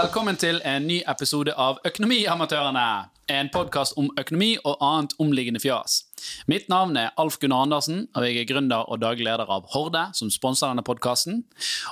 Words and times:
velkommen 0.00 0.36
til 0.40 0.62
en 0.64 0.86
ny 0.88 1.02
episode 1.10 1.52
av 1.60 1.76
Økonomiamatørene. 1.84 2.84
En 3.28 3.48
podkast 3.52 3.98
om 4.00 4.06
økonomi 4.20 4.54
og 4.64 4.80
annet 4.80 5.12
omliggende 5.20 5.60
fjas. 5.60 5.98
Mitt 6.48 6.70
navn 6.72 6.96
er 6.96 7.10
Alf 7.20 7.36
Gunnar 7.42 7.66
Andersen, 7.66 8.06
og 8.16 8.24
jeg 8.24 8.38
er 8.40 8.48
gründer 8.48 8.88
og 8.88 9.02
daglig 9.02 9.26
leder 9.26 9.50
av 9.52 9.66
Horde, 9.74 10.06
som 10.16 10.30
sponser 10.32 10.70
denne 10.70 10.86
podkasten. 10.86 11.42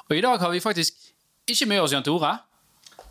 Og 0.06 0.16
i 0.16 0.24
dag 0.24 0.40
har 0.40 0.54
vi 0.54 0.64
faktisk 0.64 0.96
ikke 1.50 1.68
med 1.68 1.82
oss 1.84 1.92
Jan 1.92 2.06
Tore, 2.06 2.32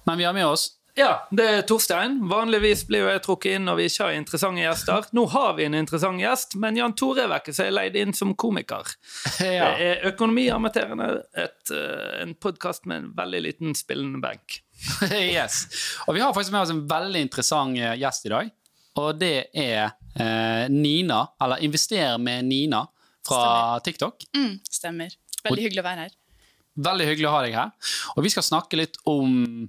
men 0.09 0.17
vi 0.17 0.25
har 0.25 0.33
med 0.33 0.47
oss 0.47 0.71
Ja, 0.97 1.27
det 1.29 1.45
er 1.45 1.65
Torstein. 1.69 2.23
Vanligvis 2.25 2.87
blir 2.89 3.03
jo 3.03 3.11
jeg 3.11 3.21
trukket 3.21 3.59
inn 3.59 3.67
når 3.69 3.77
vi 3.77 3.89
ikke 3.91 4.07
har 4.07 4.17
interessante 4.17 4.63
gjester. 4.63 5.11
Nå 5.13 5.27
har 5.29 5.51
vi 5.59 5.67
en 5.67 5.77
interessant 5.77 6.17
gjest, 6.17 6.57
men 6.57 6.79
Jan 6.79 6.97
Tore 6.97 7.27
er 7.27 7.35
vekke, 7.35 7.53
så 7.53 7.67
jeg 7.67 7.75
er 7.75 7.81
leid 7.83 7.99
inn 8.01 8.17
som 8.17 8.33
komiker. 8.33 8.95
ja. 9.45 9.75
Det 9.77 9.91
er 9.91 10.07
Økonomiamatørene, 10.09 11.11
et, 11.37 11.59
eh, 11.69 12.23
en 12.23 12.33
podkast 12.33 12.89
med 12.89 13.03
en 13.03 13.11
veldig 13.19 13.43
liten 13.45 13.77
spillende 13.77 14.25
benk. 14.25 14.63
yes. 15.11 15.65
Og 16.07 16.15
vi 16.15 16.21
har 16.21 16.33
faktisk 16.33 16.53
med 16.53 16.61
oss 16.61 16.73
en 16.73 16.85
veldig 16.89 17.21
interessant 17.27 17.77
eh, 17.79 17.95
gjest 18.01 18.27
i 18.27 18.33
dag. 18.33 18.53
Og 18.97 19.17
det 19.19 19.49
er 19.53 19.91
eh, 20.17 20.69
Nina, 20.73 21.23
eller 21.41 21.61
Invester 21.65 22.17
med 22.21 22.45
Nina 22.45 22.83
fra 23.27 23.41
Stemmer. 23.41 23.83
TikTok. 23.85 24.25
Mm, 24.37 24.55
stemmer. 24.69 25.17
Veldig 25.45 25.67
hyggelig 25.67 25.83
å 25.83 25.87
være 25.87 26.07
her. 26.07 26.15
Veldig 26.87 27.07
hyggelig 27.09 27.29
å 27.29 27.35
ha 27.35 27.43
deg 27.45 27.57
her. 27.57 27.93
Og 28.15 28.25
vi 28.25 28.33
skal 28.33 28.45
snakke 28.45 28.79
litt 28.79 28.97
om 29.09 29.67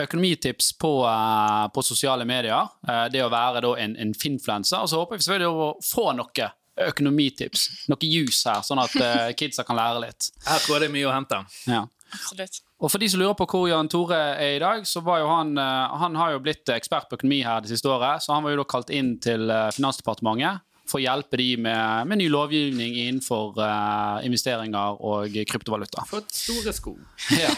økonomitips 0.00 0.72
på, 0.80 0.92
eh, 1.08 1.66
på 1.74 1.84
sosiale 1.84 2.24
medier. 2.28 2.68
Eh, 2.88 3.06
det 3.12 3.24
å 3.24 3.32
være 3.32 3.64
da 3.64 3.74
en, 3.84 3.96
en 4.00 4.16
finfluencer. 4.16 4.80
Og 4.80 4.92
så 4.92 5.02
håper 5.02 5.20
vi 5.20 5.28
selvfølgelig 5.28 5.68
å 5.68 5.70
få 5.84 6.10
noe 6.16 6.50
økonomitips. 6.80 7.68
Noe 7.92 8.08
juice 8.08 8.48
her, 8.48 8.64
sånn 8.64 8.80
at 8.80 8.96
kidsa 9.40 9.66
kan 9.68 9.76
lære 9.80 10.04
litt. 10.06 10.32
Her 10.46 10.64
tror 10.64 10.76
jeg 10.78 10.86
det 10.86 10.90
er 10.92 10.96
mye 10.96 11.08
å 11.10 11.14
hente. 11.16 11.44
Ja. 11.68 11.84
Absolutt. 12.16 12.62
Og 12.80 12.88
for 12.88 13.02
de 13.02 13.10
som 13.12 13.20
lurer 13.20 13.36
på 13.36 13.46
hvor 13.50 13.68
Jan 13.68 13.90
Tore 13.92 14.18
er 14.40 14.56
i 14.56 14.62
dag, 14.62 14.86
så 14.88 15.02
var 15.04 15.20
jo 15.20 15.28
han 15.28 15.52
eh, 15.60 15.98
Han 16.00 16.16
har 16.16 16.32
jo 16.34 16.42
blitt 16.44 16.68
ekspert 16.72 17.10
på 17.10 17.18
økonomi 17.20 17.42
her 17.44 17.60
det 17.60 17.74
siste 17.74 17.90
året, 17.92 18.24
så 18.24 18.32
han 18.32 18.46
var 18.46 18.54
jo 18.54 18.62
da 18.62 18.68
kalt 18.72 18.92
inn 18.94 19.18
til 19.22 19.52
eh, 19.52 19.68
Finansdepartementet 19.76 20.64
for 20.90 20.98
å 20.98 21.04
hjelpe 21.04 21.38
de 21.38 21.52
med, 21.62 22.08
med 22.10 22.18
ny 22.18 22.26
lovgivning 22.32 22.96
innenfor 22.98 23.54
uh, 23.62 24.18
investeringer 24.26 24.98
og 25.06 25.36
kryptovaluta. 25.46 26.02
For 26.10 26.24
et 26.24 26.34
store 26.34 26.74
sko. 26.74 26.96
Ja. 27.40 27.52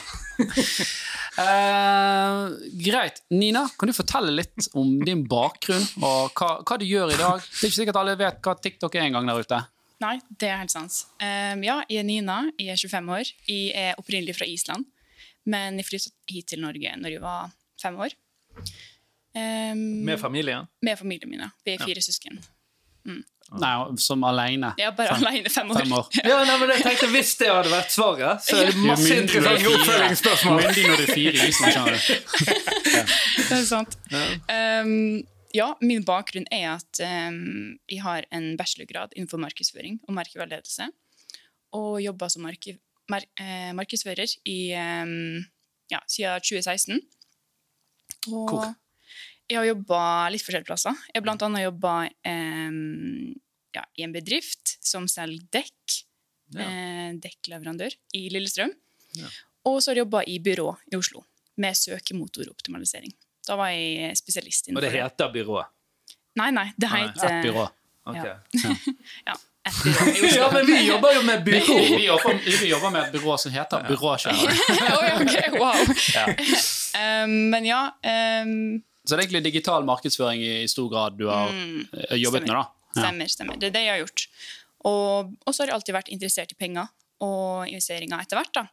uh, 1.39 2.53
greit. 2.83 3.23
Nina, 3.33 3.65
kan 3.79 3.89
du 3.89 3.97
fortelle 3.97 4.35
litt 4.35 4.69
om 4.77 4.99
din 5.07 5.25
bakgrunn 5.29 5.85
og 6.03 6.37
hva, 6.37 6.59
hva 6.61 6.77
du 6.81 6.85
gjør 6.85 7.15
i 7.15 7.21
dag? 7.21 7.41
Det 7.41 7.63
er 7.63 7.71
ikke 7.71 7.79
sikkert 7.79 8.01
alle 8.03 8.19
vet 8.21 8.43
hva 8.45 8.57
TikTok 8.59 8.99
er 8.99 9.07
engang 9.07 9.31
der 9.31 9.41
ute. 9.41 9.63
Nei, 10.03 10.17
det 10.41 10.49
er 10.51 10.59
helt 10.65 10.75
sant. 10.75 11.05
Um, 11.23 11.63
ja, 11.65 11.79
jeg 11.89 12.03
er 12.03 12.09
Nina, 12.09 12.43
jeg 12.59 12.75
er 12.75 12.81
25 12.85 13.13
år. 13.17 13.33
Jeg 13.49 13.71
er 13.79 14.01
opprinnelig 14.03 14.37
fra 14.37 14.49
Island, 14.51 14.89
men 15.47 15.79
jeg 15.81 15.87
flyttet 15.91 16.13
hit 16.31 16.47
til 16.53 16.61
Norge 16.63 16.95
når 17.01 17.17
jeg 17.17 17.23
var 17.25 17.51
fem 17.83 17.97
år. 17.99 18.15
Um, 19.35 20.05
Med 20.05 20.19
familien. 20.21 20.67
med 20.85 20.99
familien 20.99 21.31
min. 21.31 21.41
ja. 21.41 21.49
Vi 21.65 21.73
er 21.73 21.79
fire 21.87 22.03
søsken. 22.05 22.43
Nei, 23.53 23.71
som 23.99 24.23
alene. 24.25 24.71
Er 24.79 24.93
bare 24.97 25.17
Fem- 25.17 25.27
alene 25.27 25.51
fem 25.51 25.71
år. 25.73 25.79
Fem 25.83 25.93
år. 25.97 26.07
Ja, 26.31 26.37
nei, 26.47 26.55
men 26.61 26.71
jeg 26.73 26.85
tenkte 26.87 27.09
Hvis 27.13 27.33
det 27.41 27.49
hadde 27.51 27.73
vært 27.73 27.91
svaret, 27.93 28.45
så 28.47 28.61
er 28.61 28.71
det 28.71 28.77
masse 28.81 29.09
er 29.13 29.23
interessante 29.25 29.73
oppfølgingsspørsmål. 29.75 30.61
Myndig 30.63 30.85
når 30.87 31.01
du 31.01 31.03
er 31.03 31.13
fire 31.17 31.49
Island, 31.49 31.73
skjønner 31.75 31.97
du. 31.97 32.03
Det 33.49 33.59
er 33.59 33.67
sant. 33.69 33.97
Um, 34.49 34.93
ja, 35.53 35.67
min 35.85 36.05
bakgrunn 36.09 36.47
er 36.55 36.69
at 36.79 37.03
um, 37.05 37.75
jeg 37.91 38.01
har 38.05 38.25
en 38.33 38.53
bachelorgrad 38.61 39.13
innenfor 39.19 39.41
markedsføring 39.43 39.99
og 40.09 40.15
merkeveiledelse. 40.17 40.89
Og 41.77 41.99
jobber 42.05 42.29
som 42.33 42.45
marke, 42.47 42.79
mer, 43.13 43.27
eh, 43.41 43.71
markedsfører 43.77 44.33
i, 44.49 44.59
um, 44.79 45.43
ja, 45.93 46.01
siden 46.11 46.41
2016. 46.45 47.01
Og 48.33 48.51
Hvor? 48.53 48.71
jeg 49.51 49.59
har 49.59 49.67
jobba 49.69 50.03
litt 50.33 50.45
forskjellige 50.45 50.69
plasser. 50.71 50.97
Jeg 51.11 51.21
har 51.21 51.27
blant 51.27 51.43
annet 51.47 51.65
jobba 51.67 51.95
um, 52.29 53.33
ja, 53.77 53.85
i 53.99 54.05
en 54.07 54.15
bedrift 54.15 54.77
som 54.85 55.09
selger 55.11 55.45
dekk. 55.59 55.99
Ja. 56.53 56.65
Eh, 56.67 57.13
dekkleverandør 57.23 57.95
i 58.19 58.27
Lillestrøm. 58.33 58.73
Ja. 59.17 59.29
Og 59.69 59.79
så 59.81 59.91
har 59.93 59.97
jeg 59.97 60.05
jobba 60.05 60.21
i 60.29 60.35
byrå 60.43 60.67
i 60.93 60.99
Oslo 60.99 61.23
med 61.63 61.77
søkemotoroptimalisering. 61.79 63.13
Da 63.47 63.57
var 63.59 63.71
jeg 63.73 64.17
spesialist 64.21 64.69
Og 64.69 64.77
det 64.77 64.77
Og 64.77 64.83
det. 64.85 64.91
heter 65.01 65.33
byrået? 65.33 65.71
Nei, 66.37 66.51
nei, 66.55 66.67
det 66.77 66.91
Nei, 66.91 67.01
heter 67.07 67.29
Et 67.31 67.47
byrå. 67.47 67.65
Ok. 68.13 68.27
Ja. 69.29 69.35
Ja, 70.37 70.51
men 70.53 70.67
vi 70.67 70.79
jobber 70.89 71.15
jo 71.15 71.23
med 71.23 71.45
byrå! 71.47 71.77
vi, 71.79 72.07
jobber, 72.07 72.39
vi 72.45 72.69
jobber 72.69 72.91
med 72.91 73.05
et 73.05 73.13
byrå 73.15 73.37
som 73.39 73.53
heter 73.55 73.85
Byråkjører. 73.89 75.59
Wow. 75.63 75.95
Ja. 76.15 76.27
Um, 76.93 77.49
men 77.49 77.65
ja 77.65 77.87
um, 78.45 78.83
Så 79.07 79.15
det 79.15 79.23
er 79.23 79.23
egentlig 79.23 79.41
digital 79.47 79.87
markedsføring 79.89 80.43
i 80.45 80.67
stor 80.69 80.91
grad 80.93 81.15
du 81.17 81.25
har 81.31 81.49
eh, 81.49 82.19
jobbet 82.21 82.45
med, 82.45 82.53
da. 82.53 82.67
Ja. 82.93 82.99
Stemmer, 82.99 83.31
stemmer. 83.33 83.57
Det 83.57 83.71
er 83.71 83.75
det 83.79 83.83
jeg 83.87 83.95
har 83.95 84.03
gjort. 84.03 84.27
Og 84.91 85.49
så 85.49 85.63
har 85.63 85.71
jeg 85.71 85.77
alltid 85.79 85.97
vært 85.97 86.11
interessert 86.13 86.53
i 86.53 86.59
penger 86.61 86.91
og 87.25 87.65
investeringer 87.71 88.21
etter 88.21 88.39
hvert. 88.39 88.53
da. 88.61 88.67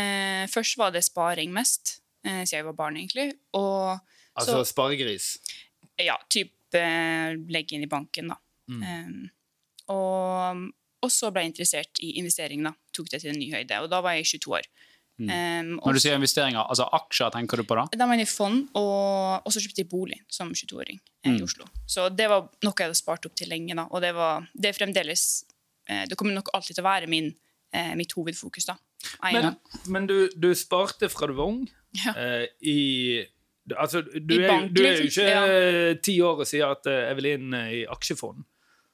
Eh, 0.00 0.46
først 0.50 0.78
var 0.80 0.94
det 0.94 1.04
sparing 1.06 1.52
mest, 1.54 1.98
eh, 2.24 2.44
siden 2.44 2.62
jeg 2.62 2.68
var 2.70 2.78
barn, 2.80 2.96
egentlig. 2.96 3.32
Og 3.52 3.98
Altså 4.38 4.60
så, 4.62 4.64
sparegris. 4.72 5.38
ja, 5.98 6.14
typ 6.30 6.74
eh, 6.78 7.34
legge 7.50 7.74
inn 7.74 7.82
i 7.82 7.90
banken, 7.90 8.28
da. 8.32 8.36
Mm. 8.70 8.82
Um, 8.82 9.30
og, 9.92 10.68
og 11.02 11.10
så 11.14 11.30
ble 11.32 11.44
jeg 11.46 11.52
interessert 11.54 12.00
i 12.04 12.14
investering, 12.20 12.62
da. 12.68 12.72
Tok 12.96 13.10
det 13.12 13.20
til 13.22 13.32
en 13.32 13.38
ny 13.40 13.50
høyde. 13.54 13.80
Og 13.84 13.90
da 13.92 14.00
var 14.04 14.16
jeg 14.18 14.26
22 14.38 14.54
år. 14.58 14.68
Um, 15.18 15.72
og 15.82 15.88
Når 15.88 15.96
du 15.96 16.00
sier 16.04 16.14
investeringer, 16.14 16.60
altså 16.70 16.84
aksjer 16.94 17.32
tenker 17.34 17.58
du 17.58 17.64
på 17.66 17.74
da? 17.74 17.88
Da 17.98 18.06
var 18.06 18.14
jeg 18.20 18.28
i 18.28 18.30
fond, 18.30 18.68
og, 18.78 19.40
og 19.42 19.50
så 19.50 19.58
kjøpte 19.64 19.82
jeg 19.82 19.88
bolig 19.90 20.20
som 20.30 20.52
22-åring 20.54 21.00
eh, 21.00 21.32
Mm. 21.32 21.40
i 21.40 21.42
Oslo. 21.42 21.66
Så 21.90 22.04
det 22.14 22.28
var 22.30 22.44
noe 22.62 22.70
jeg 22.78 22.86
hadde 22.86 22.94
spart 23.00 23.26
opp 23.26 23.34
til 23.34 23.50
lenge, 23.50 23.74
da. 23.74 23.88
Og 23.90 23.98
det, 24.04 24.12
var, 24.14 24.46
det 24.54 24.70
er 24.70 24.76
fremdeles 24.78 25.24
eh, 25.90 26.04
Det 26.06 26.14
kommer 26.16 26.36
nok 26.38 26.52
alltid 26.54 26.78
til 26.78 26.84
å 26.84 26.86
være 26.86 27.08
min, 27.10 27.32
eh, 27.74 27.90
mitt 27.98 28.14
hovedfokus, 28.14 28.68
da. 28.70 28.76
Men, 29.26 29.56
men 29.90 30.06
du, 30.06 30.14
du 30.38 30.48
sparte 30.58 31.10
fra 31.10 31.26
du 31.30 31.34
var 31.38 31.50
ung 31.50 31.64
Ja. 31.98 32.14
eh, 32.14 32.46
i 32.62 32.78
Altså, 33.74 34.00
du, 34.06 34.32
I 34.32 34.38
er, 34.38 34.48
bank, 34.48 34.70
du 34.72 34.80
er 34.80 34.94
jo 34.96 35.02
liksom. 35.04 35.26
ikke 35.26 35.98
ti 35.98 36.12
ti 36.12 36.14
år 36.24 36.38
og 36.40 36.46
sier 36.48 36.70
at 36.72 36.86
jeg 36.88 37.18
vil 37.18 37.26
inn 37.34 37.52
eh, 37.58 37.72
i 37.80 37.82
aksjefond. 37.90 38.46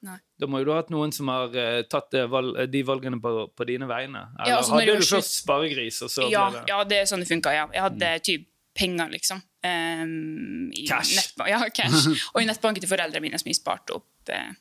Nei. 0.03 0.17
Da 0.39 0.45
må 0.47 0.59
jo 0.59 0.65
du 0.65 0.71
ha 0.71 0.81
hatt 0.81 0.89
noen 0.93 1.11
som 1.15 1.27
har 1.31 1.47
uh, 1.55 1.81
tatt 1.89 2.11
det 2.11 2.25
valg, 2.29 2.57
de 2.69 2.81
valgene 2.85 3.17
på, 3.21 3.31
på 3.55 3.65
dine 3.65 3.87
vegne. 3.89 4.25
Eller 4.39 4.51
Ja, 4.51 4.57
altså, 4.59 4.75
hadde 4.75 4.97
du 4.99 5.05
først 5.07 5.39
sparegris, 5.43 6.01
og 6.05 6.09
så 6.13 6.27
Ja, 6.29 6.49
ble 6.51 6.59
det 6.61 6.69
ja, 6.69 6.83
det 6.83 6.99
er 6.99 7.05
sånn 7.09 7.23
det 7.23 7.29
funka. 7.31 7.53
Ja. 7.55 7.63
Jeg 7.73 7.81
hadde 7.87 8.11
typ 8.27 8.45
penger, 8.75 9.09
liksom. 9.09 9.39
Um, 9.65 10.69
i 10.75 10.83
Cash. 10.85 11.15
nettba- 11.15 11.47
Ja, 11.49 11.61
cash. 11.73 12.05
Og 12.35 12.41
i 12.41 12.45
nettbanken 12.45 12.83
til 12.83 12.89
foreldrene 12.91 13.23
mine 13.23 13.39
som 13.39 13.47
jeg 13.49 13.55
sparte 13.57 13.95
opp. 13.95 14.05
Uh, 14.29 14.51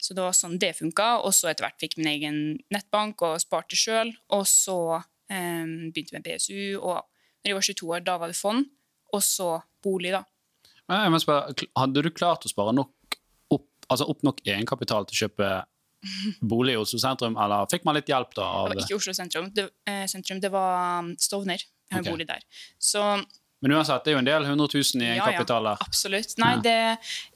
Så 0.00 0.14
det 0.16 0.22
var 0.24 0.32
sånn 0.32 0.58
det 0.58 0.74
funka. 0.76 1.20
Og 1.24 1.32
så 1.36 1.48
etter 1.50 1.64
hvert 1.68 1.80
fikk 1.80 1.96
min 2.00 2.08
egen 2.08 2.36
nettbank 2.72 3.20
og 3.22 3.38
sparte 3.40 3.76
sjøl. 3.76 4.12
Og 4.32 4.44
så 4.48 4.76
um, 4.98 5.72
begynte 5.92 6.12
med 6.18 6.24
BSU. 6.24 6.76
Og 6.80 7.00
når 7.44 7.52
jeg 7.52 7.54
var 7.54 7.66
22 7.68 7.90
år, 7.96 8.04
da 8.04 8.18
var 8.18 8.28
det 8.32 8.36
fond. 8.36 8.66
Og 9.12 9.22
så 9.24 9.62
bolig, 9.84 10.12
da. 10.12 10.24
Men 10.88 11.04
Jeg 11.06 11.12
må 11.14 11.20
spørre, 11.22 11.54
hadde 11.78 12.02
du 12.02 12.10
klart 12.10 12.44
å 12.44 12.50
spare 12.50 12.72
nok 12.74 12.90
altså 13.90 14.06
opp 14.08 14.22
nok 14.26 14.40
egenkapital 14.46 15.04
til 15.10 15.16
å 15.16 15.20
kjøpe 15.26 15.50
bolig 16.48 16.72
i 16.72 16.80
Oslo 16.80 16.96
sentrum, 17.02 17.34
eller 17.36 17.66
fikk 17.68 17.84
man 17.84 17.98
litt 17.98 18.08
hjelp 18.08 18.30
da? 18.38 18.46
Det 18.70 18.78
var 18.78 18.86
ikke 18.86 18.96
Oslo 18.96 19.12
sentrum. 19.16 19.50
Det, 19.52 19.66
eh, 19.90 20.06
sentrum, 20.08 20.40
det 20.40 20.48
var 20.54 21.02
um, 21.04 21.10
Stovner. 21.20 21.60
Jeg 21.90 21.98
har 21.98 22.04
en 22.06 22.12
bolig 22.14 22.26
der. 22.30 22.40
Så 22.80 23.02
Men 23.60 23.74
uansett, 23.76 24.04
det 24.06 24.12
er 24.12 24.14
jo 24.16 24.20
en 24.22 24.28
del 24.30 24.46
100 24.48 24.70
000 24.72 25.02
i 25.04 25.10
Ja, 25.18 25.26
ja. 25.34 25.42
der. 25.44 25.66
Absolutt. 25.84 26.32
Nei, 26.40 26.54
det, 26.64 26.76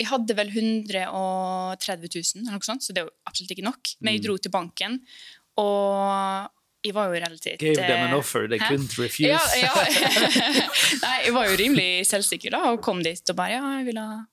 jeg 0.01 0.09
hadde 0.09 0.37
vel 0.39 0.49
130 0.55 2.09
000, 2.09 2.47
eller 2.47 2.57
noe 2.57 2.65
sånt, 2.65 2.87
så 2.87 2.95
det 2.97 3.03
er 3.03 3.09
jo 3.11 3.13
absolutt 3.29 3.53
ikke 3.53 3.67
nok. 3.67 3.93
Men 4.01 4.15
Mm. 4.15 4.17
jeg 4.17 4.25
dro 4.25 4.37
til 4.39 4.51
banken, 4.55 5.01
og 5.61 6.49
jeg 6.85 6.95
var 6.95 7.09
jo 7.09 7.21
relativt 7.21 7.61
Gave 7.61 7.75
them 7.77 8.07
an 8.07 8.13
eh, 8.13 8.19
offer 8.19 8.49
they 8.49 8.59
hæ? 8.59 8.71
couldn't 8.73 8.97
refuse. 8.99 9.29
Ja, 9.29 9.41
ja. 9.61 9.73
Nei, 11.05 11.17
jeg 11.27 11.35
var 11.37 11.47
jo 11.49 11.57
rimelig 11.61 12.07
selvsikker 12.09 12.51
da, 12.57 12.63
og 12.73 12.81
kom 12.85 13.03
dit 13.05 13.21
og 13.31 13.37
bare 13.37 13.59
Ja, 13.59 13.63
jeg 13.81 13.87
vil 13.93 14.01
ha 14.01 14.25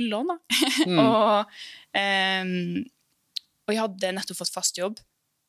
da. 0.00 0.38
Mm. 0.86 0.98
og, 1.06 1.52
um, 1.96 2.84
og 3.66 3.74
jeg 3.74 3.80
hadde 3.82 4.12
nettopp 4.16 4.40
fått 4.42 4.54
fast 4.54 4.78
jobb, 4.78 4.98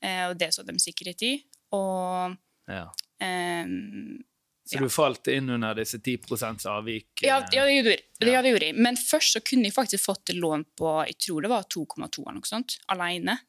eh, 0.03 0.27
og 0.29 0.37
det 0.37 0.51
så 0.53 0.65
de 0.67 0.75
sikkerhet 0.79 1.23
i. 1.23 1.33
Og 1.73 2.37
Ja. 2.69 2.87
um, 3.21 4.23
Så 4.65 4.75
Ja. 4.77 4.79
du 4.79 4.89
falt 4.89 5.27
inn 5.27 5.49
under 5.49 5.73
disse 5.75 5.99
10 5.99 6.67
avvik? 6.71 7.21
Ja, 7.21 7.39
eh, 7.41 7.49
ja, 7.51 7.65
det 7.65 7.73
gjorde. 7.83 7.97
Det, 8.19 8.27
Ja. 8.27 8.33
ja, 8.33 8.41
det 8.41 8.51
gjorde 8.53 8.65
jeg. 8.69 8.75
Men 8.75 8.95
først 8.95 9.33
så 9.35 9.41
kunne 9.43 9.63
jeg 9.65 9.73
faktisk 9.73 10.05
fått 10.05 10.31
lån 10.33 10.65
på 10.77 11.05
jeg 11.05 11.17
tror 11.19 11.41
det 11.41 11.49
var 11.49 11.63
2,2 11.63 12.23
eller 12.23 12.39
noe 12.39 12.45
sånt, 12.47 12.77
alene. 12.87 13.39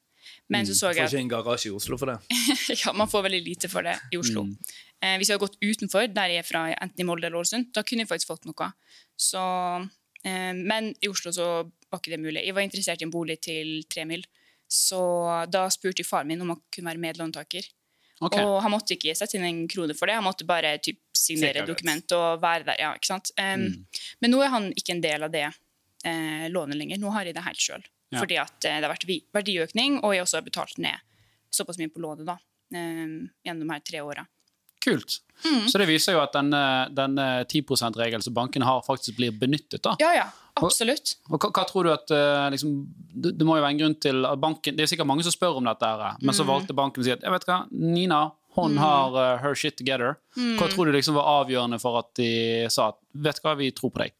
Men 0.48 0.66
så 0.66 0.74
så 0.74 0.90
jeg... 0.94 1.04
Får 1.04 1.14
ikke 1.14 1.22
en 1.22 1.28
garasje 1.28 1.70
i 1.70 1.74
Oslo 1.74 1.96
for 2.00 2.06
det. 2.06 2.18
ja, 2.84 2.92
man 2.92 3.08
får 3.10 3.22
veldig 3.28 3.42
lite 3.44 3.68
for 3.70 3.82
det 3.86 3.94
i 4.12 4.16
Oslo. 4.16 4.42
Mm. 4.48 4.56
Eh, 5.04 5.16
hvis 5.18 5.28
jeg 5.28 5.36
hadde 5.38 5.46
gått 5.46 5.58
utenfor, 5.62 6.06
der 6.14 6.32
jeg 6.32 6.38
er 6.42 6.48
fra, 6.48 6.64
enten 6.74 7.00
i 7.00 7.06
Molde 7.06 7.28
eller 7.28 7.38
Ålesund, 7.42 7.72
da 7.76 7.82
kunne 7.86 8.04
jeg 8.04 8.08
faktisk 8.08 8.32
fått 8.32 8.46
noe. 8.48 8.70
Så, 9.20 9.42
eh, 9.82 9.86
men 10.24 10.94
i 11.04 11.08
Oslo 11.10 11.32
så 11.36 11.46
var 11.90 12.00
ikke 12.00 12.14
det 12.14 12.20
mulig. 12.22 12.40
Jeg 12.46 12.54
var 12.56 12.64
interessert 12.64 13.02
i 13.02 13.06
en 13.06 13.12
bolig 13.12 13.38
til 13.44 13.82
tre 13.92 14.06
mil, 14.08 14.24
så 14.70 15.00
da 15.52 15.66
spurte 15.72 16.00
jeg 16.00 16.08
faren 16.08 16.30
min 16.30 16.40
om 16.40 16.54
han 16.54 16.62
kunne 16.72 16.90
være 16.90 17.02
medlåntaker. 17.02 17.66
Okay. 18.24 18.44
Og 18.46 18.60
han 18.62 18.72
måtte 18.72 18.94
ikke 18.94 19.12
sette 19.18 19.36
inn 19.36 19.44
en 19.44 19.64
krone 19.68 19.94
for 19.98 20.08
det, 20.08 20.14
han 20.16 20.24
måtte 20.24 20.46
bare 20.48 20.76
typ, 20.78 21.00
signere 21.14 21.52
Sikkerhet. 21.52 21.68
dokument 21.68 22.12
og 22.16 22.42
være 22.42 22.64
der. 22.68 22.80
ja, 22.80 22.94
ikke 22.96 23.10
sant? 23.10 23.30
Um, 23.38 23.64
Mm. 23.64 23.86
Men 24.20 24.30
nå 24.30 24.42
er 24.42 24.50
han 24.52 24.72
ikke 24.72 24.92
en 24.92 25.00
del 25.04 25.22
av 25.22 25.30
det 25.32 25.46
eh, 26.04 26.46
lånet 26.50 26.76
lenger. 26.76 26.98
Nå 27.00 27.10
har 27.14 27.24
jeg 27.24 27.34
det 27.34 27.44
helt 27.44 27.60
sjøl. 27.60 27.84
Ja. 28.10 28.20
Fordi 28.20 28.36
at 28.40 28.64
eh, 28.64 28.78
det 28.80 28.86
har 28.86 28.92
vært 28.92 29.06
verdiøkning, 29.34 30.00
og 30.02 30.14
jeg 30.14 30.22
også 30.22 30.38
har 30.40 30.46
betalt 30.46 30.78
ned 30.78 31.00
såpass 31.54 31.78
mye 31.78 31.92
på 31.92 32.02
lånet 32.02 32.26
da, 32.26 32.36
um, 32.74 33.30
gjennom 33.46 33.62
de 33.62 33.72
her 33.72 33.80
tre 33.86 34.00
åra. 34.02 34.26
Kult. 34.84 35.18
Mm. 35.44 35.66
Så 35.68 35.80
det 35.80 35.88
viser 35.90 36.14
jo 36.16 36.22
at 36.22 36.32
denne, 36.36 36.60
denne 36.94 37.24
10 37.44 37.64
%-regelen 37.68 38.22
som 38.24 38.34
bankene 38.36 38.64
har, 38.68 38.80
faktisk 38.86 39.16
blir 39.18 39.32
benyttet. 39.36 39.82
da. 39.84 39.96
Ja, 40.00 40.12
ja. 40.16 40.26
Absolutt. 40.54 41.16
Og 41.32 41.40
hva, 41.42 41.48
hva 41.50 41.64
tror 41.66 41.84
du 41.88 41.90
at 41.90 42.12
eh, 42.14 42.44
liksom, 42.54 42.76
det, 43.10 43.32
det 43.40 43.46
må 43.48 43.56
jo 43.58 43.64
være 43.64 43.74
en 43.74 43.80
grunn 43.80 43.96
til 43.98 44.20
at 44.28 44.38
banken 44.38 44.76
Det 44.78 44.84
er 44.84 44.90
sikkert 44.92 45.08
mange 45.10 45.24
som 45.26 45.34
spør 45.34 45.58
om 45.58 45.66
dette, 45.66 45.88
her, 45.88 46.14
men 46.20 46.30
Mm. 46.30 46.36
så 46.38 46.46
valgte 46.46 46.76
banken 46.78 47.02
å 47.02 47.06
si 47.08 47.10
at 47.16 47.24
jeg 47.26 47.34
vet 47.34 47.46
hva, 47.48 47.56
Nina 47.74 48.20
hun 48.54 48.76
har 48.78 49.16
uh, 49.18 49.40
her 49.42 49.56
shit 49.58 49.74
together. 49.76 50.14
Mm. 50.38 50.52
Hva 50.60 50.68
tror 50.70 50.86
du 50.86 50.92
liksom 50.94 51.16
var 51.18 51.26
avgjørende 51.42 51.80
for 51.82 51.98
at 51.98 52.12
de 52.20 52.28
sa 52.70 52.92
at 52.92 53.00
vet 53.26 53.40
hva, 53.42 53.56
vi 53.58 53.72
tror 53.74 53.90
på 53.90 53.98
deg? 54.04 54.14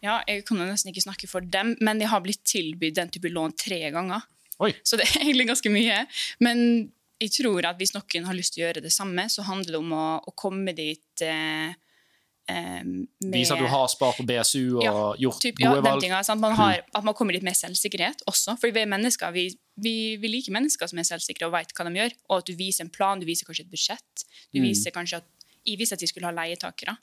Ja, 0.00 0.22
jeg 0.30 0.46
kan 0.48 0.56
jo 0.62 0.64
nesten 0.70 0.88
ikke 0.88 1.04
snakke 1.04 1.28
for 1.28 1.44
dem, 1.44 1.74
men 1.84 2.00
jeg 2.00 2.08
har 2.08 2.22
blitt 2.24 2.40
tilbudt 2.48 2.96
den 2.96 3.10
type 3.12 3.28
lån 3.28 3.52
tre 3.60 3.82
ganger. 3.92 4.24
Oi. 4.64 4.72
Så 4.88 4.96
det 4.96 5.04
er 5.10 5.20
egentlig 5.20 5.50
ganske 5.50 5.70
mye. 5.74 5.98
Men 6.40 6.62
jeg 7.20 7.32
tror 7.34 7.66
at 7.66 7.76
hvis 7.80 7.94
noen 7.96 8.24
har 8.28 8.34
lyst 8.38 8.54
til 8.54 8.62
å 8.62 8.66
gjøre 8.68 8.82
det 8.84 8.92
samme, 8.94 9.24
så 9.32 9.42
handler 9.48 9.74
det 9.74 9.80
om 9.82 9.92
å, 9.96 10.06
å 10.22 10.32
komme 10.38 10.72
dit 10.76 11.22
eh, 11.26 11.72
eh, 12.48 12.82
med 12.84 13.34
Vise 13.34 13.56
at 13.56 13.62
du 13.62 13.66
har 13.68 13.88
spart 13.90 14.20
på 14.20 14.26
BSU 14.28 14.78
og 14.78 14.84
Ja, 14.86 14.92
gjort 15.26 15.40
typ, 15.42 15.58
gode 15.58 15.80
ja, 15.80 15.84
valg. 15.88 16.02
tinga, 16.04 16.20
sant? 16.24 16.40
Man 16.40 16.54
har, 16.58 16.84
at 16.94 17.04
man 17.04 17.16
kommer 17.18 17.34
dit 17.34 17.42
med 17.46 17.56
selvsikkerhet 17.58 18.22
også. 18.30 18.54
For 18.62 18.70
vi 18.70 18.84
er 18.84 18.90
mennesker, 18.90 19.34
vi, 19.34 19.48
vi, 19.82 19.96
vi 20.22 20.30
liker 20.30 20.54
mennesker 20.54 20.86
som 20.90 20.98
er 21.02 21.08
selvsikre 21.10 21.48
og 21.50 21.56
vet 21.56 21.74
hva 21.74 21.88
de 21.90 21.98
gjør. 21.98 22.14
Og 22.30 22.38
at 22.38 22.46
du 22.46 22.54
viser 22.58 22.86
en 22.86 22.92
plan, 22.94 23.18
du 23.20 23.26
viser 23.28 23.48
kanskje 23.50 23.66
et 23.66 23.74
budsjett. 23.74 24.24
Du 24.54 24.60
Mm. 24.62 24.68
viser 24.70 24.94
kanskje 24.94 25.20
at, 25.22 25.28
Jeg 25.66 25.76
viser 25.82 25.98
at 25.98 26.00
vi 26.00 26.06
skulle 26.08 26.30
ha 26.30 26.32
leietakere. 26.32 26.94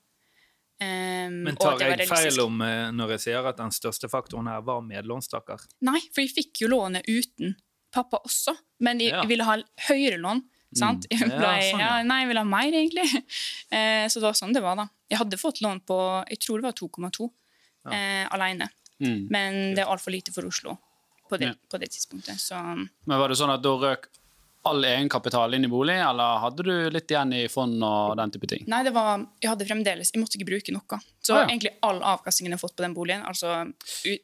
Um, 0.82 1.44
Men 1.46 1.56
tar 1.56 1.78
jeg 1.80 2.08
feil 2.10 2.40
om 2.44 2.58
eh, 2.66 2.90
når 2.92 3.12
jeg 3.16 3.22
sier 3.30 3.46
at 3.48 3.56
den 3.62 3.70
største 3.72 4.10
faktoren 4.12 4.48
her 4.52 4.60
var 4.66 4.82
medlånstaker? 4.84 5.62
Nei, 5.88 6.02
for 6.12 6.20
jeg 6.26 6.34
fikk 6.36 6.64
jo 6.66 6.68
lånet 6.74 7.06
uten 7.08 7.54
pappa 7.96 8.20
også. 8.28 8.54
Men 8.86 9.00
jeg, 9.02 9.14
Ja. 9.16 9.24
ville 9.30 9.48
ha 9.48 9.56
høyere 9.90 10.20
lån. 10.22 10.44
Sant? 10.76 11.06
Jeg, 11.10 11.22
Ja, 11.24 11.38
ble, 11.40 11.52
sånn, 11.72 11.80
ja, 11.80 11.92
nei, 12.04 12.18
jeg 12.26 12.28
ville 12.34 12.42
ha 12.44 12.50
mer, 12.52 12.72
egentlig. 12.82 13.06
Eh, 13.72 14.06
så 14.12 14.20
det 14.20 14.28
var 14.28 14.36
sånn 14.38 14.54
det 14.54 14.62
var, 14.64 14.76
da. 14.76 14.88
Jeg 15.10 15.18
hadde 15.22 15.38
fått 15.40 15.62
lån 15.64 15.80
på 15.88 15.98
jeg 16.30 16.40
tror 16.44 16.60
det 16.62 16.68
var 16.68 16.76
2,2 16.76 17.30
eh, 17.92 18.26
alene. 18.36 18.68
Mm. 19.00 19.28
Men 19.32 19.58
det 19.76 19.84
er 19.84 19.92
altfor 19.92 20.12
lite 20.16 20.32
for 20.36 20.46
Oslo 20.48 20.78
på 21.30 21.40
det, 21.42 21.54
på 21.72 21.80
det 21.82 21.90
tidspunktet. 21.96 22.38
Så 22.40 22.56
Men 23.06 23.20
var 23.20 23.28
det 23.32 23.38
sånn 23.40 23.52
at 23.54 23.64
da 23.64 23.74
røk 23.82 24.08
all 24.66 24.82
egenkapital 24.88 25.54
inn 25.54 25.66
i 25.68 25.70
bolig, 25.70 25.94
eller 26.02 26.40
hadde 26.42 26.64
du 26.66 26.90
litt 26.90 27.12
igjen 27.12 27.34
i 27.38 27.44
fond 27.52 27.84
og 27.86 28.16
den 28.18 28.32
type 28.34 28.48
ting? 28.50 28.64
Nei, 28.72 28.80
det 28.88 28.94
var, 28.96 29.22
jeg 29.44 29.52
hadde 29.52 29.68
fremdeles, 29.70 30.10
jeg 30.14 30.22
måtte 30.24 30.40
ikke 30.40 30.48
bruke 30.50 30.74
noe. 30.74 31.00
Så 31.22 31.36
Ah, 31.36 31.44
ja. 31.44 31.48
egentlig 31.52 31.76
all 31.86 32.00
avkastningen 32.02 32.52
jeg 32.56 32.58
har 32.60 32.64
fått 32.68 32.76
på 32.80 32.86
den 32.88 32.96
boligen, 32.98 33.22
altså 33.30 33.52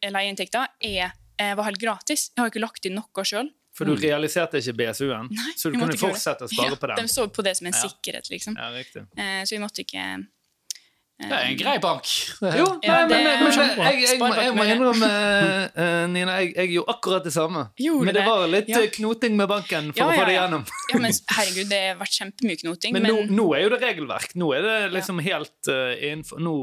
leieinntekter, 0.02 0.68
er, 0.82 1.14
eh, 1.38 1.54
var 1.56 1.66
helt 1.70 1.80
gratis. 1.82 2.30
Jeg 2.36 2.42
har 2.42 2.50
ikke 2.50 2.64
lagt 2.64 2.86
inn 2.90 2.96
noe 2.98 3.24
sjøl. 3.28 3.52
For 3.74 3.86
du 3.88 3.96
realiserte 3.96 4.60
ikke 4.60 4.74
BSU-en, 4.82 5.30
så 5.58 5.72
du 5.72 5.78
kunne 5.80 5.96
fortsette 5.98 6.44
å 6.44 6.50
spare 6.52 6.76
på 6.76 6.88
De 6.92 6.96
den. 7.02 7.08
så 7.08 7.28
på 7.32 7.44
det 7.44 7.56
som 7.58 7.68
en 7.68 7.74
Ja. 7.74 7.88
sikkerhet, 7.88 8.28
liksom. 8.30 8.56
Ja, 8.60 8.70
riktig. 8.76 9.06
Eh, 9.18 9.44
så 9.48 9.56
vi 9.56 9.60
måtte 9.64 9.80
ikke 9.86 10.28
Det 11.22 11.30
er 11.38 11.46
en 11.52 11.58
grei 11.58 11.78
bank. 11.78 12.04
Jo, 12.42 12.80
Ja, 12.82 13.06
nei, 13.06 13.06
men, 13.06 13.10
det 13.10 13.18
men, 13.24 13.44
men 13.46 13.94
jeg, 13.94 14.08
jeg, 14.10 14.20
må- 14.20 14.36
jeg 14.42 14.54
må 14.58 14.64
innrømme, 14.66 15.10
uh, 15.78 16.08
Nina, 16.10 16.40
jeg, 16.42 16.56
jeg 16.56 16.70
gjorde 16.74 16.96
akkurat 16.96 17.24
det 17.24 17.34
samme. 17.36 17.62
Gjorde 17.78 18.06
men 18.10 18.16
det 18.18 18.24
var 18.26 18.48
litt 18.50 18.68
Ja. 18.74 18.82
knoting 18.96 19.38
med 19.38 19.48
banken 19.48 19.92
for 19.94 20.02
Ja, 20.02 20.08
å 20.10 20.18
få 20.18 20.26
det 20.26 20.34
gjennom. 20.40 20.66
Ja, 20.92 20.98
men 20.98 21.12
herregud, 21.14 21.70
det 21.70 21.82
har 21.92 22.00
vært 22.02 22.18
kjempemye 22.18 22.58
knoting. 22.64 22.94
Men, 22.94 23.04
Men, 23.04 23.12
nå, 23.12 23.38
nå 23.38 23.46
er 23.56 23.62
jo 23.68 23.70
det 23.70 23.82
regelverk. 23.84 24.34
Nå 24.36 24.50
er 24.58 24.62
det 24.66 24.94
liksom 24.98 25.20
helt 25.22 25.70
innenfor 26.02 26.40
Nå 26.42 26.56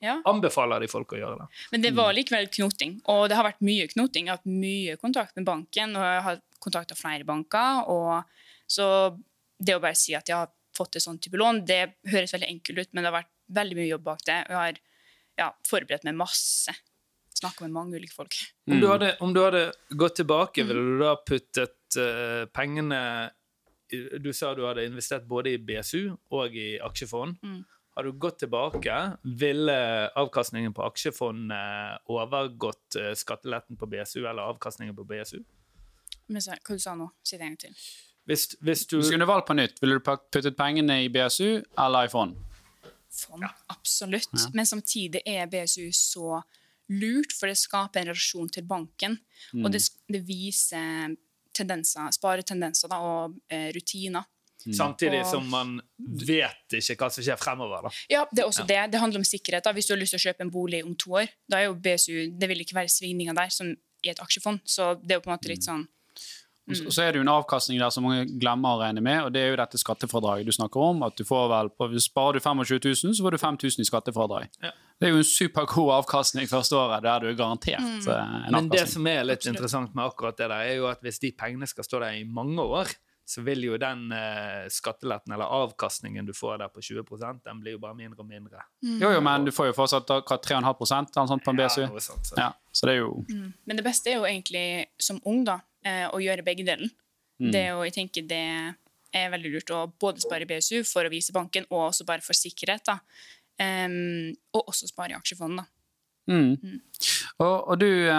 ja. 0.00 0.16
anbefaler 0.24 0.80
de 0.80 0.88
folk 0.88 1.12
å 1.12 1.20
gjøre 1.20 1.38
det. 1.42 1.46
men 1.72 1.82
det 1.82 1.92
var 1.94 2.12
likevel 2.16 2.48
knoting. 2.56 3.00
Og 3.12 3.28
det 3.28 3.36
har 3.36 3.44
vært 3.44 3.60
mye 3.60 3.86
knoting. 3.92 4.26
Jeg 4.26 4.32
har 4.32 4.38
hatt 4.40 4.46
mye 4.48 4.96
kontakt 4.96 5.36
med 5.36 5.44
banken, 5.44 5.92
og 5.94 6.02
jeg 6.08 6.22
har 6.22 6.40
kontakta 6.62 6.96
flere 6.98 7.26
banker. 7.28 7.86
Og 7.92 8.22
så 8.70 8.86
det 9.58 9.76
å 9.76 9.82
bare 9.82 9.98
si 9.98 10.14
at 10.16 10.28
jeg 10.28 10.36
har 10.36 10.52
fått 10.76 10.98
et 10.98 11.04
sånt 11.04 11.22
type 11.24 11.38
lån, 11.40 11.62
det 11.68 11.80
høres 12.10 12.34
veldig 12.36 12.50
enkelt 12.50 12.82
ut, 12.82 12.90
men 12.92 13.02
det 13.02 13.10
har 13.10 13.18
vært 13.22 13.32
veldig 13.56 13.78
mye 13.78 13.88
jobb 13.88 14.04
bak 14.10 14.26
det. 14.26 14.40
Og 14.48 14.52
jeg 14.52 14.60
har 14.60 14.82
ja, 15.40 15.48
forberedt 15.68 16.04
meg 16.08 16.18
masse. 16.18 16.74
Snakka 17.36 17.66
med 17.66 17.74
mange 17.76 17.98
ulike 18.00 18.16
folk. 18.16 18.36
Om, 18.68 18.80
du 18.80 18.86
hadde, 18.88 19.12
om 19.20 19.32
du 19.36 19.42
hadde 19.44 19.64
gått 19.92 20.16
tilbake, 20.22 20.64
Mm. 20.64 20.68
ville 20.68 20.84
du 20.84 20.98
da 21.04 21.16
puttet 21.20 21.98
uh, 22.00 22.44
pengene 22.52 23.30
Du 24.18 24.32
sa 24.34 24.54
du 24.54 24.64
hadde 24.66 24.82
investert 24.82 25.22
både 25.30 25.52
i 25.54 25.58
BSU 25.62 26.16
og 26.34 26.56
i 26.58 26.74
aksjefond. 26.82 27.36
Mm. 27.44 27.60
Har 27.94 28.02
du 28.02 28.12
gått 28.12 28.40
tilbake, 28.42 28.94
ville 29.22 29.76
avkastningen 30.18 30.74
på 30.74 30.82
aksjefondet 30.84 32.02
overgått 32.12 32.98
eh, 32.98 33.14
skatteletten 33.16 33.78
på 33.78 33.86
BSU 33.88 34.26
eller 34.26 34.50
avkastningen 34.50 34.96
på 34.98 35.06
BSU? 35.08 35.38
Men 36.28 36.42
så, 36.42 36.56
hva 36.66 36.74
du 36.76 36.82
sa 36.82 36.94
nå? 36.98 37.08
Si 37.24 37.36
det 37.36 37.42
en 37.46 37.54
gang 37.54 37.58
til. 37.66 37.74
Hvis, 38.26 38.48
hvis 38.60 38.86
du 38.90 38.96
Hvis 38.98 39.08
du 39.10 39.14
kunne 39.14 39.28
valgt 39.28 39.46
på 39.46 39.54
nytt, 39.54 39.76
ville 39.80 39.98
du 40.00 40.02
puttet 40.02 40.56
pengene 40.58 41.04
i 41.04 41.08
BSU 41.14 41.62
eller 41.78 42.04
i 42.08 42.10
fond? 42.10 42.34
Fond, 43.16 43.44
absolutt. 43.72 44.28
Men 44.52 44.66
samtidig 44.66 45.22
er 45.24 45.46
BSU 45.46 45.86
så 45.94 46.40
lurt, 46.90 47.32
for 47.32 47.46
det 47.50 47.56
skaper 47.58 48.00
en 48.02 48.10
relasjon 48.10 48.48
til 48.52 48.66
banken. 48.66 49.14
Og 49.62 49.70
det, 49.72 49.80
det 50.10 50.20
viser 50.26 51.14
tendenser, 51.56 52.10
sparetendenser 52.12 52.90
da, 52.92 52.98
og 53.00 53.38
eh, 53.48 53.70
rutiner. 53.74 54.26
Samtidig 54.66 55.20
Og- 55.22 55.30
som 55.30 55.46
man 55.48 55.76
vet 56.26 56.74
ikke 56.74 56.96
hva 56.98 57.08
som 57.14 57.22
skjer 57.22 57.38
fremover. 57.38 57.86
da. 57.86 57.90
Ja, 58.10 58.24
det 58.32 58.42
er 58.42 58.48
også 58.50 58.66
det. 58.66 58.80
Det 58.92 59.00
handler 59.00 59.22
om 59.22 59.24
sikkerhet. 59.24 59.64
da. 59.64 59.72
Hvis 59.72 59.86
du 59.86 59.94
har 59.94 60.00
lyst 60.02 60.10
til 60.16 60.18
å 60.20 60.26
kjøpe 60.26 60.40
en 60.42 60.50
bolig 60.50 60.84
om 60.84 60.94
to 60.98 61.10
år, 61.22 61.28
da 61.48 61.60
er 61.60 61.68
jo 61.70 61.74
BSU 61.74 62.32
Det 62.38 62.48
vil 62.48 62.60
ikke 62.60 62.74
være 62.74 62.90
svingninger 62.90 63.34
der 63.34 63.48
som 63.54 63.70
i 64.02 64.08
et 64.10 64.18
aksjefond. 64.20 64.60
Så 64.66 64.94
det 65.00 65.12
er 65.14 65.20
jo 65.20 65.24
på 65.24 65.30
en 65.30 65.38
måte 65.38 65.48
litt 65.48 65.62
sånn 65.64 65.86
Og 66.68 66.92
så- 66.92 67.02
er 67.02 67.12
det 67.12 67.20
jo 67.20 67.22
en 67.22 67.28
avkastning 67.28 67.78
der 67.78 67.90
som 67.90 68.02
mange 68.02 68.26
glemmer 68.26 68.74
å 68.74 68.80
regne 68.80 69.00
med, 69.00 69.22
og 69.22 69.32
det 69.32 69.42
er 69.42 69.50
jo 69.50 69.56
dette 69.56 69.78
skattefradraget 69.78 70.46
du 70.46 70.52
snakker 70.52 70.76
om. 70.76 71.02
at 71.02 71.16
du 71.16 71.24
får 71.24 71.48
vel, 71.48 71.70
på, 71.70 72.00
Sparer 72.00 72.34
du 72.34 72.40
25 72.40 72.80
000, 72.84 73.14
så 73.14 73.22
får 73.22 73.30
du 73.30 73.38
5000 73.38 73.80
i 73.80 73.84
skattefradrag. 73.84 74.48
Ja. 74.62 74.70
Det 74.98 75.08
er 75.08 75.12
jo 75.12 75.18
en 75.18 75.24
supergod 75.24 75.90
avkastning 75.92 76.48
første 76.48 76.72
året, 76.72 77.02
der 77.02 77.20
du 77.20 77.26
er 77.28 77.34
garantert 77.34 77.80
mm. 77.80 78.08
en 78.08 78.52
Men 78.52 78.68
det 78.68 78.88
som 78.88 79.06
er 79.06 79.24
litt 79.24 79.44
interessant 79.46 79.94
med 79.94 80.04
akkurat 80.04 80.36
det 80.36 80.48
der, 80.48 80.62
er 80.64 80.76
jo 80.76 80.86
at 80.86 81.00
hvis 81.02 81.20
de 81.20 81.32
pengene 81.32 81.66
skal 81.66 81.84
stå 81.84 82.00
der 82.00 82.16
i 82.16 82.24
mange 82.24 82.62
år, 82.62 82.88
så 83.26 83.42
vil 83.42 83.64
jo 83.66 83.76
den 83.76 84.12
eh, 84.14 84.68
skatteletten 84.70 85.34
eller 85.34 85.50
avkastningen 85.50 86.26
du 86.28 86.32
får 86.34 86.60
der 86.62 86.70
på 86.70 86.80
20% 86.80 87.42
den 87.44 87.60
blir 87.60 87.74
jo 87.74 87.80
bare 87.82 87.98
mindre 87.98 88.22
og 88.22 88.28
mindre. 88.30 88.62
Jo, 88.86 89.10
jo, 89.10 89.20
men 89.24 89.48
du 89.48 89.50
får 89.54 89.72
jo 89.72 89.76
fortsatt 89.80 90.06
3,5 90.06 90.62
eller 90.62 91.30
sånt 91.32 91.44
på 91.44 91.50
en 91.50 91.58
BSU. 91.58 91.80
Ja, 91.82 91.88
noe 91.90 92.04
sånt, 92.04 92.28
så. 92.28 92.38
Ja, 92.38 92.52
så 92.70 92.86
det 92.86 92.94
er 92.94 93.00
jo 93.02 93.24
Men 93.66 93.80
det 93.80 93.84
beste 93.84 94.12
er 94.12 94.20
jo 94.20 94.28
egentlig 94.28 94.86
som 95.02 95.18
ung 95.26 95.42
da, 95.48 95.58
eh, 95.86 96.06
å 96.10 96.20
gjøre 96.22 96.44
begge 96.46 96.66
delen. 96.66 96.90
Mm. 97.40 97.52
Det 97.52 97.62
er 97.68 97.84
jeg 97.86 97.96
tenker 97.96 98.26
det 98.28 98.42
er 99.16 99.32
veldig 99.32 99.52
lurt 99.54 99.72
å 99.72 99.86
både 100.00 100.24
spare 100.24 100.44
i 100.44 100.50
BSU 100.50 100.82
for 100.88 101.06
å 101.06 101.12
vise 101.12 101.34
banken, 101.36 101.66
og 101.70 101.90
også 101.90 102.06
bare 102.08 102.24
for 102.24 102.36
sikkerhet. 102.36 102.90
Em, 103.62 104.34
og 104.52 104.68
også 104.72 104.90
spare 104.90 105.14
i 105.14 105.18
aksjefond. 105.18 105.62
da. 105.62 105.66
mm. 106.26 106.80
Og, 107.38 107.68
og 107.70 107.78
du 107.78 107.86
eh, 107.86 108.10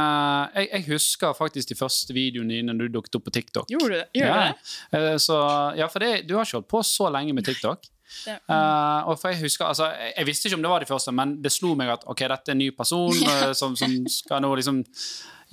jeg, 0.56 0.70
jeg 0.72 0.86
husker 0.92 1.36
faktisk 1.38 1.74
de 1.74 1.78
første 1.80 2.16
videoene 2.16 2.56
dine 2.56 2.74
når 2.74 2.88
du 2.88 2.98
dukket 2.98 3.20
opp 3.20 3.28
på 3.28 3.36
TikTok. 3.36 3.70
Gjorde 3.74 3.92
du 3.92 3.98
det? 3.98 4.08
Gjorde 4.22 4.40
ja. 4.40 4.48
det? 4.48 5.02
Eh, 5.02 5.18
Så, 5.22 5.38
ja, 5.78 5.90
for 5.92 6.04
det, 6.06 6.12
du 6.30 6.36
har 6.38 6.48
ikke 6.48 6.62
holdt 6.62 6.74
på 6.74 6.84
så 6.88 7.12
lenge 7.14 7.36
med 7.38 7.48
TikTok. 7.48 7.88
det 8.26 8.38
Eh, 8.48 9.08
og 9.10 9.20
for 9.20 9.30
Jeg 9.30 9.42
husker, 9.42 9.66
altså, 9.66 9.92
jeg 10.16 10.26
visste 10.26 10.48
ikke 10.48 10.56
om 10.56 10.62
det 10.64 10.70
var 10.72 10.80
de 10.80 10.86
første, 10.90 11.12
men 11.12 11.42
det 11.44 11.52
slo 11.52 11.74
meg 11.76 11.90
at 11.92 12.06
ok, 12.08 12.24
dette 12.32 12.54
er 12.54 12.56
en 12.56 12.62
ny 12.64 12.70
person 12.72 13.12
uh, 13.12 13.52
som, 13.60 13.76
som 13.76 13.92
skal 14.08 14.42
nå 14.42 14.54
liksom 14.56 14.84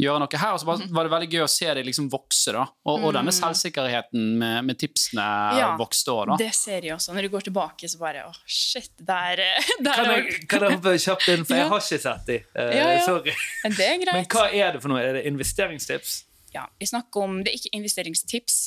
gjøre 0.00 0.18
noe 0.24 0.38
her. 0.40 0.52
Og 0.56 0.60
så 0.62 0.66
var 0.66 1.06
det 1.06 1.12
veldig 1.12 1.28
gøy 1.30 1.42
å 1.44 1.48
se 1.50 1.68
deg 1.78 1.86
liksom 1.86 2.08
vokse, 2.12 2.52
da. 2.56 2.64
Og, 2.90 3.04
og 3.06 3.12
denne 3.14 3.32
selvsikkerheten 3.34 4.24
med, 4.40 4.64
med 4.70 4.78
tipsene 4.80 5.22
Mm. 5.24 5.58
Ja, 5.60 5.68
vokste 5.78 6.10
òg, 6.14 6.26
da. 6.32 6.36
Det 6.40 6.50
ser 6.56 6.82
jeg 6.86 6.94
også. 6.96 7.12
Når 7.14 7.22
du 7.26 7.28
går 7.34 7.44
tilbake, 7.46 7.88
så 7.88 7.98
bare 8.00 8.24
åh, 8.26 8.36
shit, 8.46 8.90
der, 8.98 9.38
eh, 9.44 9.68
der 9.86 9.94
Kan 10.00 10.10
jeg, 10.10 10.48
kan 10.50 10.64
jeg 10.66 10.76
hoppe 10.78 10.94
kjapt 10.98 11.28
inn, 11.34 11.44
for 11.46 11.54
jeg 11.56 11.64
Ja. 11.64 11.68
har 11.70 11.82
ikke 11.84 12.00
sett 12.02 12.26
de. 12.26 12.38
Uh, 12.56 12.70
Ja, 12.74 12.86
ja. 12.96 13.02
Sorry. 13.06 13.34
Men 13.64 13.76
det 13.78 13.86
er 13.88 13.98
greit. 14.02 14.14
Men 14.18 14.26
hva 14.34 14.44
er 14.50 14.72
det 14.74 14.82
for 14.82 14.90
noe? 14.94 15.00
Er 15.04 15.18
det 15.20 15.24
investeringstips? 15.30 16.24
ja, 16.54 16.66
jeg 16.78 16.88
snakker 16.88 17.24
om, 17.26 17.40
Det 17.42 17.50
er 17.50 17.56
ikke 17.58 17.72
investeringstips. 17.78 18.58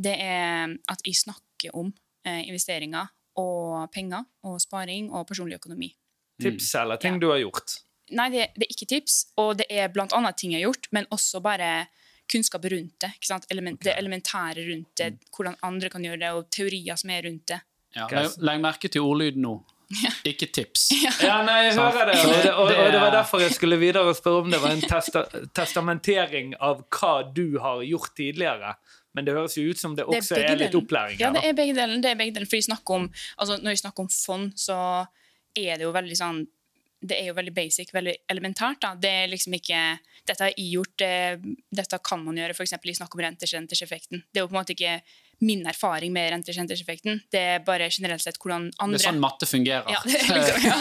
Det 0.00 0.12
er 0.20 0.74
at 0.92 1.00
jeg 1.04 1.14
snakker 1.16 1.72
om 1.76 1.92
eh, 2.24 2.42
investeringer 2.48 3.08
og 3.40 3.86
penger 3.92 4.24
og 4.44 4.58
sparing 4.60 5.10
og 5.12 5.26
personlig 5.28 5.56
økonomi. 5.60 5.92
Tips 6.40 6.74
eller 6.80 6.96
ting 7.00 7.14
Ja. 7.16 7.18
du 7.20 7.30
har 7.30 7.38
gjort? 7.40 7.78
Nei, 8.10 8.28
det, 8.34 8.48
det 8.56 8.66
er 8.66 8.74
ikke 8.74 8.88
tips, 8.90 9.16
og 9.38 9.56
det 9.60 9.66
er 9.70 9.88
blant 9.94 10.12
annet 10.16 10.36
ting 10.40 10.52
jeg 10.54 10.62
har 10.64 10.70
gjort, 10.72 10.88
men 10.92 11.06
også 11.10 11.40
bare 11.44 11.86
kunnskap 12.30 12.64
rundt 12.70 12.94
det. 13.02 13.12
ikke 13.18 13.26
sant? 13.26 13.46
Element, 13.50 13.80
Det 13.82 13.96
elementære 13.98 14.62
rundt 14.70 14.92
det, 14.96 15.12
hvordan 15.34 15.56
andre 15.66 15.88
kan 15.90 16.04
gjøre 16.06 16.20
det, 16.22 16.30
og 16.30 16.50
teorier 16.50 16.96
som 16.96 17.10
er 17.10 17.22
rundt 17.26 17.46
det. 17.50 17.60
Ja, 17.96 18.06
legg, 18.06 18.36
legg 18.38 18.60
merke 18.62 18.88
til 18.88 19.02
ordlyden 19.02 19.42
nå. 19.42 19.56
Ikke 20.24 20.46
tips. 20.46 20.84
Ja, 21.26 21.40
nei, 21.42 21.64
jeg 21.66 21.74
hører 21.74 22.12
det. 22.12 22.18
Og 22.22 22.30
det, 22.44 22.52
og, 22.54 22.68
Det- 22.70 22.78
og 22.78 22.92
det 22.94 23.00
var 23.02 23.10
derfor 23.10 23.40
jeg 23.42 23.50
skulle 23.56 23.76
videre 23.80 24.04
og 24.06 24.14
spørre 24.16 24.44
om 24.44 24.50
det 24.54 24.60
var 24.62 24.70
en 24.76 24.80
testa 24.86 25.24
testamentering 25.74 26.54
av 26.62 26.84
hva 26.94 27.14
du 27.34 27.58
har 27.58 27.82
gjort 27.82 28.14
tidligere. 28.16 28.74
Men 29.14 29.26
det 29.26 29.34
høres 29.34 29.56
jo 29.58 29.64
ut 29.72 29.78
som 29.80 29.96
det 29.98 30.04
Det 30.06 30.14
er 30.14 30.22
også 30.22 30.36
er, 30.38 30.56
litt 30.60 30.74
opplæring 30.78 31.16
opplæring 31.18 31.18
Ja, 31.18 31.32
det 31.34 31.42
er 31.48 31.56
begge 31.58 31.74
deler. 31.74 31.98
Det 32.04 32.10
er 32.12 32.18
begge 32.20 32.34
deler. 32.36 32.46
For 32.46 32.60
vi 32.60 32.62
snakker 32.68 32.94
om, 33.00 33.08
altså, 33.42 33.56
når 33.58 33.74
vi 33.74 33.80
snakker 33.82 34.04
om 34.06 34.08
fond, 34.14 34.52
så 34.54 34.76
er 35.58 35.74
det 35.80 35.82
jo 35.82 35.90
veldig 35.96 36.16
sånn 36.20 36.44
Det 37.00 37.16
er 37.16 37.30
jo 37.30 37.34
veldig 37.36 37.52
basic, 37.56 37.94
veldig 37.96 38.14
elementært. 38.28 38.80
da. 38.82 38.94
Det 38.94 39.10
er 39.22 39.30
liksom 39.32 39.54
ikke 39.56 39.80
Dette 40.28 40.44
har 40.44 40.50
jeg 40.52 40.66
gjort, 40.74 40.92
det, 41.00 41.56
dette 41.72 41.98
kan 42.04 42.20
man 42.22 42.36
gjøre. 42.36 42.52
F.eks. 42.54 42.74
i 42.76 42.94
snakk 42.94 43.14
om 43.16 43.22
renters-renters-effekten. 43.24 44.20
Det 44.30 44.40
er 44.40 44.44
jo 44.44 44.50
på 44.50 44.54
en 44.54 44.58
måte 44.60 44.74
ikke 44.76 44.98
min 45.40 45.64
erfaring 45.66 46.12
med 46.12 46.28
renters-renters-effekten. 46.34 47.22
Det 47.32 47.40
er 47.54 47.62
bare 47.64 47.88
generelt 47.90 48.22
sett 48.22 48.36
hvordan 48.36 48.68
andre 48.78 48.98
Det 48.98 49.06
er 49.06 49.08
sånn 49.08 49.22
matte 49.22 49.48
fungerer. 49.48 49.88
Ja, 49.88 50.02
det 50.04 50.20
er 50.20 50.36
liksom, 50.36 50.66
ja. 50.68 50.76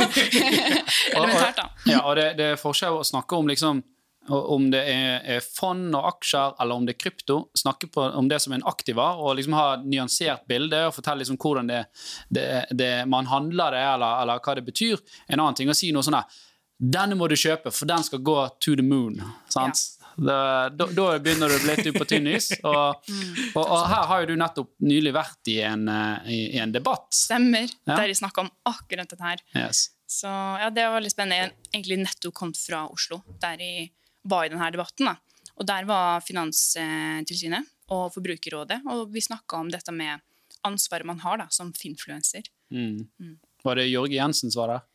Elementært, 1.15 1.61
da. 1.61 1.69
Ja, 1.87 2.03
og 2.03 2.19
det, 2.19 2.33
det 2.37 2.51
er 2.53 2.59
forskjell 2.59 2.99
å 2.99 3.07
snakke 3.07 3.39
om 3.39 3.47
liksom 3.49 3.81
om 4.29 4.69
det 4.71 4.81
er, 4.91 5.39
fond 5.43 5.95
og 5.97 6.07
aksjer 6.13 6.55
eller 6.61 6.79
om 6.79 6.85
det 6.87 6.95
er 6.95 7.01
krypto. 7.03 7.39
Snakke 7.57 7.89
på, 7.91 8.03
om 8.03 8.29
det 8.29 8.41
som 8.43 8.53
en 8.55 8.65
aktiva 8.69 9.11
og 9.17 9.37
liksom 9.39 9.55
ha 9.57 9.65
et 9.77 9.87
nyansert 9.89 10.45
bilde 10.49 10.85
og 10.87 10.95
fortelle 10.95 11.23
liksom 11.23 11.39
hvordan 11.41 11.69
det, 11.71 11.83
det, 12.29 12.47
det, 12.71 12.91
man 13.09 13.29
handler 13.31 13.75
det, 13.75 13.85
eller, 13.95 14.21
eller 14.23 14.43
hva 14.43 14.57
det 14.59 14.65
betyr. 14.67 15.01
En 15.27 15.39
annen 15.39 15.57
ting 15.57 15.71
å 15.71 15.77
si 15.77 15.93
noe 15.95 16.05
sånn 16.05 16.19
her 16.19 16.45
Denne 16.79 17.17
må 17.19 17.27
du 17.27 17.33
kjøpe, 17.35 17.73
for 17.75 17.89
den 17.89 18.05
skal 18.07 18.21
gå 18.23 18.37
to 18.63 18.71
the 18.79 18.83
moon. 18.85 19.17
Sant? 19.51 19.81
Da, 20.15 20.69
da, 20.71 20.85
da 20.95 21.07
begynner 21.19 21.51
du 21.51 21.57
å 21.57 21.59
bli 21.63 21.75
litt 21.75 21.97
på 21.97 22.07
tynn 22.07 22.29
is. 22.31 22.53
Og, 22.63 23.09
og, 23.57 23.61
og 23.63 23.83
her 23.91 24.07
har 24.07 24.23
jo 24.23 24.29
du 24.31 24.39
nettopp 24.39 24.71
nylig 24.87 25.11
vært 25.15 25.51
i 25.51 25.59
en, 25.67 25.87
eh, 25.91 26.31
i, 26.31 26.39
i 26.55 26.61
en 26.63 26.71
debatt. 26.71 27.09
Stemmer. 27.15 27.67
Ja. 27.83 27.97
Der 27.97 28.11
jeg 28.11 28.19
snakka 28.21 28.45
om 28.45 28.51
akkurat 28.71 29.11
dette 29.11 29.25
her. 29.25 29.43
Yes. 29.55 29.89
Så 30.09 30.27
ja, 30.27 30.69
det 30.73 30.87
var 30.87 30.97
veldig 30.97 31.13
spennende. 31.13 31.39
Jeg 31.39 31.73
egentlig 31.73 31.99
nettopp 32.01 32.35
kom 32.41 32.53
fra 32.57 32.85
Oslo, 32.89 33.21
der 33.43 33.61
jeg 33.61 33.89
var 34.29 34.45
i 34.45 34.49
denne 34.53 34.69
debatten. 34.71 35.05
da. 35.09 35.15
Og 35.59 35.65
der 35.67 35.85
var 35.89 36.21
Finanstilsynet 36.23 37.65
og 37.91 38.11
Forbrukerrådet, 38.13 38.81
og 38.87 39.09
vi 39.11 39.21
snakka 39.25 39.57
om 39.59 39.69
dette 39.73 39.91
med 39.95 40.21
ansvaret 40.67 41.05
man 41.07 41.19
har 41.23 41.37
da, 41.41 41.47
som 41.51 41.71
finfluencer. 41.73 42.43
Mm. 42.71 43.37
Var 43.63 43.75
det 43.79 43.87
Jørge 43.89 44.15
Jensen 44.15 44.51
som 44.51 44.61
var 44.61 44.73
der? 44.75 44.85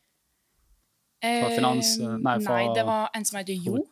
Fra 1.25 1.49
Eh, 1.49 1.57
finans- 1.57 1.97
nei, 1.99 2.39
fra- 2.43 2.55
nei, 2.57 2.73
det 2.75 2.85
var 2.85 3.09
en 3.13 3.25
som 3.25 3.37
heter 3.39 3.55
Jo. 3.65 3.85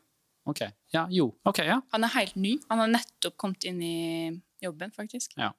Ok, 0.46 0.60
ja, 0.94 1.08
jo. 1.10 1.34
Ok, 1.46 1.60
ja. 1.60 1.82
Han 1.94 2.04
er 2.04 2.08
helt 2.10 2.36
ny. 2.36 2.58
Han 2.70 2.80
har 2.80 2.88
nettopp 2.88 3.38
kommet 3.38 3.64
inn 3.64 3.82
i 3.82 4.42
jobben, 4.62 4.92
faktisk. 4.92 5.32
Ja. 5.38 5.52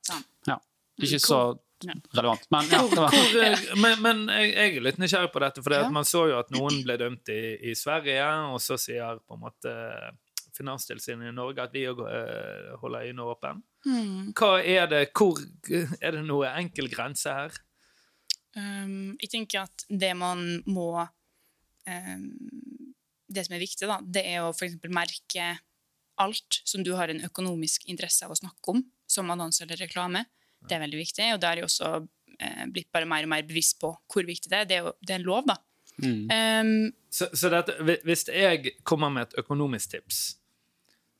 Ja. 0.46 0.58
Ikke 1.00 1.18
så 1.18 1.38
Ja. 1.56 1.58
Relevant, 2.16 2.46
men 2.50 2.70
ja. 2.72 2.80
Det 2.90 3.00
var. 3.00 3.14
Hvor, 3.14 3.38
eh, 3.44 3.64
men 3.82 4.02
men 4.04 4.22
jeg, 4.32 4.52
jeg 4.54 4.76
er 4.76 4.86
litt 4.88 5.00
nysgjerrig 5.02 5.32
på 5.34 5.42
dette, 5.44 5.62
for 5.64 5.76
Ja. 5.76 5.88
man 5.90 6.04
så 6.08 6.26
jo 6.30 6.38
at 6.38 6.52
noen 6.54 6.82
ble 6.86 6.96
dømt 7.00 7.28
i, 7.34 7.40
i 7.70 7.74
Sverige, 7.78 8.24
og 8.54 8.60
så 8.62 8.78
sier 8.80 9.20
på 9.26 9.36
en 9.38 9.44
måte 9.46 9.74
Finanstilsynet 10.54 11.32
i 11.32 11.34
Norge 11.34 11.64
at 11.64 11.72
vi 11.74 11.82
òg 11.90 11.98
holder 12.80 13.08
øynene 13.08 13.24
åpne. 13.26 13.56
Hmm. 13.84 14.32
Hva 14.38 14.52
er 14.62 14.86
det 14.86 15.00
hvor 15.12 15.40
Er 16.00 16.14
det 16.14 16.22
noe 16.24 16.52
enkel 16.60 16.86
grense 16.92 17.32
her? 17.34 17.56
Um, 18.54 19.16
jeg 19.18 19.32
tenker 19.32 19.64
at 19.66 19.82
det 19.90 20.12
man 20.14 20.62
må 20.70 21.02
um, 21.02 22.26
Det 23.26 23.42
som 23.48 23.56
er 23.56 23.64
viktig, 23.64 23.88
da, 23.90 23.98
det 23.98 24.22
er 24.30 24.44
å 24.44 24.52
eksempel 24.54 24.92
merke 24.94 25.48
alt 26.22 26.60
som 26.62 26.84
du 26.86 26.92
har 26.94 27.10
en 27.10 27.24
økonomisk 27.26 27.88
interesse 27.90 28.22
av 28.22 28.30
å 28.30 28.38
snakke 28.38 28.70
om, 28.70 28.84
som 29.10 29.32
annonse 29.34 29.64
eller 29.64 29.80
reklame. 29.82 30.22
Det 30.68 30.76
er 30.76 30.82
veldig 30.84 31.00
viktig, 31.00 31.26
og 31.34 31.40
da 31.42 31.50
er 31.52 31.60
jeg 31.62 31.68
også 31.68 31.90
eh, 32.40 32.64
blitt 32.72 32.90
bare 32.92 33.08
mer 33.08 33.26
og 33.26 33.32
mer 33.34 33.42
bevisst 33.48 33.78
på 33.82 33.92
hvor 34.12 34.24
viktig 34.28 34.50
det 34.50 34.62
er. 34.62 34.68
Det 34.70 34.76
er 34.78 34.86
jo 34.88 34.92
det 35.00 35.14
er 35.14 35.20
en 35.20 35.26
lov, 35.28 35.44
da. 35.50 35.58
Mm. 36.02 36.24
Um, 36.30 36.92
Så, 37.14 37.28
så 37.38 37.50
dette, 37.52 37.76
hvis 38.02 38.24
jeg 38.26 38.72
kommer 38.82 39.12
med 39.14 39.28
et 39.28 39.36
økonomisk 39.44 39.92
tips 39.92 40.24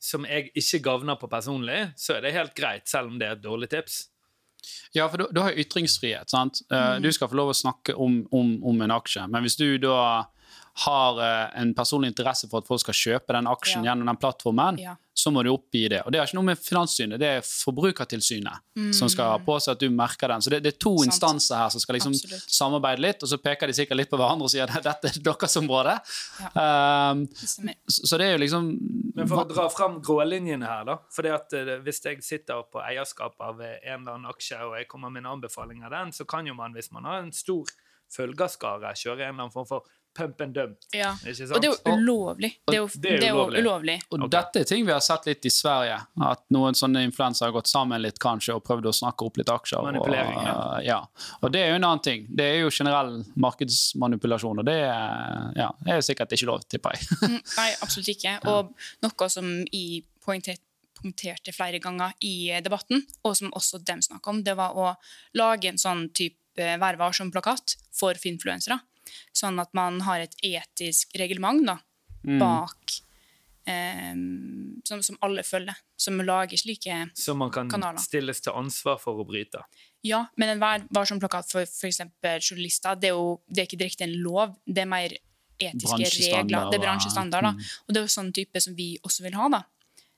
som 0.05 0.25
jeg 0.27 0.51
ikke 0.53 0.81
gagner 0.83 1.15
på 1.17 1.29
personlig, 1.31 1.77
så 1.97 2.17
er 2.17 2.25
det 2.25 2.33
helt 2.35 2.53
greit, 2.57 2.83
selv 2.91 3.07
om 3.09 3.15
det 3.17 3.25
er 3.29 3.37
et 3.37 3.41
dårlig 3.45 3.69
tips. 3.71 4.09
Ja, 4.93 5.07
for 5.07 5.17
du, 5.21 5.27
du 5.33 5.39
har 5.41 5.53
jo 5.53 5.63
ytringsfrihet. 5.63 6.29
sant? 6.29 6.61
Eh, 6.71 6.97
Mm. 6.97 7.01
Du 7.05 7.11
skal 7.11 7.29
få 7.31 7.37
lov 7.39 7.49
å 7.53 7.57
snakke 7.57 7.95
om, 7.95 8.19
om, 8.31 8.51
om 8.65 8.81
en 8.81 8.91
aksje, 8.91 9.23
men 9.29 9.45
hvis 9.45 9.55
du 9.57 9.77
da 9.81 10.25
har 10.83 11.19
eh, 11.23 11.61
en 11.61 11.73
personlig 11.73 12.09
interesse 12.11 12.49
for 12.51 12.59
at 12.59 12.67
folk 12.67 12.81
skal 12.83 12.93
kjøpe 12.93 13.31
den 13.33 13.47
aksjen 13.47 13.83
Ja. 13.85 13.93
gjennom 13.93 14.09
den 14.11 14.17
plattformen, 14.19 14.77
Ja. 14.81 14.95
så 15.15 15.31
må 15.31 15.41
du 15.43 15.49
oppgi 15.53 15.87
det. 15.89 16.01
Og 16.05 16.11
det 16.11 16.19
har 16.19 16.27
ikke 16.27 16.35
noe 16.35 16.49
med 16.49 16.59
Finanssynet, 16.59 17.17
det 17.19 17.27
er 17.37 17.41
Forbrukertilsynet 17.41 18.91
som 18.93 19.07
skal 19.07 19.29
ha 19.31 19.37
på 19.39 19.55
seg 19.63 19.71
at 19.77 19.79
du 19.79 19.89
merker 19.89 20.27
den. 20.27 20.41
Så 20.43 20.49
det, 20.51 20.59
det 20.65 20.73
er 20.73 20.77
to 20.83 20.91
Mm. 20.95 20.97
Sant. 20.97 21.13
instanser 21.13 21.55
her 21.61 21.69
som 21.71 21.79
skal 21.79 21.95
liksom 21.95 22.11
Absolutt. 22.11 22.49
samarbeide 22.51 22.99
litt, 22.99 23.23
og 23.23 23.29
så 23.31 23.37
peker 23.41 23.67
de 23.67 23.73
sikkert 23.73 23.97
litt 24.01 24.09
på 24.11 24.17
hverandre 24.19 24.43
og 24.43 24.51
sier 24.51 24.63
at 24.67 24.83
dette 24.83 25.07
er 25.13 25.19
deres 25.23 25.55
område. 25.57 25.95
Ja. 26.41 27.11
Um, 27.11 27.25
det 27.27 27.75
så, 27.87 28.17
det 28.17 28.25
er 28.27 28.37
jo 28.37 28.43
liksom 28.43 28.69
Men 29.15 29.27
for 29.31 29.45
å 29.45 29.47
dra 29.47 29.69
fram 29.69 30.01
grålinjene 30.03 30.65
her, 30.67 30.83
da. 30.83 30.97
At 31.35 31.53
eh, 31.53 31.79
Hvis 31.79 32.03
jeg 32.03 32.21
sitter 32.21 32.63
på 32.69 32.83
eierskap 32.83 33.35
av 33.39 33.61
eh, 33.61 33.79
en 33.93 34.01
eller 34.01 34.17
annen 34.17 34.25
aksje, 34.33 34.59
og 34.67 34.75
jeg 34.75 34.89
kommer 34.91 35.09
med 35.09 35.23
en 35.23 35.31
anbefaling 35.39 35.83
av 35.85 35.91
den, 35.91 36.11
så 36.11 36.25
kan 36.27 36.45
jo 36.45 36.53
man, 36.53 36.73
hvis 36.73 36.91
man 36.91 37.05
har 37.05 37.19
en 37.23 37.31
stor 37.31 37.63
følgerskare, 38.11 38.91
kjøre 38.95 39.23
en 39.23 39.29
eller 39.33 39.45
annen 39.47 39.51
form 39.55 39.65
for 39.69 39.83
pump 40.15 40.41
and 40.41 40.55
dump. 40.55 40.77
Ja. 40.95 41.11
Ikke 41.21 41.35
sant? 41.35 41.55
Og 41.57 41.61
det 41.63 41.69
er 41.69 41.73
jo 41.75 41.95
ulovlig. 41.95 42.51
Det 42.65 42.75
er 42.75 42.79
jo, 42.79 42.87
Det 42.93 43.11
er 43.11 43.19
det 43.19 43.27
er 43.27 43.33
jo 43.33 43.39
ulovlig. 43.41 43.61
ulovlig. 43.61 43.95
Og 44.09 44.17
okay. 44.19 44.31
dette 44.37 44.61
er 44.61 44.69
ting 44.69 44.85
vi 44.87 44.93
har 44.93 45.03
sett 45.03 45.27
litt 45.29 45.45
i 45.45 45.51
Sverige. 45.53 45.97
At 46.29 46.43
noen 46.55 46.77
sånne 46.77 47.03
influensere 47.05 47.49
har 47.49 47.55
gått 47.57 47.71
sammen 47.71 48.01
litt 48.03 48.19
kanskje 48.23 48.55
og 48.55 48.63
prøvd 48.65 48.89
å 48.91 48.95
snakke 48.95 49.27
opp 49.27 49.39
litt 49.41 49.51
aksjer. 49.51 49.83
Manipulering, 49.85 50.37
og, 50.39 50.45
ja. 50.47 50.77
ja. 50.87 50.99
og 51.41 51.55
det 51.55 51.63
er 51.65 51.73
jo 51.73 51.79
en 51.79 51.87
annen 51.89 52.05
ting. 52.07 52.27
Det 52.29 52.47
er 52.51 52.61
jo 52.63 52.71
generell 52.73 53.17
markedsmanipulasjon, 53.47 54.63
og 54.63 54.69
det 54.69 54.77
er, 54.85 55.49
ja, 55.59 55.71
det 55.83 55.97
er 55.97 56.05
sikkert 56.05 56.37
ikke 56.37 56.49
lov, 56.51 56.63
tipper 56.71 56.95
jeg. 56.95 57.09
Mm, 57.21 57.41
Nei, 57.59 57.69
absolutt 57.81 58.13
ikke. 58.15 58.37
Og 58.51 58.71
noe 59.05 59.29
som 59.31 59.51
jeg 59.67 60.05
poengterte, 60.25 60.63
punkterte 60.95 61.51
flere 61.53 61.77
ganger 61.83 62.15
i 62.23 62.49
eh, 62.55 62.63
debatten, 62.63 63.03
og 63.27 63.35
som 63.37 63.51
også 63.53 63.81
dem 63.85 64.01
snakka 64.01 64.31
om, 64.31 64.41
det 64.45 64.55
var 64.57 64.77
å 64.79 64.93
lage 65.37 65.69
en 65.73 65.81
sånn 65.81 66.09
type 66.15 66.39
Vær 66.55 66.95
varsom-plakat 66.95 67.73
for 67.91 68.15
finfluensere. 68.15 68.77
Sånn 69.35 69.59
at 69.61 69.73
man 69.77 70.01
har 70.01 70.19
et 70.25 70.35
etisk 70.43 71.15
reglement 71.19 71.65
da, 71.67 71.79
Mm. 72.25 72.39
bak 72.41 72.93
eh, 73.69 74.15
som, 74.83 75.01
som 75.03 75.17
alle 75.21 75.43
følger. 75.45 75.75
Som 75.97 76.17
lager 76.25 76.57
slike 76.57 76.89
kanaler. 76.89 77.11
Som 77.15 77.37
man 77.37 77.51
kan 77.53 77.69
Kanaler. 77.69 78.01
stilles 78.01 78.41
til 78.41 78.51
ansvar 78.57 78.97
for 78.99 79.21
å 79.21 79.25
bryte. 79.27 79.61
Ja, 80.05 80.23
men 80.37 80.49
en 80.55 80.59
Vær 80.59 80.87
varsom-plakat 80.93 81.49
for 81.51 81.61
f.eks. 81.65 82.01
journalister, 82.49 82.95
det 82.97 83.09
er 83.11 83.15
jo 83.15 83.39
det 83.47 83.61
er 83.61 83.69
ikke 83.69 83.79
direkte 83.79 84.03
en 84.07 84.17
lov, 84.21 84.55
det 84.65 84.83
er 84.83 84.89
mer 84.89 85.13
etiske 85.61 86.09
regler. 86.33 86.67
Det 86.71 86.79
er 86.79 86.83
bransjestandard. 86.83 87.53
mm. 87.55 87.63
Og 87.87 87.93
det 87.93 88.01
er 88.01 88.05
jo 88.09 88.13
sånn 88.17 88.33
type 88.33 88.61
som 88.61 88.75
vi 88.75 88.97
også 89.05 89.23
vil 89.23 89.37
ha, 89.39 89.47
da. 89.49 89.61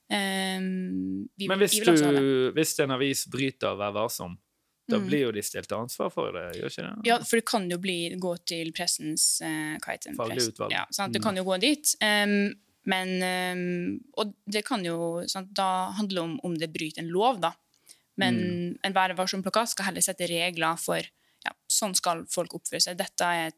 Um, 0.07 1.27
vi, 1.37 1.47
Men 1.51 1.59
hvis, 1.59 1.75
du, 1.83 2.51
hvis 2.55 2.77
en 2.79 2.91
avis 2.95 3.25
bryter 3.27 3.75
Vær 3.75 3.91
varsom, 3.91 4.37
da 4.89 4.97
Mm. 4.97 5.07
blir 5.07 5.19
jo 5.25 5.31
de 5.31 5.41
stilt 5.41 5.67
til 5.67 5.77
ansvar 5.77 6.09
for 6.13 6.31
det, 6.31 6.55
gjør 6.61 6.69
ikke 6.71 6.83
det? 6.87 7.05
Ja, 7.07 7.17
for 7.19 7.35
det 7.37 7.45
kan 7.45 7.69
jo 7.69 7.77
bli, 7.77 8.15
gå 8.19 8.37
til 8.45 8.71
pressens 8.71 9.41
uh? 9.41 9.77
Faglig 9.83 10.15
Press- 10.15 10.47
utvalg. 10.53 10.71
Ja, 10.71 10.85
sant? 10.91 11.13
Det 11.13 11.19
Mm. 11.21 11.23
kan 11.23 11.35
jo 11.35 11.43
gå 11.43 11.59
dit. 11.59 11.95
Um, 12.01 12.55
men 12.85 13.09
um, 13.21 13.99
Og 14.17 14.33
det 14.49 14.63
kan 14.65 14.83
jo 14.85 15.23
sant? 15.27 15.53
Da 15.53 15.91
handler 15.91 16.15
det 16.15 16.23
om 16.23 16.39
om 16.43 16.55
det 16.55 16.71
bryter 16.73 16.99
en 16.99 17.09
lov, 17.09 17.41
da. 17.41 17.53
Men 18.17 18.35
Mm. 18.39 18.79
en 18.83 18.93
Vær 18.93 19.13
varsom-plakat 19.15 19.67
skal 19.69 19.85
heller 19.85 20.01
sette 20.01 20.27
regler 20.27 20.77
for 20.79 20.97
ja, 21.45 21.51
sånn 21.69 21.93
skal 21.95 22.25
folk 22.25 22.49
oppføre 22.53 22.81
seg. 22.81 22.97
Dette 22.97 23.21
er 23.23 23.47
et 23.47 23.55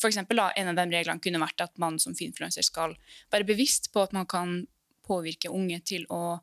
for 0.00 0.08
eksempel, 0.08 0.36
da, 0.36 0.52
En 0.56 0.68
av 0.68 0.76
de 0.76 0.96
reglene 0.96 1.20
kunne 1.20 1.40
vært 1.40 1.60
at 1.60 1.76
man 1.76 1.98
som 1.98 2.14
finfluencer 2.14 2.62
skal 2.64 2.96
være 3.32 3.44
bevisst 3.44 3.92
på 3.92 4.00
at 4.02 4.12
man 4.12 4.26
kan 4.26 4.66
påvirke 5.06 5.50
unge 5.52 5.84
til 5.84 6.06
å, 6.08 6.40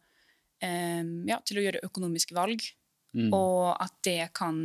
um, 0.62 1.26
ja, 1.28 1.40
til 1.46 1.58
å 1.58 1.64
gjøre 1.72 1.82
økonomiske 1.84 2.34
valg, 2.36 2.62
Mm. 3.10 3.32
og 3.34 3.74
at 3.82 3.96
det 4.06 4.30
kan 4.38 4.60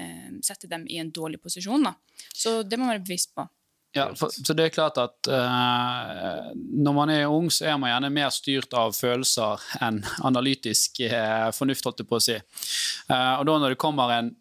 eh, 0.00 0.30
sette 0.44 0.70
dem 0.70 0.86
i 0.88 0.96
en 1.02 1.10
dårlig 1.12 1.42
posisjon. 1.42 1.84
Da. 1.84 1.92
Så 2.32 2.62
det 2.62 2.78
må 2.78 2.86
man 2.86 2.96
være 2.96 3.04
bevisst 3.04 3.34
på. 3.36 3.44
Ja, 3.92 4.06
for, 4.16 4.32
så 4.32 4.54
det 4.56 4.64
er 4.64 4.72
klart 4.72 4.96
at 4.96 5.28
eh, 5.28 6.52
når 6.56 6.94
man 6.96 7.10
er 7.12 7.28
ung, 7.28 7.50
så 7.52 7.66
er 7.68 7.80
man 7.80 7.92
gjerne 7.92 8.08
mer 8.14 8.30
styrt 8.32 8.72
av 8.72 8.94
følelser 8.96 9.60
enn 9.84 10.00
analytisk 10.24 11.02
eh, 11.04 11.50
fornuft, 11.52 11.84
holdt 11.84 12.00
jeg 12.00 12.08
på 12.08 12.16
å 12.16 12.24
si. 12.24 12.38
Eh, 12.38 13.34
og 13.36 13.44
da 13.50 13.58
når 13.60 13.74
det 13.74 13.82
kommer 13.82 14.14
en 14.16 14.32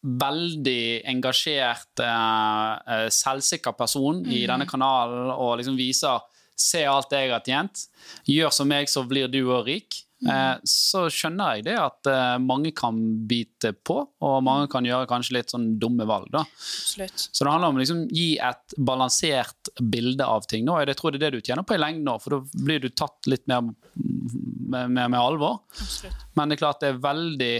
veldig 0.00 1.06
engasjert, 1.12 2.02
eh, 2.02 2.72
eh, 2.96 3.06
selvsikker 3.14 3.78
person 3.78 4.24
i 4.26 4.42
denne 4.48 4.66
kanalen 4.66 5.30
og 5.36 5.58
liksom 5.60 5.78
viser 5.78 6.26
Se 6.60 6.82
alt 6.84 7.14
jeg 7.16 7.30
har 7.30 7.40
tjent. 7.40 7.86
Gjør 8.28 8.50
som 8.52 8.68
meg, 8.68 8.84
så 8.92 9.00
blir 9.08 9.30
du 9.32 9.38
òg 9.46 9.64
rik. 9.64 9.96
Eh, 10.20 10.56
så 10.68 11.06
skjønner 11.08 11.56
jeg 11.56 11.64
det 11.70 11.76
at 11.80 12.08
eh, 12.10 12.34
mange 12.44 12.74
kan 12.76 12.98
bite 13.28 13.72
på, 13.72 13.96
og 14.20 14.42
mange 14.44 14.68
kan 14.72 14.84
gjøre 14.84 15.08
kanskje 15.08 15.38
litt 15.38 15.54
sånn 15.54 15.78
dumme 15.80 16.04
valg. 16.08 16.28
da. 16.34 16.42
Absolutt. 16.44 17.24
Så 17.30 17.46
det 17.46 17.54
handler 17.54 17.72
om 17.72 17.78
å 17.78 17.82
liksom 17.82 18.02
gi 18.12 18.28
et 18.50 18.76
balansert 18.76 19.72
bilde 19.80 20.26
av 20.26 20.44
ting. 20.50 20.66
nå, 20.68 20.76
Jeg 20.84 20.98
tror 21.00 21.14
det 21.16 21.22
er 21.22 21.30
det 21.30 21.40
du 21.40 21.48
tjener 21.48 21.64
på 21.64 21.78
i 21.78 21.80
lengden 21.80 22.10
for 22.20 22.36
da 22.36 22.64
blir 22.66 22.82
du 22.84 22.90
tatt 22.92 23.30
litt 23.30 23.46
mer 23.48 23.62
med, 23.64 24.90
med, 24.90 25.06
med 25.08 25.18
alvor. 25.20 25.62
Absolutt. 25.80 26.26
Men 26.36 26.50
det 26.50 26.58
er 26.58 26.64
klart 26.66 26.84
det 26.84 26.92
er 26.92 27.00
veldig 27.06 27.54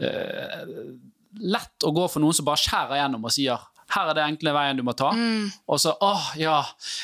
eh, 0.00 0.64
lett 1.40 1.86
å 1.86 1.92
gå 1.94 2.08
for 2.08 2.24
noen 2.24 2.36
som 2.36 2.48
bare 2.48 2.62
skjærer 2.62 3.02
gjennom 3.02 3.28
og 3.28 3.34
sier 3.36 3.68
her 3.90 4.10
er 4.10 4.14
det 4.14 4.22
enkle 4.22 4.52
veien 4.54 4.78
du 4.78 4.84
må 4.86 4.92
ta. 4.94 5.08
Og 5.66 5.80
så 5.82 5.92
åh, 5.98 6.28
ja, 6.38 6.60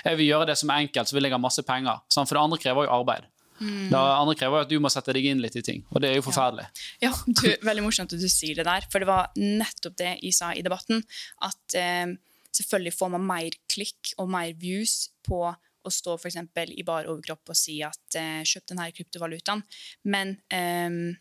jeg 0.06 0.20
vil 0.20 0.28
gjøre 0.30 0.52
det 0.52 0.54
som 0.60 0.70
er 0.70 0.84
enkelt, 0.84 1.10
så 1.10 1.16
vil 1.16 1.26
jeg 1.26 1.34
ha 1.34 1.40
masse 1.42 1.64
penger. 1.66 1.98
Sånn, 2.06 2.28
for 2.28 2.38
det 2.38 2.44
andre 2.46 2.58
krever 2.62 2.86
jo 2.86 2.92
arbeid. 2.94 3.26
Det 3.58 3.98
andre 3.98 4.36
krever 4.38 4.64
at 4.66 4.70
du 4.70 4.76
må 4.82 4.90
sette 4.92 5.14
deg 5.16 5.28
inn 5.30 5.42
litt 5.42 5.56
i 5.56 5.64
ting, 5.64 5.84
og 5.90 6.02
det 6.04 6.10
er 6.10 6.18
jo 6.18 6.24
forferdelig. 6.26 6.66
Ja, 7.02 7.12
du, 7.26 7.46
Veldig 7.64 7.84
morsomt 7.86 8.12
at 8.12 8.20
du 8.22 8.28
sier 8.32 8.58
det 8.58 8.66
der, 8.68 8.88
for 8.92 9.02
det 9.02 9.08
var 9.08 9.30
nettopp 9.36 9.96
det 10.00 10.12
jeg 10.20 10.36
sa 10.36 10.52
i 10.52 10.64
debatten. 10.66 11.04
At 11.46 11.76
eh, 11.78 12.16
selvfølgelig 12.56 12.94
får 12.96 13.14
man 13.16 13.28
mer 13.28 13.56
klikk 13.72 14.14
og 14.20 14.28
mer 14.32 14.52
views 14.60 15.06
på 15.26 15.44
å 15.46 15.92
stå 15.92 16.16
for 16.18 16.28
eksempel 16.28 16.72
i 16.74 16.84
bar 16.86 17.06
overkropp 17.08 17.54
og 17.54 17.58
si 17.58 17.78
at 17.86 18.18
eh, 18.18 18.42
'kjøp 18.44 18.72
denne 18.72 18.90
kryptovalutaen', 18.92 19.64
men 20.12 20.36
eh, 20.50 21.16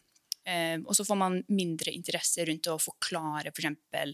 Uh, 0.46 0.78
Og 0.86 0.94
så 0.94 1.02
får 1.02 1.18
man 1.18 1.40
mindre 1.50 1.90
interesse 1.90 2.44
rundt 2.46 2.68
å 2.70 2.78
forklare 2.78 3.50
f.eks. 3.50 3.56
For 3.56 3.64
eksempel, 3.64 4.12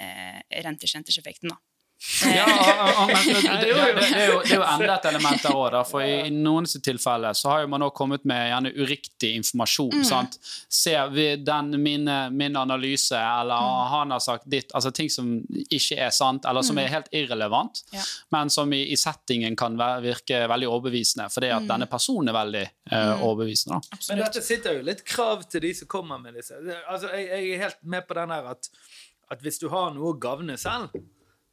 eh, 0.00 0.38
rentesjenterseffekten. 0.64 1.52
Da. 2.00 2.30
Ja, 2.36 3.06
men 3.06 3.16
det, 3.26 3.42
det, 3.42 3.74
det, 3.74 3.94
det, 4.00 4.20
er 4.20 4.32
jo, 4.32 4.40
det 4.44 4.52
er 4.52 4.56
jo 4.56 4.64
enda 4.64 4.94
et 4.96 5.08
element 5.10 5.42
der 5.44 5.56
òg. 5.56 5.76
For 5.88 6.04
i, 6.04 6.14
i 6.28 6.32
noen 6.32 6.68
tilfeller 6.70 7.36
så 7.36 7.52
har 7.52 7.64
jo 7.64 7.70
man 7.72 7.84
kommet 7.96 8.24
med 8.28 8.48
gjerne 8.50 8.72
uriktig 8.76 9.34
informasjon. 9.40 10.04
sant? 10.06 10.38
Ser 10.72 11.10
vi 11.12 11.26
den 11.36 11.74
min, 11.82 12.08
min 12.32 12.56
analyse, 12.56 13.18
eller 13.18 13.68
han 13.94 14.14
har 14.14 14.22
sagt 14.24 14.48
ditt 14.50 14.72
Altså 14.76 14.90
ting 14.94 15.10
som 15.10 15.28
ikke 15.70 15.98
er 16.00 16.12
sant, 16.14 16.46
eller 16.48 16.64
som 16.66 16.78
er 16.80 16.90
helt 16.92 17.08
irrelevant, 17.16 17.82
Ja. 17.92 18.02
men 18.30 18.50
som 18.50 18.72
i, 18.72 18.82
i 18.92 18.96
settingen 18.96 19.56
kan 19.58 19.76
virke 20.02 20.44
veldig 20.48 20.68
overbevisende, 20.70 21.28
fordi 21.32 21.50
at 21.54 21.66
denne 21.68 21.88
personen 21.90 22.30
er 22.30 22.36
veldig 22.36 22.64
uh, 22.92 23.24
overbevisende. 23.26 23.80
da. 23.80 24.00
Men 24.08 24.22
dette 24.24 24.42
sitter 24.44 24.78
jo 24.78 24.86
litt 24.86 25.04
krav 25.06 25.44
til 25.50 25.64
de 25.66 25.74
som 25.76 25.90
kommer 25.90 26.20
med 26.22 26.38
disse. 26.38 26.56
Altså, 26.88 27.10
jeg, 27.16 27.28
jeg 27.28 27.54
er 27.56 27.64
helt 27.66 27.80
med 27.82 28.06
på 28.08 28.16
den 28.18 28.34
her 28.34 28.52
at, 28.54 28.70
at 29.30 29.42
hvis 29.44 29.60
du 29.62 29.68
har 29.72 29.90
noe 29.94 30.14
å 30.14 30.18
gavne 30.20 30.56
selv 30.60 30.94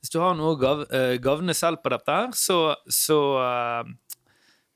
Hvis 0.01 0.13
du 0.13 0.19
har 0.21 0.35
noe 0.37 0.53
å 0.53 0.59
gav, 0.59 0.83
eh, 0.93 1.15
gavne 1.21 1.55
selv 1.57 1.81
på 1.83 1.91
dette 1.93 2.17
så, 2.37 2.59
så 2.85 3.19
eh, 3.41 3.93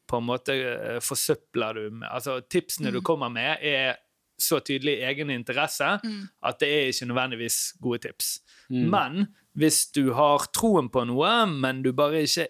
på 0.10 0.20
en 0.20 0.28
måte 0.28 0.56
eh, 0.56 1.02
forsøpler 1.04 1.78
du 1.78 1.84
med 2.02 2.08
Altså, 2.10 2.40
tipsene 2.50 2.94
du 2.94 3.02
kommer 3.06 3.32
med, 3.34 3.62
er 3.62 4.00
så 4.42 4.58
tydelig 4.66 4.98
egen 5.06 5.30
interesse 5.30 5.86
at 5.86 6.58
det 6.64 6.68
er 6.68 6.88
ikke 6.90 7.08
nødvendigvis 7.12 7.58
gode 7.78 8.00
tips. 8.08 8.40
Men 8.74 9.28
hvis 9.54 9.84
du 9.94 10.16
har 10.18 10.48
troen 10.56 10.88
på 10.90 11.04
noe, 11.06 11.30
men 11.46 11.84
du 11.86 11.92
bare 11.94 12.24
ikke 12.26 12.48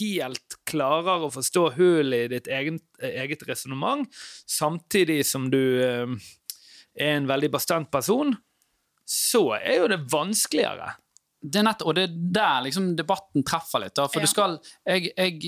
helt 0.00 0.56
klarer 0.66 1.22
å 1.22 1.30
forstå 1.30 1.62
hullet 1.76 2.26
i 2.26 2.32
ditt 2.32 2.50
eget, 2.50 2.82
eget 2.98 3.46
resonnement, 3.46 4.02
samtidig 4.50 5.20
som 5.28 5.46
du 5.52 5.62
er 5.78 6.10
en 6.98 7.30
veldig 7.30 7.52
bastant 7.54 7.90
person, 7.94 8.34
så 9.06 9.44
er 9.60 9.78
jo 9.78 9.88
det 9.94 10.02
vanskeligere. 10.10 10.96
Det 11.42 11.58
er 11.58 11.64
nett, 11.66 11.82
og 11.82 11.96
det 11.98 12.04
er 12.06 12.12
der 12.38 12.60
liksom 12.68 12.92
debatten 12.94 13.42
treffer 13.42 13.82
litt. 13.82 13.94
Da. 13.98 14.04
For 14.06 14.20
Ja. 14.22 14.26
du 14.26 14.30
skal, 14.30 14.58
jeg, 14.86 15.10
jeg, 15.16 15.38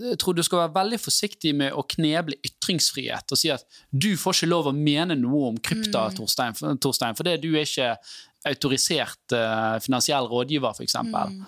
jeg 0.00 0.18
tror 0.18 0.34
du 0.38 0.42
skal 0.42 0.62
være 0.62 0.74
veldig 0.78 0.98
forsiktig 1.02 1.52
med 1.54 1.76
å 1.76 1.84
kneble 1.84 2.38
ytringsfrihet 2.48 3.34
og 3.34 3.40
si 3.40 3.50
at 3.52 3.64
du 3.92 4.14
får 4.16 4.38
ikke 4.38 4.48
lov 4.48 4.70
å 4.70 4.76
mene 4.76 5.16
noe 5.20 5.50
om 5.52 5.58
krypta, 5.60 6.06
Torstein, 6.16 6.56
for, 6.56 6.78
Torstein, 6.80 7.16
for 7.18 7.28
det 7.28 7.36
du 7.42 7.50
er 7.52 7.68
ikke 7.68 7.90
autorisert 8.44 9.32
uh, 9.32 9.76
finansiell 9.80 10.26
rådgiver, 10.28 10.74
f.eks. 10.76 10.96
Mm. 11.00 11.38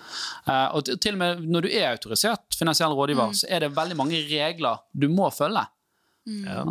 og 0.73 0.87
til, 1.01 1.13
og 1.13 1.19
med 1.21 1.43
når 1.45 1.67
du 1.67 1.69
er 1.69 1.91
autorisert 1.91 2.57
finansiell 2.57 2.93
rådgiver, 2.97 3.33
så 3.37 3.49
er 3.53 3.65
det 3.65 3.75
veldig 3.77 3.97
mange 3.99 4.21
regler 4.29 4.81
du 4.93 5.05
må 5.13 5.29
følge. 5.33 5.65
Ja. 6.45 6.63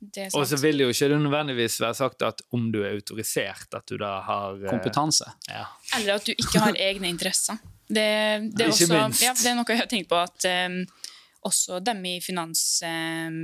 Det 0.00 0.28
Og 0.34 0.46
så 0.46 0.56
vil 0.62 0.78
det 0.78 0.84
jo 0.86 0.92
ikke 0.94 1.16
nødvendigvis 1.18 1.80
være 1.82 1.94
sagt 1.98 2.22
at 2.22 2.42
om 2.54 2.68
du 2.72 2.82
er 2.84 2.92
autorisert, 2.94 3.66
at 3.74 3.86
du 3.90 3.96
da 3.98 4.20
har 4.22 4.54
eh, 4.62 4.68
Kompetanse. 4.70 5.26
Ja. 5.50 5.64
Eller 5.98 6.14
at 6.20 6.24
du 6.28 6.32
ikke 6.36 6.60
har 6.62 6.76
egne 6.78 7.08
interesser. 7.10 7.58
Det, 7.88 7.94
det, 7.96 8.04
er, 8.04 8.68
Ikke 8.68 8.68
også, 8.68 8.88
minst. 8.94 9.22
ja, 9.24 9.32
det 9.34 9.46
er 9.50 9.54
noe 9.58 9.64
jeg 9.72 9.80
har 9.80 9.88
tenkt 9.90 10.08
på 10.10 10.18
at 10.20 10.44
um, 10.68 10.82
også 11.48 11.78
dem 11.82 12.02
i 12.04 12.18
finans 12.20 12.62
um, 12.84 13.38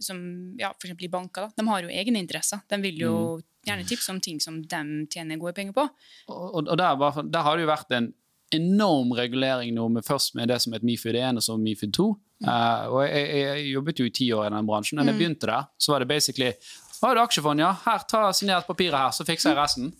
som 0.00 0.18
ja, 0.58 0.72
eksempel 0.74 1.06
i 1.06 1.12
banker, 1.12 1.48
da, 1.48 1.62
de 1.62 1.68
har 1.68 1.86
jo 1.86 1.92
egne 2.02 2.18
interesser. 2.18 2.60
De 2.68 2.80
vil 2.82 3.00
jo 3.06 3.14
Mm. 3.40 3.44
gjerne 3.68 3.84
tipse 3.88 4.08
om 4.10 4.18
ting 4.24 4.38
som 4.40 4.62
de 4.64 4.78
tjener 5.12 5.36
gode 5.38 5.52
penger 5.54 5.72
på. 5.76 5.82
Og, 6.32 6.66
og 6.66 6.76
der, 6.80 6.94
var- 6.96 7.22
der 7.28 7.42
har 7.44 7.56
det 7.56 7.66
jo 7.66 7.68
vært 7.72 7.90
en 7.92 8.06
enorm 8.56 9.12
regulering 9.12 9.74
nå, 9.76 9.88
med, 9.92 10.02
først 10.04 10.34
med 10.34 10.48
det 10.48 10.60
som 10.62 10.72
het 10.72 10.82
Mifid 10.82 11.14
1 11.14 11.36
og 11.36 11.42
så 11.44 11.56
Mifid 11.60 11.92
2. 11.92 12.06
Eh, 12.40 12.84
og 12.88 13.02
jeg, 13.04 13.24
jeg, 13.42 13.64
jobbet 13.74 14.00
jo 14.00 14.08
i 14.08 14.12
ti 14.16 14.30
år 14.32 14.48
i 14.48 14.52
den 14.54 14.68
bransjen. 14.68 15.00
Da 15.00 15.08
jeg 15.10 15.18
begynte 15.18 15.50
der, 15.50 15.70
så 15.78 15.94
var 15.94 16.04
det 16.04 16.10
basically 16.12 16.52
Har 17.00 17.16
du 17.16 17.22
aksjefond, 17.22 17.62
ja? 17.62 17.70
Her, 17.86 18.04
ta 18.08 18.26
signert 18.36 18.68
papiret 18.68 18.98
her, 18.98 19.12
så 19.16 19.24
fikser 19.24 19.54
jeg 19.54 19.60
resten. 19.60 19.92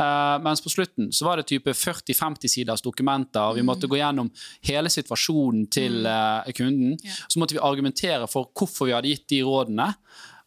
Uh, 0.00 0.38
mens 0.40 0.62
på 0.64 0.70
slutten 0.72 1.10
så 1.12 1.26
var 1.26 1.40
det 1.40 1.50
type 1.50 1.74
40-50 1.76 2.48
siders 2.48 2.80
dokumenter. 2.80 3.42
og 3.42 3.58
Vi 3.58 3.64
måtte 3.66 3.90
gå 3.90 3.98
gjennom 3.98 4.30
hele 4.64 4.88
situasjonen 4.92 5.66
til 5.68 6.06
uh, 6.06 6.46
kunden. 6.56 6.94
Yeah. 6.96 7.18
Så 7.28 7.42
måtte 7.42 7.58
vi 7.58 7.60
argumentere 7.60 8.28
for 8.30 8.48
hvorfor 8.56 8.88
vi 8.88 8.94
hadde 8.96 9.12
gitt 9.12 9.28
de 9.34 9.42
rådene. 9.44 9.90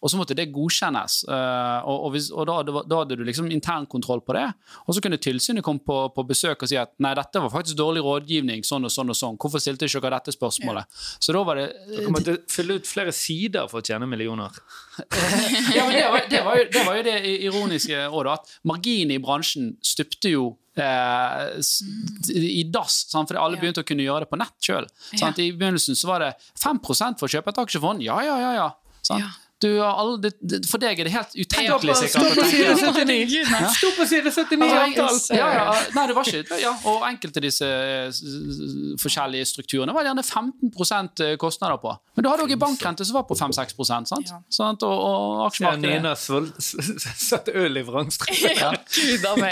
Og 0.04 0.12
så 0.12 0.18
måtte 0.20 0.36
det 0.36 0.50
godkjennes. 0.52 1.22
eh, 1.32 1.80
og, 1.88 1.98
og, 2.06 2.10
hvis, 2.12 2.26
og 2.36 2.48
da, 2.50 2.58
da 2.84 2.98
hadde 3.00 3.16
du 3.16 3.24
liksom 3.24 3.48
internkontroll 3.56 4.20
på 4.28 4.36
det. 4.36 4.46
Og 4.84 4.98
så 4.98 5.04
kunne 5.04 5.16
tilsynet 5.24 5.64
komme 5.64 5.80
på, 5.80 5.98
på 6.12 6.26
besøk 6.28 6.66
og 6.66 6.70
si 6.72 6.76
at 6.80 6.92
nei, 7.04 7.14
dette 7.16 7.40
var 7.40 7.54
faktisk 7.54 7.78
dårlig 7.80 8.04
rådgivning. 8.04 8.66
sånn 8.68 8.84
og 8.84 8.92
sånn 8.92 9.14
og 9.14 9.16
sånn. 9.16 9.38
Hvorfor 9.40 9.64
stilte 9.64 9.88
ikke 9.88 10.02
dere 10.04 10.20
dette 10.20 10.36
spørsmålet? 10.36 11.00
Så 11.24 11.32
da 11.36 11.44
var 11.48 11.62
det 11.62 11.70
Du 11.94 12.10
måtte 12.12 12.36
fylle 12.52 12.76
ut 12.82 12.90
flere 12.90 13.14
sider 13.16 13.70
for 13.72 13.80
å 13.80 13.86
tjene 13.88 14.10
millioner. 14.10 14.52
ja, 15.78 15.86
men 15.88 15.96
det 15.96 16.10
var, 16.12 16.28
det 16.30 16.44
var, 16.46 16.60
jo, 16.60 16.68
det 16.76 16.84
var 16.86 17.00
jo 17.00 17.06
det 17.08 17.16
ironiske 17.48 18.04
òg, 18.10 18.20
da. 18.28 18.36
At 18.42 18.60
marginen 18.68 19.16
i 19.16 19.22
bransjen 19.24 19.72
stupte 19.84 20.34
jo 20.36 20.50
eh, 20.76 21.56
i 22.36 22.64
dass. 22.74 23.06
Sant? 23.12 23.30
Fordi 23.32 23.40
alle 23.40 23.56
Ja. 23.58 23.62
begynte 23.64 23.84
å 23.84 23.88
kunne 23.88 24.04
gjøre 24.06 24.26
det 24.26 24.30
på 24.34 24.40
nett 24.42 24.60
sjøl. 24.60 24.88
Ja. 25.16 25.32
I 25.38 25.52
begynnelsen 25.56 25.96
så 25.96 26.08
var 26.12 26.20
det 26.28 26.34
5 26.60 26.84
for 27.20 27.28
å 27.28 27.34
kjøpe 27.38 27.50
et 27.56 27.64
aksjefond. 27.64 28.04
Ja, 28.04 28.20
ja, 28.26 28.38
ja. 28.40 28.54
ja. 28.60 28.70
Sant? 29.64 29.72
Ja. 29.72 29.74
Du 29.74 29.80
har 29.82 30.00
alle, 30.04 30.32
for 30.70 30.84
deg 30.84 31.00
er 31.00 31.08
det 31.10 31.14
helt 31.14 31.34
Ja, 31.40 31.46
utenkelig. 31.48 31.96
Stå 31.96 32.08
sikkert, 32.08 32.24
å 32.24 32.36
på 32.36 32.46
side 32.52 32.70
at- 32.74 33.00
79! 33.00 33.72
Stå 33.78 33.92
på 33.98 34.08
side 34.12 34.34
79 34.36 34.68
i 34.68 35.00
Altså, 35.04 35.38
ja, 35.38 35.48
ja, 35.56 35.66
nei, 35.96 36.06
det 36.10 36.16
var 36.18 36.30
ikke 36.30 36.60
ja, 36.62 36.74
Og 36.92 37.06
enkelte 37.08 37.42
av 37.42 37.46
disse 37.48 37.68
eh, 37.68 38.22
forskjellige 39.02 39.46
strukturene 39.54 39.96
var 39.96 40.08
gjerne 40.08 40.24
15% 40.26 41.24
kostnader 41.42 41.80
på. 41.82 41.94
Men 42.16 42.26
du 42.26 42.30
hadde 42.32 42.46
òg 42.46 42.54
bankrente 42.62 43.06
som 43.08 43.18
var 43.18 43.26
på 43.30 43.38
5-6 43.40 43.74
sant? 44.10 44.30
Ja. 44.30 44.40
Sant? 44.54 44.84
Og, 44.86 44.94
og 44.94 45.40
Ja, 45.44 45.48
aksjemarkedet 45.48 45.94
Nina 45.94 46.14
satte 47.24 47.54
øl 47.58 47.78
i 47.80 47.86
vrangstrupen. 47.88 48.42
Ja. 48.64 48.72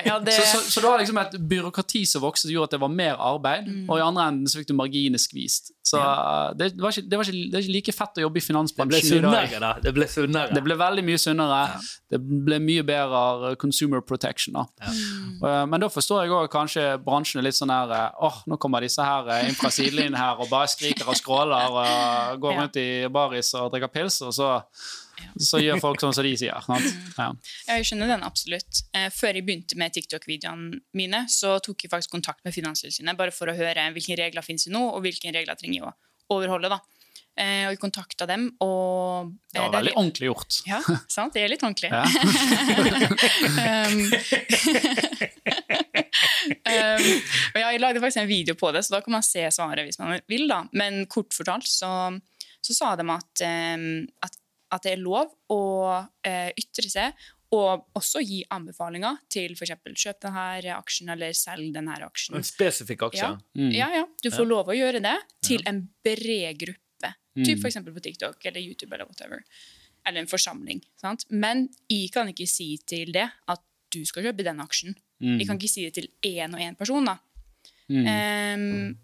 Ja, 0.05 0.17
det, 0.23 0.33
så, 0.35 0.43
så, 0.45 0.59
så 0.71 0.81
du 0.83 0.87
har 0.87 0.99
liksom 1.01 1.17
et 1.21 1.33
byråkrati 1.49 2.03
som 2.07 2.21
vokste, 2.23 2.47
som 2.47 2.53
gjorde 2.53 2.69
at 2.69 2.75
det 2.75 2.81
var 2.83 2.91
mer 2.93 3.17
arbeid, 3.21 3.67
Mm. 3.71 3.85
og 3.91 3.99
i 3.99 4.01
andre 4.03 4.23
enden 4.31 4.47
så 4.49 4.57
fikk 4.59 4.69
du 4.71 4.73
marginene 4.75 5.19
skvist. 5.21 5.69
Så 5.85 5.99
uh, 5.99 6.51
det, 6.57 6.71
var 6.81 6.93
ikke, 6.93 7.03
det, 7.09 7.17
var 7.19 7.27
ikke, 7.27 7.49
det 7.51 7.57
er 7.59 7.63
ikke 7.65 7.73
like 7.75 7.93
fett 7.95 8.19
å 8.19 8.23
jobbe 8.25 8.39
i 8.41 8.43
finansbransjen 8.45 9.17
i 9.19 9.21
dag. 9.25 9.81
Det 9.83 9.93
ble 9.95 10.00
sunnere. 10.09 10.55
Det 10.55 10.63
ble 10.65 10.77
veldig 10.79 11.03
mye 11.05 11.21
sunnere. 11.21 11.61
Det 12.09 12.17
ble 12.21 12.57
mye 12.63 12.83
bedre 12.87 13.51
uh, 13.51 13.55
consumer 13.61 14.01
protection. 14.01 14.57
Da. 14.57 14.65
Ja. 14.81 15.65
Men 15.69 15.83
da 15.83 15.89
forstår 15.91 16.25
jeg 16.25 16.33
òg 16.35 16.49
kanskje 16.53 16.87
bransjen 17.05 17.41
er 17.41 17.45
litt 17.47 17.57
sånn 17.57 17.73
her 17.73 17.91
åh, 18.17 18.31
Åh, 18.31 18.41
nå 18.47 18.57
kommer 18.61 18.83
disse 18.83 19.03
her 19.03 19.27
inn 19.45 19.55
fra 19.57 19.71
sidelinjen 19.73 20.15
her 20.17 20.39
og 20.39 20.49
bare 20.51 20.69
skriker 20.71 21.09
og 21.09 21.17
skråler 21.19 21.75
og 21.75 22.41
går 22.41 22.59
rundt 22.59 22.77
i 22.79 22.89
baris 23.11 23.51
og 23.59 23.71
drikker 23.73 23.91
pils, 23.91 24.21
og 24.25 24.33
så, 24.35 24.49
så 25.35 25.59
gjør 25.61 25.81
folk 25.83 26.03
sånn 26.03 26.15
som 26.15 26.25
de 26.25 26.33
sier. 26.39 26.61
Sant? 26.65 26.87
Ja. 27.17 27.27
Ja, 27.67 27.77
jeg 27.79 27.89
skjønner 27.89 28.13
den 28.13 28.25
absolutt. 28.27 28.83
Eh, 28.95 29.09
før 29.13 29.37
jeg 29.37 29.45
begynte 29.47 29.79
med 29.79 29.93
TikTok-videoene 29.97 30.81
mine, 30.97 31.25
så 31.31 31.57
tok 31.63 31.85
jeg 31.85 31.91
faktisk 31.91 32.13
kontakt 32.15 32.45
med 32.47 32.55
Finanstilsynet 32.55 33.19
bare 33.19 33.35
for 33.35 33.51
å 33.51 33.57
høre 33.57 33.89
hvilke 33.95 34.17
regler 34.19 34.45
finnes 34.45 34.67
det 34.67 34.73
nå, 34.75 34.83
og 34.93 35.03
hvilke 35.05 35.33
regler 35.35 35.59
trenger 35.59 35.81
jeg 35.81 35.89
å 35.89 36.37
overholde. 36.37 36.71
da. 36.71 36.79
Eh, 37.39 37.63
og 37.63 37.71
jeg 37.71 37.79
kontakta 37.79 38.25
dem, 38.27 38.49
og 38.59 39.31
Det 39.53 39.59
eh, 39.61 39.63
var 39.63 39.71
veldig 39.77 39.93
ordentlig 39.95 40.27
gjort. 40.27 40.57
Ja, 40.67 40.81
sant? 41.07 41.33
Det 41.33 41.45
er 41.45 41.51
litt 41.53 41.63
ordentlig. 41.63 41.87
Ja. 41.87 42.03
um, 43.61 44.01
og 47.55 47.59
ja, 47.61 47.69
jeg 47.71 47.81
lagde 47.81 48.03
faktisk 48.03 48.21
en 48.21 48.29
video 48.29 48.57
på 48.59 48.73
det, 48.75 48.83
så 48.83 48.97
da 48.97 49.01
kan 49.05 49.15
man 49.15 49.23
se 49.25 49.45
svaret 49.55 49.87
hvis 49.87 50.01
man 50.01 50.19
vil. 50.27 50.47
da. 50.51 50.65
Men 50.75 51.05
kort 51.11 51.31
fortalt 51.35 51.69
så, 51.71 52.11
så 52.59 52.75
sa 52.75 52.95
de 52.99 53.07
at, 53.15 53.45
um, 53.47 53.85
at, 54.27 54.35
at 54.75 54.87
det 54.87 54.97
er 54.97 55.05
lov 55.05 55.31
å 55.55 55.61
uh, 56.03 56.49
ytre 56.51 56.91
seg 56.91 57.15
og 57.51 57.97
også 57.99 58.21
gi 58.23 58.39
anbefalinger 58.55 59.17
til 59.31 59.57
f.eks. 59.57 59.73
kjøp 59.83 60.21
denne 60.23 60.75
aksjen 60.77 61.11
eller 61.11 61.35
selg 61.35 61.73
denne 61.75 61.97
aksjen. 62.05 62.37
En 62.39 62.47
spesifikk 62.47 63.09
aksje. 63.09 63.25
Ja. 63.25 63.33
Mm. 63.59 63.73
Ja, 63.75 63.89
ja. 64.01 64.05
Du 64.23 64.29
får 64.31 64.47
lov 64.47 64.71
å 64.71 64.77
gjøre 64.77 65.01
det 65.03 65.17
til 65.43 65.65
en 65.67 65.83
bred 66.05 66.61
gruppe. 66.61 66.80
Mm. 67.35 67.43
Typ 67.47 67.59
f.eks. 67.63 67.77
på 67.85 68.01
TikTok 68.03 68.45
eller 68.45 68.59
YouTube 68.61 68.93
eller 68.95 69.05
whatever. 69.07 69.43
Eller 70.05 70.21
en 70.23 70.27
forsamling. 70.31 70.81
Sant? 70.99 71.25
Men 71.29 71.67
jeg 71.89 72.09
kan 72.11 72.27
ikke 72.31 72.47
si 72.49 72.73
til 72.87 73.11
det 73.15 73.27
at 73.47 73.61
du 73.93 74.01
skal 74.07 74.23
kjøpe 74.25 74.43
den 74.43 74.59
aksjen. 74.63 74.95
Mm. 75.21 75.37
Jeg 75.39 75.47
kan 75.47 75.59
ikke 75.59 75.69
si 75.71 75.85
det 75.87 75.93
til 75.95 76.09
én 76.27 76.53
og 76.55 76.59
én 76.63 76.75
person. 76.79 77.05
da. 77.05 77.17
Mm. 77.91 78.07
Um, 78.07 78.97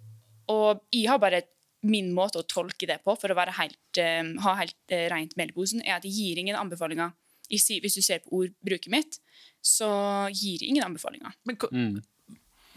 og 0.49 0.81
jeg 0.95 1.09
har 1.11 1.19
bare 1.19 1.41
min 1.87 2.09
måte 2.15 2.39
å 2.41 2.47
tolke 2.47 2.87
det 2.89 3.01
på 3.05 3.13
for 3.19 3.31
å 3.31 3.35
være 3.37 3.53
helt, 3.59 3.99
um, 4.01 4.33
ha 4.43 4.55
helt 4.59 4.75
uh, 4.95 5.05
rent 5.13 5.35
mel 5.37 5.51
i 5.51 5.55
posen, 5.55 5.83
er 5.85 5.97
at 5.99 6.07
jeg 6.07 6.15
gir 6.17 6.39
ingen 6.41 6.55
anbefalinger. 6.57 7.13
Jeg 7.51 7.61
sier, 7.63 7.79
hvis 7.83 7.95
du 7.95 8.01
ser 8.03 8.19
på 8.25 8.41
ordbruket 8.41 8.91
mitt, 8.91 9.19
så 9.63 9.87
gir 10.33 10.59
jeg 10.63 10.71
ingen 10.73 10.83
anbefalinger. 10.87 11.35
Men, 11.47 11.55
hva- 11.61 11.71
Mm. 11.71 12.01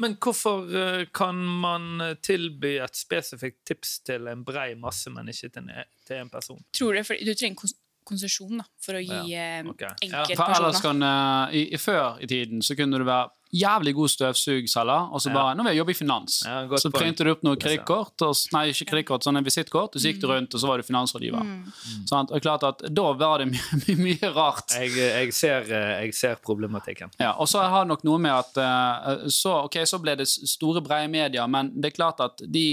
Men 0.00 0.16
hvorfor 0.16 0.64
eh, 0.72 1.02
kan 1.14 1.36
man 1.60 2.00
eh, 2.00 2.16
tilby 2.24 2.78
et 2.80 2.96
spesifikt 2.96 3.60
tips 3.68 3.98
til 4.08 4.30
en 4.32 4.44
brei 4.46 4.72
masse, 4.80 5.12
men 5.12 5.28
ikke 5.28 5.50
til 5.52 5.66
en, 5.66 5.86
til 6.08 6.22
en 6.22 6.32
person? 6.32 6.60
Tror 6.76 6.96
det, 6.96 7.04
for 7.08 7.20
Du 7.20 7.34
trenger 7.34 7.60
kons 7.60 7.76
konsesjon 8.10 8.62
for 8.80 8.96
å 8.98 9.02
gi 9.04 9.18
Ja, 9.30 9.60
okay. 9.68 9.92
enkeltpersoner. 10.02 10.32
Ja, 10.32 10.36
For 10.40 10.54
ellers 10.56 10.80
kan, 10.82 11.02
eh, 11.04 11.58
i, 11.60 11.66
i, 11.76 11.78
Før 11.78 12.16
i 12.24 12.28
tiden 12.30 12.64
så 12.64 12.74
kunne 12.78 12.98
du 12.98 13.04
være 13.06 13.28
jævlig 13.52 13.94
god 13.94 14.08
støvsugselger, 14.12 15.08
og 15.12 15.20
så 15.20 15.30
Ja. 15.30 15.34
bare 15.34 15.54
Nå 15.56 15.62
vil 15.64 15.72
jeg 15.74 15.78
jobbe 15.80 15.90
i 15.90 15.98
finans. 15.98 16.42
Ja, 16.46 16.68
så 16.78 16.90
printet 16.92 17.26
du 17.26 17.30
opp 17.32 17.42
noen 17.42 17.56
kredittkort, 17.58 18.14
nei, 18.52 18.68
ikke 18.70 18.86
kredittkort, 18.90 19.22
sånn 19.26 19.36
en 19.38 19.44
visittkort, 19.44 19.94
og 19.96 20.00
så 20.00 20.06
gikk 20.12 20.20
du 20.20 20.26
rundt, 20.28 20.54
og 20.54 20.60
så 20.60 20.66
var 20.68 20.76
du 20.78 20.82
finansrådgiver. 20.86 21.42
Mm. 21.42 21.72
Sånn, 22.06 22.30
og 22.30 22.40
klart 22.42 22.62
at 22.62 22.78
Da 22.94 23.12
var 23.12 23.38
det 23.38 23.48
mye, 23.52 23.80
mye, 23.86 23.96
mye 23.96 24.32
rart. 24.34 24.70
Jeg, 24.78 24.94
jeg, 24.94 25.32
ser, 25.34 25.62
eh, 25.70 26.04
jeg 26.06 26.14
ser 26.14 26.36
problematikken. 26.36 27.10
Ja, 27.18 27.32
og 27.38 27.48
så 27.48 27.58
har 27.68 27.84
det 27.84 27.88
nok 27.88 28.04
noe 28.04 28.18
med 28.18 28.32
at 28.32 28.56
eh, 28.56 29.28
så, 29.28 29.64
ok, 29.66 29.80
så 29.86 29.98
ble 30.00 30.16
det 30.16 30.28
store, 30.28 30.80
brede 30.80 31.10
medier, 31.10 31.46
men 31.48 31.72
det 31.74 31.92
er 31.92 31.96
klart 31.96 32.20
at 32.20 32.38
de 32.46 32.64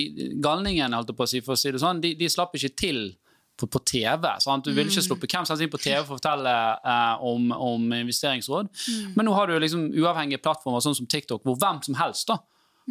galningene, 0.42 0.94
holdt 0.96 1.10
jeg 1.10 1.18
på 1.18 1.24
å 1.24 1.28
si, 1.28 1.42
for 1.42 1.54
å 1.54 1.58
si 1.58 1.72
det 1.72 1.82
sånn, 1.82 2.02
de, 2.02 2.14
de 2.16 2.30
slapp 2.30 2.54
ikke 2.56 2.76
til 2.78 3.16
på, 3.58 3.70
på 3.72 3.82
TV. 3.92 4.28
Sant? 4.44 4.66
Du 4.66 4.74
ville 4.74 4.92
ikke 4.92 5.06
sluppet 5.06 5.34
hvem 5.34 5.48
som 5.48 5.56
helst 5.56 5.66
inn 5.66 5.74
på 5.74 5.82
TV 5.82 6.02
for 6.04 6.16
å 6.16 6.20
fortelle 6.20 6.54
eh, 6.78 7.26
om, 7.26 7.50
om 7.52 7.88
investeringsråd. 8.02 8.70
Men 9.16 9.30
nå 9.30 9.34
har 9.38 9.50
du 9.50 9.58
liksom 9.60 9.90
uavhengige 9.98 10.44
plattformer 10.44 10.84
sånn 10.86 10.98
som 10.98 11.10
TikTok, 11.10 11.44
hvor 11.46 11.58
hvem 11.60 11.82
som 11.86 11.98
helst 12.02 12.30
da 12.32 12.40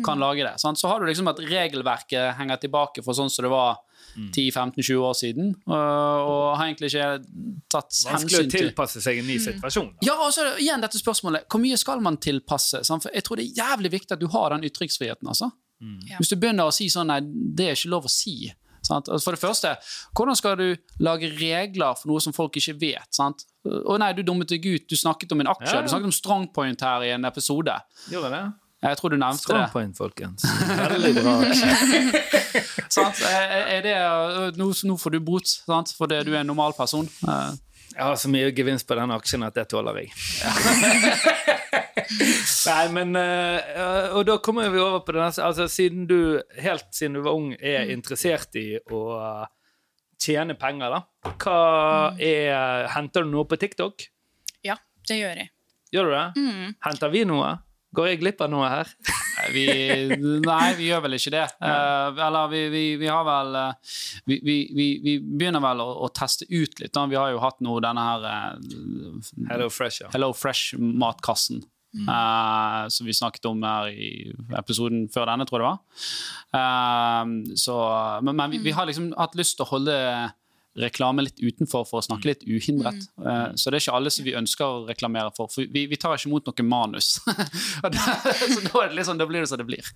kan 0.05 0.21
lage 0.21 0.45
det. 0.45 0.59
Sant? 0.61 0.79
Så 0.79 0.89
har 0.89 1.01
du 1.01 1.07
liksom 1.09 1.29
at 1.31 1.41
regelverket 1.41 2.37
henger 2.37 2.61
tilbake 2.61 3.05
for 3.05 3.17
sånn 3.17 3.31
som 3.33 3.47
det 3.47 3.53
var 3.53 3.79
10-15-20 4.17 5.01
år 5.05 5.15
siden, 5.17 5.49
og, 5.67 5.73
og 5.77 6.43
har 6.57 6.67
egentlig 6.67 6.91
ikke 6.93 7.09
tatt 7.73 7.97
Vanskelig 8.07 8.39
å 8.39 8.45
til 8.45 8.67
tilpasse 8.69 9.03
seg 9.05 9.21
en 9.21 9.29
ny 9.29 9.37
situasjon. 9.43 9.91
Da. 9.97 10.09
ja, 10.09 10.17
og 10.25 10.33
så 10.33 10.47
igjen 10.63 10.85
dette 10.85 11.01
spørsmålet 11.01 11.45
Hvor 11.53 11.61
mye 11.61 11.77
skal 11.81 12.01
man 12.05 12.17
tilpasse? 12.23 12.81
sant? 12.87 13.05
For 13.05 13.13
jeg 13.13 13.27
tror 13.27 13.41
det 13.41 13.49
er 13.49 13.61
jævlig 13.63 13.93
viktig 13.99 14.17
at 14.17 14.23
du 14.23 14.29
har 14.33 14.55
den 14.55 14.69
ytringsfriheten. 14.69 15.29
Altså. 15.33 15.51
Mm. 15.85 15.99
Hvis 16.17 16.33
du 16.33 16.39
begynner 16.41 16.71
å 16.71 16.75
si 16.75 16.89
sånn 16.93 17.11
Nei, 17.13 17.21
det 17.25 17.69
er 17.69 17.77
ikke 17.77 17.93
lov 17.93 18.09
å 18.09 18.13
si. 18.13 18.39
Sant? 18.87 19.09
Altså, 19.11 19.25
For 19.27 19.37
det 19.37 19.43
første, 19.43 19.73
hvordan 20.17 20.39
skal 20.39 20.57
du 20.61 20.67
lage 21.03 21.31
regler 21.41 21.97
for 21.99 22.13
noe 22.13 22.23
som 22.23 22.35
folk 22.37 22.57
ikke 22.61 22.77
vet? 22.81 23.09
Sant? 23.15 23.43
Å 23.67 23.97
nei, 23.99 24.13
du 24.15 24.23
dummet 24.27 24.53
deg 24.53 24.67
ut. 24.69 24.87
Du 24.87 24.95
snakket 24.99 25.35
om 25.35 25.43
en 25.43 25.51
aksje. 25.51 25.73
Ja, 25.73 25.81
ja. 25.81 25.83
Du 25.87 25.91
snakket 25.91 26.13
om 26.13 26.15
strongpoint 26.15 26.87
her 26.87 27.03
i 27.07 27.11
en 27.17 27.27
episode. 27.27 27.75
Gjorde 28.13 28.31
det? 28.37 28.45
Jeg 28.87 28.99
tror 29.01 29.11
du 29.11 29.17
nevnte 29.17 29.41
Strong 29.43 29.63
det. 29.63 29.69
Strongpoint, 29.73 29.97
folkens. 29.99 30.45
Veldig 30.95 31.13
bra. 31.19 31.37
aksje. 31.49 32.23
Sant? 32.97 33.23
Er, 33.27 33.55
er 33.79 33.87
det 33.87 33.95
nå, 34.61 34.69
nå 34.87 34.97
får 35.01 35.17
du 35.17 35.21
bot 35.25 35.49
sant? 35.49 35.91
fordi 35.97 36.21
du 36.29 36.35
er 36.35 36.43
en 36.45 36.51
normal 36.53 36.77
person. 36.79 37.09
Jeg 37.97 38.05
har 38.05 38.17
så 38.21 38.29
mye 38.29 38.51
gevinst 38.53 38.85
på 38.89 38.97
denne 38.99 39.17
aksjen 39.17 39.45
at 39.47 39.57
det 39.57 39.69
tåler 39.73 40.03
jeg. 40.03 40.11
Nei, 42.67 42.83
men 42.93 43.17
eh, 43.17 44.13
Og 44.13 44.27
da 44.29 44.37
kommer 44.45 44.69
vi 44.71 44.79
over 44.83 45.01
på 45.07 45.15
det 45.17 45.23
neste. 45.23 45.45
Altså, 45.47 45.65
siden 45.73 46.05
du 46.11 46.19
helt 46.61 46.85
siden 46.95 47.17
du 47.17 47.23
var 47.25 47.39
ung 47.39 47.55
er 47.57 47.89
interessert 47.95 48.53
i 48.61 48.77
å 48.93 49.01
tjene 50.21 50.55
penger, 50.61 50.93
da. 50.93 51.01
Hva 51.41 51.57
er 52.21 52.85
Henter 52.93 53.25
du 53.25 53.33
noe 53.33 53.49
på 53.49 53.57
TikTok? 53.61 54.05
Ja, 54.67 54.77
det 55.09 55.17
gjør 55.23 55.41
jeg. 55.41 55.49
Gjør 55.97 56.05
du 56.11 56.15
det? 56.19 56.27
Mm. 56.37 56.77
Henter 56.85 57.09
vi 57.15 57.25
noe? 57.29 57.51
Går 57.97 58.11
jeg 58.11 58.21
glipp 58.21 58.43
av 58.45 58.51
noe 58.53 58.69
her? 58.69 58.91
Vi, 59.53 59.67
nei, 60.43 60.67
vi 60.79 60.89
gjør 60.91 61.05
vel 61.07 61.17
ikke 61.19 61.33
det. 61.35 61.45
Uh, 61.61 62.13
eller 62.27 62.51
vi, 62.53 62.63
vi, 62.73 62.83
vi 63.01 63.09
har 63.09 63.25
vel 63.27 63.57
uh, 63.57 63.95
vi, 64.29 64.41
vi, 64.45 64.57
vi, 64.77 64.89
vi 65.05 65.17
begynner 65.21 65.63
vel 65.65 65.81
å, 65.85 65.89
å 66.07 66.11
teste 66.15 66.49
ut 66.51 66.81
litt. 66.81 66.93
Da. 66.93 67.07
Vi 67.09 67.19
har 67.21 67.33
jo 67.35 67.41
hatt 67.45 67.63
nå 67.65 67.79
denne 67.85 68.05
her 68.11 68.27
uh, 68.27 69.33
Hello 69.53 69.71
Fresh, 69.73 70.05
ja. 70.05 70.13
Hello 70.15 70.33
Fresh-matkassen. 70.37 71.65
eh, 71.97 72.89
som 72.89 73.07
vi 73.07 73.15
snakket 73.15 73.47
om 73.49 73.63
her 73.65 73.89
i 73.89 74.11
episoden 74.59 75.07
før 75.13 75.31
denne, 75.31 75.47
tror 75.49 75.63
jeg 75.63 75.65
det 75.65 75.71
var. 75.71 75.79
Uh, 76.57 77.55
så, 77.59 77.77
men 78.27 78.37
men 78.37 78.53
vi, 78.53 78.59
vi 78.67 78.75
har 78.77 78.89
liksom 78.89 79.13
hatt 79.17 79.37
lyst 79.39 79.57
til 79.57 79.67
å 79.67 79.71
holde 79.71 79.97
reklame 80.81 81.25
litt 81.25 81.41
utenfor 81.41 81.87
for 81.89 82.01
å 82.01 82.05
snakke 82.05 82.31
litt 82.31 82.43
uhindret. 82.45 83.07
Eh, 83.17 83.47
så 83.57 83.71
det 83.71 83.79
er 83.79 83.85
ikke 83.85 83.97
alle 83.99 84.13
som 84.13 84.27
vi 84.27 84.35
ønsker 84.37 84.65
å 84.65 84.83
reklamere 84.89 85.33
for. 85.37 85.51
For 85.53 85.69
vi, 85.73 85.87
vi 85.91 85.99
tar 86.01 86.17
ikke 86.17 86.29
imot 86.31 86.51
noe 86.51 86.67
manus. 86.69 87.17
Da, 87.87 87.91
så 87.93 88.61
da, 88.65 88.71
er 88.83 88.91
det 88.91 88.97
liksom, 88.99 89.19
da 89.21 89.27
blir 89.29 89.45
det 89.45 89.49
som 89.51 89.61
det 89.61 89.67
blir. 89.69 89.89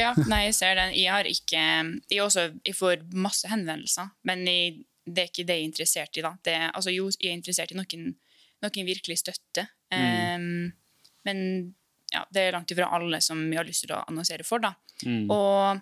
Ja, 0.00 0.10
nei, 0.28 0.46
jeg 0.48 0.56
ser 0.58 0.74
den. 0.78 0.94
Jeg 0.96 1.12
har 1.12 1.28
ikke 1.28 1.62
Jeg, 2.10 2.20
også, 2.24 2.48
jeg 2.66 2.74
får 2.76 3.04
masse 3.14 3.48
henvendelser, 3.48 4.08
men 4.26 4.42
jeg, 4.48 4.80
det 5.06 5.22
er 5.22 5.30
ikke 5.30 5.46
det 5.46 5.56
jeg 5.58 5.62
er 5.62 5.70
interessert 5.70 6.18
i. 6.18 6.24
da. 6.26 6.32
Det, 6.44 6.56
altså, 6.72 6.92
jo, 6.94 7.08
jeg 7.14 7.30
er 7.30 7.38
interessert 7.38 7.72
i 7.72 7.78
noen, 7.78 8.08
noen 8.64 8.88
virkelig 8.88 9.20
støtte. 9.22 9.68
Em, 9.94 10.72
men 11.28 11.42
ja, 12.12 12.24
det 12.32 12.42
er 12.42 12.56
langt 12.56 12.72
ifra 12.74 12.90
alle 12.96 13.20
som 13.24 13.40
jeg 13.46 13.60
har 13.60 13.68
lyst 13.68 13.86
til 13.86 13.94
å 13.94 14.02
annonsere 14.06 14.46
for. 14.46 14.62
da. 14.64 14.74
Og 15.06 15.80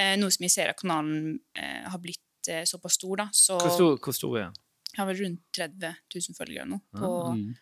eh, 0.00 0.14
nå 0.18 0.30
som 0.32 0.46
jeg 0.46 0.54
ser 0.54 0.72
at 0.72 0.80
kanalen 0.80 1.38
eh, 1.58 1.86
har 1.86 2.02
blitt 2.02 2.22
eh, 2.48 2.64
såpass 2.64 2.94
stor, 2.98 3.16
da, 3.16 3.28
så 3.32 3.58
Hvor 3.60 3.74
stor, 3.74 3.96
hvor 3.98 4.14
stor 4.16 4.38
er 4.38 4.42
han? 4.48 4.54
jeg 4.92 4.98
har 5.02 5.06
vel 5.10 5.22
rundt 5.24 5.40
30 5.52 5.94
000 6.14 6.36
følgere 6.38 6.66
nå 6.70 6.78
på, 6.96 7.10
Mm. 7.34 7.54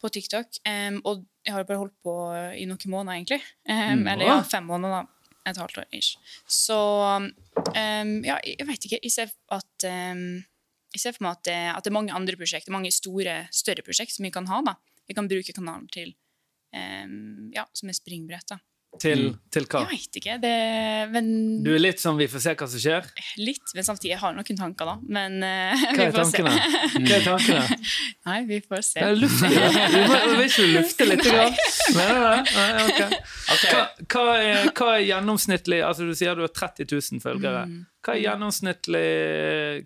på 0.00 0.08
TikTok. 0.14 0.46
Um, 0.68 1.00
og 1.04 1.24
jeg 1.44 1.54
har 1.54 1.64
bare 1.64 1.78
holdt 1.80 1.94
på 2.04 2.14
i 2.54 2.64
noen 2.66 2.90
måneder, 2.92 3.16
egentlig. 3.18 3.40
Um, 3.68 4.02
Mm, 4.02 4.06
eller 4.12 4.26
ja, 4.26 4.42
fem 4.42 4.64
måneder, 4.68 5.02
da. 5.02 5.30
Et 5.50 5.56
halvt 5.56 5.78
år 5.78 5.84
ish. 5.94 6.16
Så 6.46 6.76
um, 6.76 8.24
ja, 8.24 8.36
jeg 8.44 8.66
vet 8.66 8.84
ikke. 8.86 8.98
Jeg 9.02 9.12
ser 9.14 9.30
at 9.50 9.82
jeg 9.86 11.00
ser 11.02 11.12
for 11.12 11.22
meg 11.26 11.32
at 11.36 11.42
det, 11.44 11.56
at 11.76 11.84
det 11.84 11.90
er 11.90 11.94
mange 11.98 12.12
andre 12.14 12.36
prosjekter, 12.36 12.72
mange 12.72 12.90
store, 12.94 13.48
større 13.52 13.82
prosjekt 13.86 14.12
som 14.14 14.24
vi 14.24 14.30
kan 14.30 14.46
ha. 14.46 14.62
da. 14.62 14.74
Vi 15.06 15.14
kan 15.14 15.28
bruke 15.28 15.52
kanalen 15.54 15.88
til 15.92 16.14
ja, 17.54 17.64
som 17.72 17.88
er 17.88 17.94
springbrett. 17.96 18.46
da. 18.48 18.58
Til, 19.02 19.22
til 19.52 19.66
hva? 19.70 19.82
Jeg 19.84 20.00
vet 20.00 20.18
ikke. 20.20 20.36
Det, 20.42 20.52
men 21.12 21.28
Du 21.64 21.70
er 21.74 21.82
litt 21.82 22.02
sånn 22.02 22.18
vi 22.18 22.28
får 22.30 22.44
se 22.46 22.54
hva 22.56 22.68
som 22.72 22.82
skjer? 22.82 23.08
litt. 23.42 23.74
Men 23.76 23.86
samtidig 23.86 24.14
jeg 24.14 24.20
har 24.22 24.36
noen 24.36 24.60
tanker, 24.60 24.88
da. 24.88 24.96
Men 25.18 25.38
uh, 25.44 25.86
Hva 25.86 25.96
vi 25.96 26.06
er 26.06 26.14
får 26.16 26.30
se. 26.30 26.42
tankene? 26.42 26.54
Hva 27.06 27.18
er 27.18 27.26
tankene? 27.26 27.80
Nei, 28.28 28.38
vi 28.48 28.60
får 28.64 28.86
se. 28.88 29.02
Ja, 29.02 29.12
luft. 29.16 29.42
Du 29.42 29.98
må, 30.06 30.20
vil 30.32 30.44
ikke 30.46 30.66
du 30.66 30.72
lufte 30.78 31.08
litt? 31.10 31.24
Grann? 31.26 31.58
Nei, 31.96 32.08
nei, 32.12 32.38
nei. 32.56 32.88
nei 32.96 33.22
Okay. 33.46 33.70
Hva, 33.70 33.82
hva, 34.10 34.32
er, 34.42 34.70
hva 34.74 34.86
er 34.96 35.02
gjennomsnittlig 35.06 35.76
Altså 35.86 36.06
Du 36.08 36.16
sier 36.18 36.34
du 36.34 36.42
har 36.42 36.50
30 36.50 36.88
000 36.90 37.22
følgere. 37.22 37.60
Mm. 37.70 37.84
Hva 38.02 38.14
er 38.16 38.22
gjennomsnittlig 38.24 39.06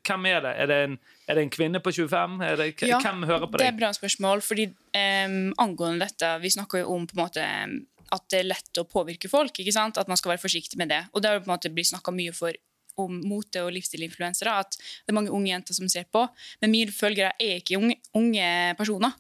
Hvem 0.06 0.28
er 0.30 0.40
det? 0.44 0.52
Er 0.64 0.70
det 0.70 0.78
en, 0.86 0.96
er 1.26 1.38
det 1.38 1.44
en 1.44 1.52
kvinne 1.52 1.82
på 1.84 1.92
25? 1.92 2.38
Er 2.46 2.56
det, 2.60 2.68
Ja, 2.88 3.00
hvem 3.04 3.26
hører 3.28 3.46
på 3.46 3.58
deg? 3.58 3.62
Det 3.62 3.68
er 3.68 3.74
et 3.74 3.80
bra 3.82 3.92
spørsmål, 3.96 4.42
fordi 4.44 4.66
um, 4.70 5.38
angående 5.60 6.08
dette 6.08 6.32
Vi 6.44 6.52
snakker 6.56 6.84
jo 6.84 6.96
om 6.96 7.06
på 7.10 7.18
en 7.18 7.22
måte 7.24 7.46
at 8.14 8.26
det 8.32 8.40
er 8.40 8.48
lett 8.50 8.80
å 8.80 8.86
påvirke 8.88 9.30
folk. 9.30 9.54
ikke 9.58 9.74
sant? 9.74 9.98
At 10.00 10.08
man 10.10 10.18
skal 10.18 10.34
være 10.34 10.42
forsiktig 10.42 10.78
med 10.80 10.90
det. 10.92 11.04
Og 11.14 11.22
det 11.22 11.30
har 11.30 11.42
på 11.42 11.50
en 11.50 11.54
måte 11.54 11.72
blitt 11.74 11.90
snakka 11.92 12.14
mye 12.14 12.34
for 12.36 12.56
om 13.00 13.20
mote- 13.24 13.62
og 13.64 13.72
livsstilinfluensere. 13.76 14.56
At 14.64 14.76
det 14.76 15.12
er 15.12 15.16
mange 15.16 15.32
unge 15.34 15.52
jenter 15.52 15.76
som 15.76 15.88
ser 15.88 16.08
på. 16.12 16.26
Men 16.60 16.74
mine 16.74 16.94
følgere 16.94 17.32
er 17.40 17.60
ikke 17.60 17.78
unge, 17.78 18.00
unge 18.18 18.50
personer. 18.78 19.14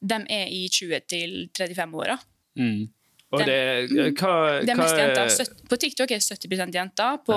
De 0.00 0.20
er 0.30 0.46
i 0.48 0.62
20- 0.68 1.06
til 1.10 1.34
35-åra. 1.56 2.16
Mm. 2.58 2.88
Og 3.30 3.44
det, 3.46 3.58
hva, 4.18 4.34
Det 4.62 4.72
er 4.72 4.74
hva 4.74 4.82
mest 4.82 4.98
jenter. 4.98 5.26
er 5.26 5.68
På 5.70 5.78
TikTok 5.78 6.10
er 6.10 6.22
det 6.22 6.38
70 6.48 6.74
jenter. 6.74 7.20
På 7.26 7.36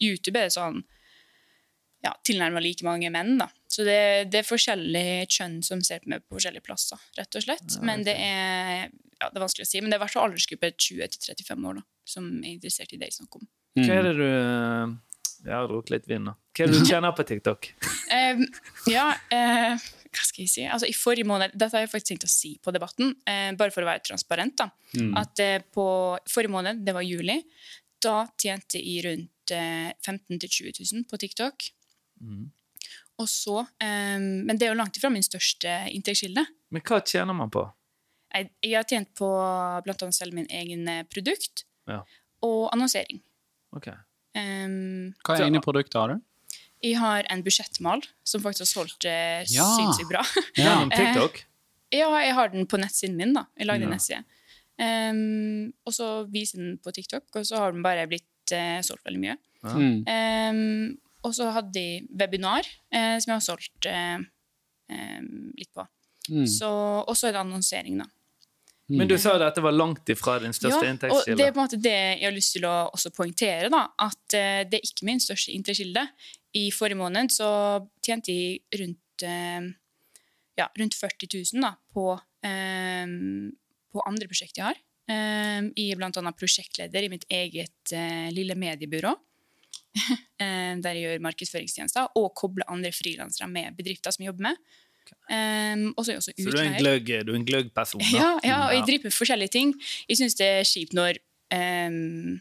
YouTube 0.00 0.38
er 0.40 0.48
det 0.48 0.56
sånn 0.56 0.82
ja, 2.02 2.12
tilnærma 2.26 2.60
like 2.62 2.82
mange 2.86 3.10
menn. 3.14 3.36
da. 3.38 3.46
Så 3.70 3.84
det, 3.86 4.30
det 4.32 4.40
er 4.42 4.48
forskjellige 4.48 5.26
kjønn 5.32 5.60
som 5.64 5.80
ser 5.86 6.02
på 6.02 6.10
meg 6.12 6.24
på 6.26 6.36
forskjellige 6.36 6.64
plasser, 6.66 6.98
rett 7.18 7.38
og 7.38 7.44
slett. 7.46 7.78
Men 7.86 8.02
det 8.04 8.16
er, 8.18 8.90
ja, 9.20 9.28
det 9.30 9.38
er 9.38 9.44
vanskelig 9.46 9.64
å 9.64 9.70
si. 9.70 9.80
Men 9.80 9.90
det 9.92 9.96
er 9.96 10.02
i 10.02 10.04
hvert 10.04 10.16
fall 10.16 10.26
aldersgruppe 10.28 10.72
20 10.76 11.08
35 11.22 11.68
år 11.70 11.78
da, 11.80 11.84
som 12.04 12.26
er 12.42 12.50
interessert 12.56 12.92
i 12.92 12.98
det 13.00 13.08
jeg 13.12 13.20
snakker 13.22 13.40
om. 13.42 13.48
Hva 13.78 13.86
Mm. 13.88 13.96
er 13.96 14.02
det 14.04 14.16
du 14.18 14.98
Jeg 15.42 15.54
har 15.56 15.66
drukket 15.66 15.90
litt 15.90 16.04
vin, 16.06 16.22
nå. 16.28 16.34
Hva 16.54 16.64
er 16.64 16.70
det 16.70 16.78
du 16.82 16.86
tjener 16.92 17.14
på 17.16 17.24
TikTok? 17.26 17.70
um, 18.12 18.42
ja, 18.92 19.06
uh, 19.32 19.74
hva 20.12 20.26
skal 20.28 20.44
jeg 20.44 20.50
si? 20.52 20.64
Altså, 20.68 20.86
I 20.86 20.94
forrige 20.94 21.26
måned 21.26 21.54
Dette 21.56 21.72
har 21.78 21.82
jeg 21.86 21.90
faktisk 21.90 22.10
tenkt 22.12 22.26
å 22.28 22.30
si 22.30 22.52
på 22.62 22.70
Debatten, 22.76 23.14
eh, 23.26 23.50
bare 23.58 23.72
for 23.74 23.82
å 23.82 23.88
være 23.88 24.04
transparent. 24.06 24.54
da. 24.60 24.68
At 25.18 25.40
eh, 25.42 25.62
på 25.72 25.86
forrige 26.30 26.52
måned, 26.52 26.84
det 26.84 26.92
var 26.94 27.02
juli, 27.06 27.38
da 28.04 28.26
tjente 28.38 28.78
jeg 28.82 29.02
rundt 29.06 29.54
eh, 29.56 29.90
15 30.04 30.36
000-20 30.36 30.92
000 30.92 31.06
på 31.10 31.18
TikTok. 31.24 31.70
Og 33.22 33.28
så, 33.28 33.60
um, 33.60 34.24
Men 34.46 34.56
det 34.58 34.66
er 34.66 34.72
jo 34.72 34.78
langt 34.78 34.96
ifra 34.98 35.10
min 35.12 35.22
største 35.22 35.68
inntektskilde. 35.92 36.44
Men 36.72 36.82
hva 36.88 37.00
tjener 37.04 37.36
man 37.36 37.50
på? 37.52 37.66
Jeg, 38.32 38.48
jeg 38.64 38.74
har 38.78 38.86
tjent 38.88 39.10
på 39.18 39.28
blant 39.84 40.02
annet 40.02 40.16
selv 40.16 40.32
min 40.34 40.46
egen 40.48 40.86
eh, 40.88 41.02
produkt 41.12 41.66
Ja. 41.90 41.98
og 42.42 42.70
annonsering. 42.72 43.20
Ok. 43.76 43.88
Um, 44.34 45.12
Hva 45.26 45.36
er 45.36 45.44
egne 45.50 45.60
produkter 45.60 46.00
har 46.00 46.14
du? 46.14 46.20
jeg 46.82 46.96
har 46.98 47.22
en 47.30 47.42
budsjettmal 47.44 48.00
som 48.26 48.40
faktisk 48.42 48.64
har 48.64 48.70
solgt 48.72 49.04
eh, 49.06 49.44
Ja. 49.52 49.66
sinnssykt 49.76 50.08
bra. 50.08 50.22
Gjennom 50.56 50.90
TikTok? 50.90 51.44
ja, 51.92 52.08
jeg 52.24 52.34
har 52.34 52.48
den 52.48 52.66
på 52.66 52.80
nettsiden 52.80 53.14
min. 53.20 53.34
da. 53.36 53.44
Jeg 53.60 53.66
lagde 53.68 53.84
Ja. 53.84 53.86
en 53.86 53.92
nettside. 53.98 54.24
Um, 54.82 55.72
og 55.86 55.92
så 55.94 56.08
viser 56.32 56.58
den 56.58 56.78
på 56.82 56.90
TikTok, 56.96 57.28
og 57.36 57.44
så 57.46 57.60
har 57.60 57.72
den 57.76 57.82
bare 57.84 58.06
blitt 58.08 58.50
eh, 58.56 58.80
solgt 58.82 59.04
veldig 59.04 59.20
mye. 59.20 59.36
Ja. 59.62 59.76
Mm. 59.76 59.98
Um, 60.08 60.98
og 61.22 61.34
så 61.36 61.50
hadde 61.54 61.82
jeg 61.82 62.06
webinar, 62.18 62.66
eh, 62.92 63.16
som 63.22 63.32
jeg 63.32 63.36
har 63.36 63.44
solgt 63.44 63.88
eh, 63.90 64.18
litt 65.58 65.70
på. 65.74 65.86
Mm. 66.30 66.46
Så, 66.46 66.70
og 67.02 67.14
så 67.18 67.28
er 67.28 67.36
det 67.36 67.42
annonsering, 67.42 68.02
da. 68.02 68.08
Men 68.92 69.08
du 69.08 69.14
sa 69.20 69.36
jo 69.38 69.44
at 69.46 69.56
det 69.56 69.64
var 69.64 69.74
langt 69.74 70.10
ifra 70.12 70.36
din 70.42 70.52
største 70.52 70.84
Ja, 70.84 70.94
og 71.14 71.28
det 71.38 71.46
er 71.46 71.54
på 71.54 71.60
en 71.60 71.64
måte 71.64 71.80
det 71.80 71.94
jeg 71.94 72.26
har 72.26 72.34
lyst 72.34 72.56
til 72.56 72.66
å 72.68 72.74
også 72.92 73.12
poengtere. 73.14 73.70
da, 73.72 73.86
At 74.04 74.36
eh, 74.36 74.62
det 74.68 74.80
er 74.80 74.88
ikke 74.90 75.08
min 75.08 75.22
største 75.22 75.54
inntektskilde. 75.54 76.04
I 76.58 76.66
forrige 76.74 77.00
måned 77.00 77.32
så 77.32 77.48
tjente 78.04 78.34
jeg 78.34 78.82
rundt, 78.82 79.24
eh, 79.24 79.70
ja, 80.60 80.68
rundt 80.78 80.98
40 80.98 81.30
000 81.54 81.64
da, 81.64 81.72
på, 81.94 82.06
eh, 82.44 83.06
på 83.92 84.06
andre 84.08 84.28
prosjekt 84.28 84.60
jeg 84.60 84.68
har. 84.68 84.82
Eh, 85.12 85.70
er 85.70 85.98
blant 85.98 86.18
annet 86.20 86.38
prosjektleder 86.38 87.06
i 87.06 87.12
mitt 87.12 87.24
eget 87.32 87.94
eh, 87.96 88.28
lille 88.34 88.58
mediebyrå. 88.58 89.14
eh, 90.42 90.72
der 90.82 90.96
jeg 90.96 91.04
gjør 91.04 91.26
markedsføringstjenester 91.28 92.16
og 92.18 92.32
kobler 92.38 92.68
andre 92.72 92.92
frilansere 92.94 93.48
med 93.50 93.76
bedrifter 93.78 94.14
som 94.14 94.24
jeg 94.24 94.32
jobber 94.32 94.50
med. 94.50 94.62
Um, 95.28 95.92
så 95.98 96.20
Så 96.20 96.32
du 96.36 96.56
er 96.56 96.70
en 96.70 96.78
gløgg, 96.78 97.08
du 97.26 97.32
er 97.32 97.36
en 97.36 97.46
gløgg 97.46 97.72
person? 97.74 98.00
da. 98.00 98.16
Ja, 98.16 98.30
ja, 98.44 98.58
og 98.68 98.74
jeg 98.74 98.86
driver 98.86 99.08
med 99.08 99.16
forskjellige 99.16 99.52
ting. 99.52 99.74
Jeg 100.08 100.20
syns 100.20 100.36
det 100.38 100.46
er 100.46 100.64
kjipt 100.68 100.94
når 100.96 101.18
um, 101.54 102.40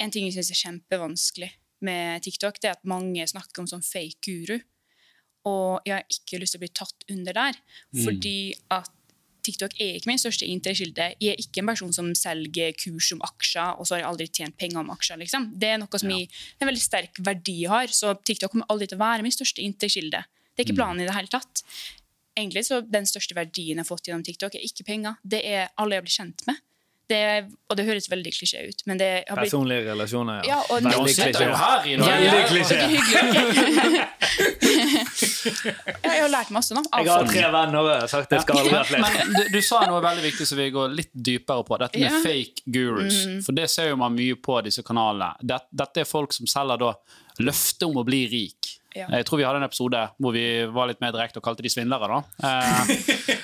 En 0.00 0.10
ting 0.10 0.24
jeg 0.26 0.34
syns 0.34 0.50
er 0.50 0.60
kjempevanskelig 0.62 1.50
med 1.84 2.22
TikTok, 2.24 2.58
det 2.62 2.70
er 2.70 2.78
at 2.78 2.88
mange 2.88 3.26
snakker 3.28 3.62
om 3.62 3.68
sånn 3.70 3.84
fake 3.84 4.22
guru. 4.24 4.56
Og 5.50 5.82
jeg 5.86 5.94
har 5.98 6.06
ikke 6.06 6.40
lyst 6.40 6.54
til 6.54 6.60
å 6.60 6.62
bli 6.62 6.72
tatt 6.74 7.06
under 7.10 7.36
der, 7.36 7.58
fordi 8.04 8.54
at 8.70 8.90
TikTok 9.44 9.74
er 9.80 9.96
ikke 9.98 10.10
min 10.10 10.20
største 10.20 10.46
inntektskilde. 10.48 11.08
Jeg 11.22 11.34
er 11.34 11.40
ikke 11.42 11.62
en 11.62 11.70
person 11.72 11.94
som 11.94 12.10
selger 12.18 12.74
kurs 12.78 13.10
om 13.14 13.22
aksjer, 13.26 13.78
og 13.78 13.86
så 13.88 13.96
har 13.96 14.02
jeg 14.02 14.10
aldri 14.10 14.28
tjent 14.28 14.58
penger 14.58 14.82
om 14.82 14.92
aksjer. 14.94 15.20
liksom. 15.22 15.50
Det 15.58 15.72
er 15.72 15.80
noe 15.82 16.00
som 16.00 16.12
jeg, 16.12 16.28
en 16.60 16.70
veldig 16.70 16.84
sterk 16.84 17.22
verdi 17.26 17.58
har, 17.70 17.92
så 17.92 18.14
TikTok 18.14 18.54
kommer 18.54 18.70
aldri 18.72 18.90
til 18.90 19.00
å 19.00 19.04
være 19.04 19.26
min 19.26 19.34
største 19.34 19.64
inntektskilde. 19.64 20.22
Det 20.52 20.62
er 20.62 20.68
ikke 20.68 20.78
planen 20.78 21.02
i 21.02 21.08
det 21.08 21.16
hele 21.16 21.32
tatt. 21.32 21.64
Egentlig 22.36 22.64
så 22.64 22.80
Den 22.80 23.06
største 23.08 23.36
verdien 23.36 23.76
jeg 23.76 23.84
har 23.84 23.88
fått 23.88 24.08
gjennom 24.08 24.24
TikTok, 24.24 24.54
er 24.56 24.64
ikke 24.64 24.86
penger. 24.88 25.18
Det 25.22 25.42
er 25.44 25.72
alle 25.76 25.98
jeg 25.98 26.06
blir 26.06 26.18
kjent 26.18 26.46
med. 26.48 26.62
Det 27.12 27.20
og 27.72 27.76
det 27.78 27.84
høres 27.88 28.06
veldig 28.12 28.32
klisjé 28.34 28.62
ut, 28.68 28.82
men 28.88 28.98
det 29.00 29.08
har 29.28 29.36
blitt 29.38 29.48
Personlige 29.50 29.86
relasjoner, 29.90 30.42
ja. 30.48 30.58
Ja, 30.58 30.60
Veldig 30.72 32.44
klisjé. 32.50 32.80
Veldig 32.82 34.02
jeg 36.02 36.22
har 36.22 36.30
lært 36.32 36.50
masse, 36.54 36.74
nå. 36.76 36.82
Jeg 36.92 37.10
har 37.10 37.26
tre 37.28 37.44
venner, 37.54 37.78
og 37.80 38.10
sagt 38.10 38.32
det 38.32 38.40
skal 38.44 38.60
aldri 38.62 38.82
flere. 38.88 39.02
Men 39.04 39.34
du, 39.36 39.42
du 39.56 39.60
sa 39.64 39.82
noe 39.90 40.02
veldig 40.04 40.24
viktig 40.26 40.46
som 40.48 40.60
vi 40.60 40.68
går 40.74 40.94
litt 40.96 41.12
dypere 41.14 41.66
på. 41.68 41.78
Dette 41.82 42.00
med 42.00 42.08
Ja. 42.08 42.20
fake 42.24 42.66
gurus. 42.76 43.18
For 43.46 43.56
det 43.56 43.68
ser 43.72 43.90
jo 43.92 43.98
man 44.00 44.14
mye 44.16 44.36
på 44.40 44.60
disse 44.66 44.84
kanalene. 44.86 45.32
Dette, 45.40 45.68
dette 45.84 46.04
er 46.04 46.08
folk 46.08 46.32
som 46.36 46.48
selger 46.50 46.80
da 46.82 46.92
løfte 47.42 47.88
om 47.88 47.96
å 48.02 48.04
bli 48.06 48.24
rik. 48.32 48.72
Ja. 48.96 49.06
Jeg 49.08 49.24
tror 49.28 49.40
vi 49.40 49.44
hadde 49.46 49.60
en 49.62 49.66
episode 49.66 50.00
hvor 50.20 50.34
vi 50.34 50.44
var 50.72 50.88
litt 50.90 51.00
mer 51.00 51.12
direkte 51.14 51.40
og 51.40 51.44
kalte 51.46 51.64
de 51.64 51.70
svindlere. 51.72 52.08
da. 52.08 52.48
Eh, 52.48 52.92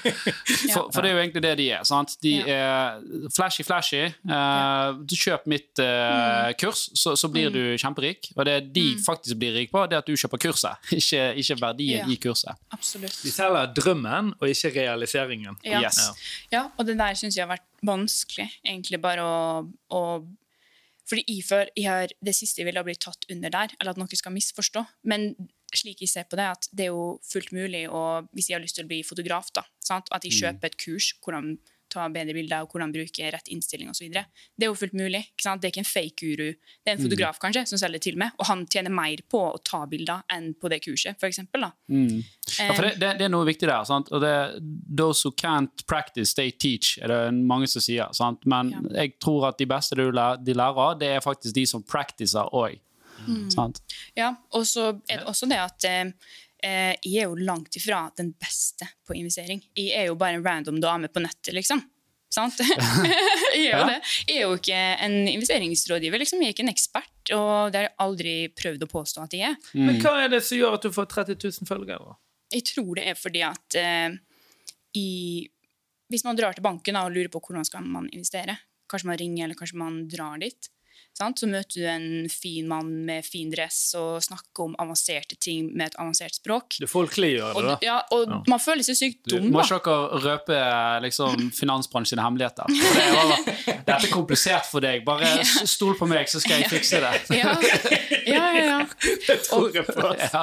for, 0.74 0.90
for 0.92 1.00
det 1.02 1.10
er 1.10 1.14
jo 1.16 1.20
egentlig 1.22 1.42
det 1.44 1.52
de 1.60 1.66
er. 1.78 1.84
sant? 1.88 2.14
De 2.24 2.34
er 2.44 2.98
flashy, 3.34 3.64
flashy. 3.66 4.02
Eh, 4.08 4.98
du 5.08 5.14
kjøper 5.16 5.52
mitt 5.54 5.82
eh, 5.84 6.50
kurs, 6.60 6.86
så, 6.98 7.14
så 7.18 7.30
blir 7.32 7.52
du 7.54 7.60
kjemperik. 7.80 8.30
Og 8.36 8.44
det 8.48 8.58
de 8.76 8.86
faktisk 9.04 9.38
blir 9.40 9.56
rik 9.56 9.72
på, 9.74 9.84
det 9.88 9.98
er 9.98 10.04
at 10.04 10.08
du 10.10 10.16
kjøper 10.18 10.42
kurset, 10.48 10.90
ikke, 11.00 11.24
ikke 11.42 11.58
verdien 11.62 12.02
Ja. 12.04 12.10
i 12.12 12.18
kurset. 12.20 12.58
Absolutt. 12.74 13.16
De 13.24 13.32
selger 13.32 13.72
drømmen, 13.78 14.34
og 14.40 14.48
ikke 14.52 14.74
realiseringen. 14.76 15.56
Ja. 15.64 15.80
Yes. 15.86 16.02
Ja, 16.52 16.66
og 16.76 16.86
det 16.88 16.98
der 17.00 17.16
syns 17.18 17.36
jeg 17.38 17.46
har 17.46 17.54
vært 17.56 17.64
vanskelig, 17.86 18.48
egentlig 18.66 19.00
bare 19.02 19.24
å, 19.24 19.64
å 19.94 20.02
Fordi 21.08 21.24
jeg 21.26 21.46
føler 21.48 21.70
jeg 21.76 21.88
har, 21.88 22.12
det 22.24 22.34
siste 22.36 22.60
jeg 22.60 22.68
ville 22.68 22.80
ha 22.80 22.86
blitt 22.86 23.00
tatt 23.04 23.24
under 23.32 23.52
der, 23.54 23.72
eller 23.78 23.94
at 23.94 24.00
noe 24.00 24.20
skal 24.20 24.34
misforstå. 24.34 24.84
Men 25.08 25.30
slik 25.74 26.02
jeg 26.04 26.12
ser 26.12 26.28
på 26.28 26.36
det, 26.40 26.48
at 26.58 26.68
det 26.72 26.88
er 26.88 26.92
jo 26.92 27.18
fullt 27.28 27.52
mulig 27.56 27.86
å, 27.88 28.04
hvis 28.36 28.50
jeg 28.50 28.58
har 28.58 28.64
lyst 28.64 28.78
til 28.78 28.86
å 28.86 28.90
bli 28.90 29.00
fotograf, 29.06 29.50
da, 29.56 29.64
sant? 29.84 30.08
at 30.12 30.24
jeg 30.24 30.36
kjøper 30.40 30.70
et 30.70 30.78
kurs 30.80 31.12
hvordan 31.24 31.56
ta 31.90 32.06
bedre 32.12 32.34
bilder 32.36 32.64
og 32.64 32.72
hvordan 32.74 32.92
bruke 32.94 33.30
rett 33.34 33.48
innstilling 33.52 33.90
osv. 33.92 34.08
Det 34.12 34.66
er 34.66 34.70
jo 34.70 34.74
fullt 34.78 34.96
mulig. 34.98 35.22
ikke 35.32 35.46
sant? 35.46 35.62
Det 35.62 35.68
er 35.68 35.72
ikke 35.74 35.84
en 35.84 35.88
fake 35.88 36.16
guru. 36.20 36.48
Det 36.54 36.92
er 36.92 36.96
en 36.96 37.04
fotograf 37.04 37.38
kanskje, 37.42 37.66
som 37.70 37.78
selger 37.80 38.02
til 38.08 38.18
meg, 38.20 38.32
og 38.38 38.46
han 38.50 38.66
tjener 38.66 38.90
mer 38.94 39.22
på 39.30 39.40
å 39.52 39.58
ta 39.64 39.84
bilder 39.90 40.22
enn 40.34 40.50
på 40.58 40.70
det 40.72 40.80
kurset, 40.84 41.18
for 41.20 41.28
eksempel, 41.30 41.66
da. 41.66 41.70
Ja, 41.88 42.72
for 42.74 42.82
det, 42.88 42.94
det, 43.00 43.12
det 43.20 43.28
er 43.28 43.32
noe 43.32 43.46
viktig 43.48 43.68
der. 43.68 43.84
Sant? 43.88 44.10
Og 44.12 44.20
det, 44.24 44.34
those 44.98 45.24
who 45.26 45.32
can't 45.36 45.84
practice, 45.86 46.34
they 46.34 46.50
teach, 46.50 46.98
er 47.02 47.08
det 47.12 47.22
mange 47.38 47.68
som 47.70 47.82
sier. 47.84 48.10
Sant? 48.16 48.44
Men 48.46 48.70
Ja. 48.74 48.82
jeg 49.04 49.14
tror 49.22 49.48
at 49.48 49.58
de 49.58 49.66
beste 49.66 49.96
de 49.96 50.54
lærer, 50.54 50.98
det 51.00 51.08
er 51.16 51.20
faktisk 51.24 51.54
de 51.54 51.66
som 51.66 51.82
practicer 51.82 52.48
òg. 52.52 52.78
Mm. 53.26 53.48
Ja, 54.16 54.28
og 54.54 54.62
så 54.66 54.92
er 55.10 55.18
det 55.18 55.26
også 55.26 55.48
det 55.50 55.58
at 55.58 55.84
eh, 55.88 56.12
eh, 56.62 56.94
jeg 57.04 57.22
er 57.22 57.28
jo 57.28 57.36
langt 57.46 57.76
ifra 57.78 58.04
den 58.18 58.32
beste 58.40 58.88
på 59.06 59.14
investering. 59.18 59.62
Jeg 59.76 59.92
er 59.98 60.06
jo 60.10 60.16
bare 60.20 60.38
en 60.38 60.44
random 60.46 60.80
dame 60.82 61.08
på 61.12 61.22
nettet, 61.24 61.54
liksom. 61.56 61.82
Sant? 62.30 62.58
jeg 63.56 63.62
er 63.64 63.70
jo 63.70 63.78
Ja. 63.78 63.84
det. 63.88 63.98
Jeg 64.28 64.36
er 64.36 64.42
jo 64.44 64.56
ikke 64.58 64.78
en 65.06 65.14
investeringsrådgiver, 65.30 66.20
liksom. 66.20 66.42
Jeg 66.42 66.50
er 66.52 66.56
ikke 66.56 66.66
en 66.66 66.72
ekspert, 66.74 67.32
og 67.32 67.72
det 67.72 67.80
har 67.80 67.86
jeg 67.88 67.94
aldri 68.04 68.34
prøvd 68.58 68.84
å 68.84 68.90
påstå 68.92 69.22
at 69.24 69.36
jeg 69.38 69.52
er. 69.52 69.56
Men 69.78 70.00
hva 70.02 70.16
er 70.24 70.32
det 70.34 70.42
som 70.44 70.58
gjør 70.60 70.76
at 70.76 70.84
du 70.84 70.92
får 70.92 71.08
30 71.14 71.38
000 71.62 71.68
følgere? 71.70 72.16
Jeg 72.52 72.64
tror 72.70 72.94
det 72.96 73.06
er 73.10 73.16
fordi 73.18 73.42
at 73.44 73.76
eh, 73.80 74.18
i, 74.96 75.08
hvis 76.12 76.24
man 76.24 76.36
drar 76.38 76.56
til 76.56 76.64
banken 76.64 76.96
da, 76.96 77.06
og 77.08 77.12
lurer 77.16 77.28
på 77.32 77.40
hvordan 77.44 77.64
skal 77.68 77.84
man 77.84 78.06
investere, 78.12 78.58
kanskje 78.88 79.08
man 79.10 79.18
ringer 79.20 79.44
eller 79.48 79.58
kanskje 79.58 79.80
man 79.80 79.98
drar 80.08 80.38
dit, 80.40 80.70
sant? 81.16 81.38
så 81.40 81.46
møter 81.50 81.80
du 81.80 81.86
en 81.90 82.28
fin 82.30 82.66
mann 82.68 82.90
med 83.06 83.24
fin 83.26 83.50
dress 83.50 83.94
og 83.98 84.20
snakker 84.22 84.64
om 84.68 84.74
avanserte 84.78 85.34
ting 85.40 85.70
med 85.74 85.86
et 85.88 85.96
avansert 85.98 86.34
språk. 86.38 86.76
Det 86.82 86.88
folkeliggjør 86.90 87.54
det, 87.58 87.64
da. 87.68 87.76
ja, 87.82 87.96
og 88.14 88.28
Ja. 88.28 88.42
man 88.46 88.58
føler 88.62 88.82
seg 88.86 88.96
sykt 89.00 89.24
Du, 89.28 89.36
da. 89.38 89.48
må 89.50 89.62
ikke 89.64 89.80
dere 89.88 90.20
røpe 90.26 90.60
liksom, 91.06 91.50
finansbransjen 91.56 92.16
sine 92.16 92.22
hemmeligheter. 92.26 92.64
Det 92.68 93.74
er, 93.74 93.82
dette 93.86 93.98
er 94.06 94.12
komplisert 94.12 94.66
for 94.68 94.80
deg. 94.84 95.04
Bare 95.04 95.32
stol 95.66 95.96
på 95.98 96.06
meg, 96.10 96.28
så 96.30 96.40
skal 96.44 96.60
jeg 96.62 96.70
fikse 96.70 97.00
det. 97.02 97.14
Ja, 97.38 97.54
ja, 98.28 98.44
ja, 98.54 98.64
ja. 98.64 98.80
Det 99.28 99.40
tror 99.48 99.70
jeg 99.74 99.86
på. 99.86 100.12
Ja. 100.18 100.42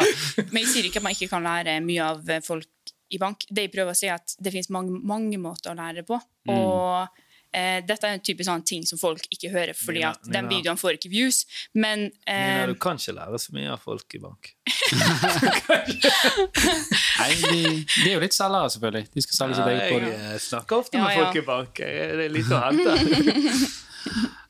Men 0.52 0.64
jeg 0.64 0.72
sier 0.74 0.88
ikke 0.90 1.00
at 1.02 1.08
man 1.08 1.16
ikke 1.16 1.30
kan 1.32 1.44
lære 1.46 1.80
mye 1.86 2.04
av 2.14 2.34
folk 2.46 2.68
i 3.14 3.20
bank. 3.22 3.46
Det 3.50 3.68
jeg 3.68 3.72
prøver 3.76 3.94
å 3.94 3.98
si 3.98 4.08
er 4.10 4.18
at 4.18 4.34
det 4.42 4.52
finnes 4.54 4.70
mange, 4.74 4.98
mange 5.06 5.38
måter 5.42 5.72
å 5.74 5.78
lære 5.78 6.04
på. 6.08 6.18
Mm. 6.50 6.56
Og 6.58 7.22
eh, 7.56 7.80
dette 7.88 8.04
er 8.10 8.18
en 8.18 8.24
type 8.28 8.44
sånn 8.46 8.64
ting 8.68 8.84
som 8.88 9.00
folk 9.00 9.24
ikke 9.32 9.50
hører, 9.54 9.74
fordi 9.78 10.02
Nina, 10.04 10.12
at 10.12 10.28
den 10.28 10.36
Nina. 10.46 10.52
videoen 10.52 10.80
får 10.82 10.98
ikke 11.00 11.12
views. 11.14 11.42
Men 11.74 12.08
eh, 12.28 12.42
Nina, 12.52 12.68
du 12.72 12.76
kan 12.84 13.00
ikke 13.00 13.16
lære 13.16 13.40
så 13.42 13.56
mye 13.56 13.72
av 13.76 13.80
folk 13.86 14.18
i 14.18 14.22
bank. 14.26 14.52
Nei, 15.96 17.32
de, 17.40 17.62
de 17.86 18.10
er 18.10 18.14
jo 18.18 18.22
litt 18.24 18.36
selgere, 18.36 18.70
selvfølgelig. 18.76 19.08
De 19.16 19.24
skal 19.26 19.40
selge 19.40 19.58
sitt 19.60 19.72
eget 19.72 19.82
jeg 19.86 19.96
produkt. 19.96 20.20
eh, 20.20 20.38
snakker 20.50 20.84
ofte 20.84 21.00
Ja, 21.00 21.08
med 21.08 21.16
ja. 21.16 21.24
folk 21.24 21.36
i 21.42 21.46
bank. 21.48 21.82
Det 21.82 22.28
er 22.28 22.34
lite 22.34 22.54
å 22.56 22.64
hente. 22.68 22.92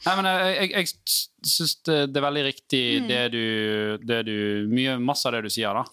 Nei, 0.05 0.13
men 0.19 0.27
jeg, 0.27 0.55
jeg, 0.59 0.69
jeg 0.75 1.49
syns 1.49 1.75
det, 1.87 1.95
det 2.11 2.19
er 2.19 2.25
veldig 2.25 2.41
riktig 2.45 2.81
det, 3.07 3.19
du, 3.33 3.43
det 4.05 4.17
du 4.27 4.33
Mye, 4.69 4.97
masse 5.01 5.25
av 5.29 5.37
det 5.37 5.45
du 5.47 5.53
sier, 5.53 5.71
da. 5.79 5.85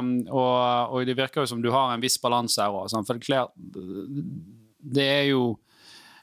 Um, 0.00 0.10
og, 0.26 0.90
og 0.98 1.06
det 1.08 1.14
virker 1.16 1.44
jo 1.44 1.50
som 1.54 1.62
du 1.64 1.70
har 1.72 1.94
en 1.94 2.02
viss 2.02 2.18
balanse 2.20 2.58
her 2.60 2.74
òg. 2.74 2.90
For 3.06 3.22
Det 4.96 5.06
er 5.06 5.24
jo 5.30 5.44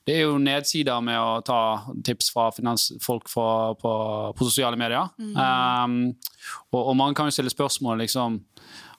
det 0.08 0.16
er 0.18 0.26
jo 0.26 0.40
nedsider 0.42 1.04
med 1.06 1.20
å 1.20 1.42
ta 1.46 1.60
tips 2.04 2.32
fra 2.34 2.50
finansfolk 2.52 3.30
fra, 3.32 3.50
på, 3.80 3.92
på 4.36 4.48
sosiale 4.48 4.80
medier. 4.80 5.14
Um, 5.18 6.16
og, 6.74 6.82
og 6.82 6.98
mange 7.00 7.16
kan 7.16 7.30
jo 7.30 7.36
stille 7.36 7.54
spørsmål 7.54 8.04
liksom 8.04 8.42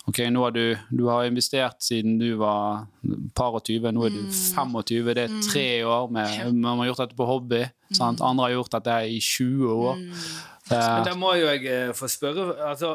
Ok, 0.04 0.18
nå 0.28 0.42
har 0.44 0.52
du, 0.52 0.74
du 0.92 1.06
har 1.08 1.24
investert 1.24 1.78
siden 1.80 2.18
du 2.20 2.34
var 2.36 2.82
par 3.32 3.54
og 3.56 3.62
20, 3.64 3.86
nå 3.96 4.02
er 4.04 4.12
du 4.12 4.18
25. 4.28 5.06
Det 5.16 5.22
er 5.22 5.36
tre 5.46 5.68
år. 5.88 6.10
Med, 6.12 6.50
Man 6.60 6.82
har 6.82 6.90
gjort 6.90 7.00
dette 7.06 7.16
på 7.16 7.24
hobby. 7.24 7.62
Sant? 7.88 8.20
Andre 8.20 8.50
har 8.50 8.52
gjort 8.58 8.74
dette 8.76 8.98
i 9.08 9.16
20 9.16 9.72
år. 9.72 10.02
Men 10.04 10.20
Eh, 10.72 11.04
da 11.04 11.12
må 11.18 11.34
jo 11.36 11.48
jeg 11.50 11.66
eh, 11.68 11.90
få 11.92 12.08
spørre 12.08 12.54
Altså 12.64 12.94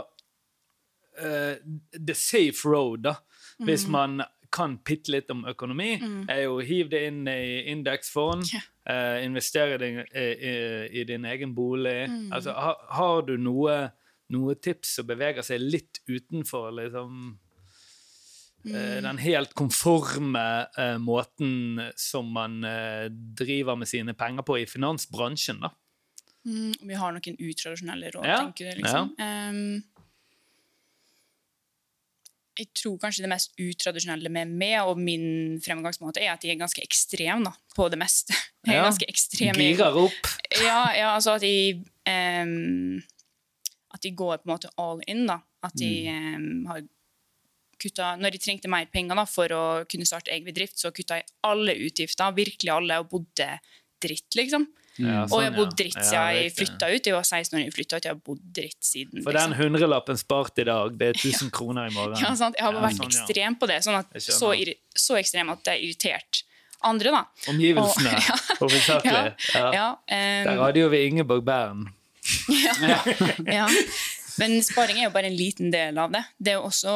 uh, 1.21 1.55
The 1.93 2.15
safe 2.17 2.65
road, 2.65 3.03
da, 3.05 3.13
hvis 3.61 3.85
man 3.91 4.23
kan 4.51 4.77
bitte 4.85 5.13
litt 5.13 5.29
om 5.33 5.45
økonomi, 5.49 5.91
er 6.29 6.43
jo 6.45 6.59
hiv 6.65 6.89
det 6.91 7.03
inn 7.09 7.23
i 7.29 7.69
indeksfond, 7.71 8.49
Ja. 8.53 8.65
Uh, 8.89 9.21
investere 9.21 9.77
din, 9.77 9.99
i, 10.01 10.23
i, 10.49 10.53
i 11.01 11.03
din 11.05 11.25
egen 11.29 11.51
bolig. 11.53 12.09
Altså, 12.33 12.55
ha, 12.57 12.73
har 12.97 13.21
du 13.27 13.35
noe, 13.37 13.75
noe 14.33 14.55
tips 14.57 14.95
som 14.97 15.05
beveger 15.05 15.45
seg 15.45 15.61
litt 15.61 15.99
utenfor 16.09 16.71
liksom 16.73 17.37
eh, 18.65 18.97
den 19.05 19.21
helt 19.21 19.53
konforme 19.53 20.47
uh, 20.73 20.97
måten 20.97 21.83
som 21.93 22.33
man 22.33 22.63
uh, 22.65 23.05
driver 23.13 23.77
med 23.77 23.91
sine 23.91 24.17
penger 24.17 24.47
på 24.47 24.57
i 24.63 24.65
finansbransjen, 24.65 25.61
da? 25.61 25.69
mm, 26.49 26.73
vi 26.81 26.97
har 26.97 27.13
noen 27.13 27.37
utradisjonelle 27.37 28.11
råd, 28.15 28.27
Ja, 28.27 28.41
tenker 28.43 28.71
du, 28.71 28.81
liksom. 28.81 29.13
Ja. 29.19 29.31
Um, 29.49 29.83
jeg 32.59 32.67
tror 32.75 32.97
kanskje 32.99 33.23
det 33.23 33.31
mest 33.31 33.53
utradisjonelle 33.59 34.29
med 34.35 34.51
meg 34.59 34.81
og 34.83 34.99
min 34.99 35.59
fremgangsmåte 35.63 36.19
er 36.21 36.33
at 36.33 36.43
jeg 36.43 36.57
er 36.57 36.59
ganske 36.59 36.83
ekstrem 36.83 37.45
da, 37.47 37.53
på 37.75 37.87
det 37.93 37.99
meste. 38.01 38.35
Jeg 38.67 38.75
er 38.75 38.81
Ja. 38.81 38.87
ganske 38.89 39.07
ekstrem. 39.07 39.55
Girer 39.55 39.95
opp. 40.01 40.27
Ja, 40.59 40.79
ja 40.91 41.13
altså 41.15 41.37
at 41.37 41.45
jeg 41.47 41.77
um, 42.11 42.99
At 43.95 44.03
jeg 44.03 44.17
går 44.19 44.41
på 44.41 44.49
en 44.49 44.51
måte 44.51 44.69
all 44.77 44.99
in, 45.07 45.23
da. 45.29 45.37
At 45.63 45.79
jeg 45.79 46.11
ehm, 46.11 46.65
har 46.67 46.83
kutta, 47.79 48.11
når 48.19 48.35
jeg 48.35 48.43
trengte 48.43 48.69
mer 48.71 48.85
penger 48.91 49.15
da, 49.17 49.23
for 49.25 49.55
å 49.55 49.63
kunne 49.89 50.05
starte 50.05 50.31
egen 50.35 50.45
bedrift, 50.45 50.75
så 50.77 50.91
kutta 50.91 51.21
jeg 51.21 51.25
alle 51.47 51.73
utgifter, 51.87 52.35
virkelig 52.35 52.73
alle, 52.75 52.99
og 52.99 53.09
bodde 53.15 53.47
dritt, 54.03 54.27
liksom. 54.37 54.67
Ja, 54.99 55.23
og 55.25 55.39
jeg 55.39 55.49
har 55.49 55.53
sånn, 55.53 55.55
bodd 55.57 55.71
dritt 55.79 55.95
dritt 55.95 55.95
Ja, 55.97 56.03
siden 56.09 56.35
jeg 56.43 56.53
flytta 56.57 56.89
ut. 56.91 57.07
Jeg 57.09 57.15
var 57.15 57.23
16 57.27 57.55
år 57.55 57.59
da 57.59 57.63
jeg 57.65 57.75
flytta 57.77 57.97
ut, 57.99 58.05
jeg 58.09 58.13
har 58.13 58.21
bodd 58.29 58.41
dritt 58.59 58.83
siden. 58.83 59.23
For 59.23 59.31
den 59.37 59.53
liksom. 59.53 59.63
hundrelappen 59.63 60.19
spart 60.19 60.59
i 60.59 60.65
dag, 60.67 60.97
det 60.99 61.07
er 61.13 61.19
1000 61.23 61.51
kroner 61.55 61.87
i 61.89 61.93
morgen. 61.95 62.19
Ja, 62.19 62.33
sant? 62.35 62.55
Jeg 62.59 62.65
har 62.67 62.73
Ja, 62.77 62.83
vært 62.83 62.97
sånn, 62.99 63.09
ja. 63.09 63.23
ekstrem 63.23 63.55
på 63.61 63.69
det, 63.71 63.79
sånn 63.87 63.97
at, 64.01 64.19
så, 64.21 64.51
så 65.07 65.17
ekstrem 65.21 65.49
at 65.55 65.63
det 65.63 65.75
har 65.77 65.79
irritert 65.87 66.43
andre. 66.83 67.11
da. 67.15 67.23
Omgivelsene, 67.51 68.11
ja. 68.29 68.37
hovedsakelig. 68.59 69.33
Ja. 69.55 69.71
Ja, 69.79 69.87
Der 70.09 70.61
hadde 70.65 70.79
jo 70.83 70.91
vi 70.91 71.05
Ingeborg 71.07 71.43
Bern. 71.47 71.87
ja. 73.47 73.67
Men 74.39 74.59
sparing 74.63 74.99
er 75.01 75.09
jo 75.09 75.13
bare 75.15 75.27
en 75.31 75.35
liten 75.35 75.71
del 75.73 75.97
av 75.99 76.11
det. 76.13 76.21
Det 76.39 76.53
er 76.53 76.59
jo 76.59 76.67
også 76.69 76.93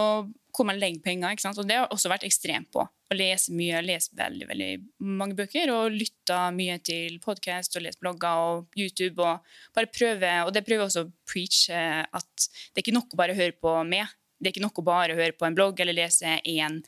hvor 0.54 0.68
man 0.70 0.80
legger 0.80 1.02
penger. 1.04 1.34
ikke 1.34 1.46
sant? 1.46 1.60
Og 1.60 1.68
det 1.68 1.78
har 1.78 1.88
jeg 1.88 1.96
også 1.96 2.12
vært 2.12 2.26
ekstremt 2.28 2.70
på. 2.74 2.84
Å 2.86 3.18
lese 3.18 3.54
mye. 3.56 3.82
lese 3.86 4.14
veldig 4.18 4.48
veldig 4.50 4.72
mange 5.20 5.38
bøker 5.38 5.72
og 5.74 5.96
lytte 5.96 6.40
mye 6.56 6.78
til 6.86 7.20
podkast 7.24 7.78
og 7.78 7.86
lese 7.86 8.02
blogger 8.02 8.44
og 8.44 8.78
YouTube. 8.78 9.18
Og 9.22 9.74
bare 9.76 9.92
prøve, 9.94 10.34
og 10.46 10.54
det 10.54 10.66
prøver 10.68 10.84
jeg 10.84 10.92
også 10.92 11.06
å 11.08 11.14
preache 11.30 11.82
at 12.06 12.48
det 12.48 12.80
er 12.82 12.86
ikke 12.86 12.98
nok 13.00 13.16
å 13.16 13.22
bare 13.24 13.38
høre 13.38 13.58
på 13.58 13.76
meg. 13.90 14.14
Det 14.38 14.50
er 14.50 14.56
ikke 14.56 14.66
nok 14.66 14.82
å 14.82 14.88
bare 14.88 15.18
høre 15.18 15.36
på 15.38 15.48
en 15.48 15.58
blogg 15.58 15.80
eller 15.82 15.98
lese 15.98 16.38
en 16.38 16.82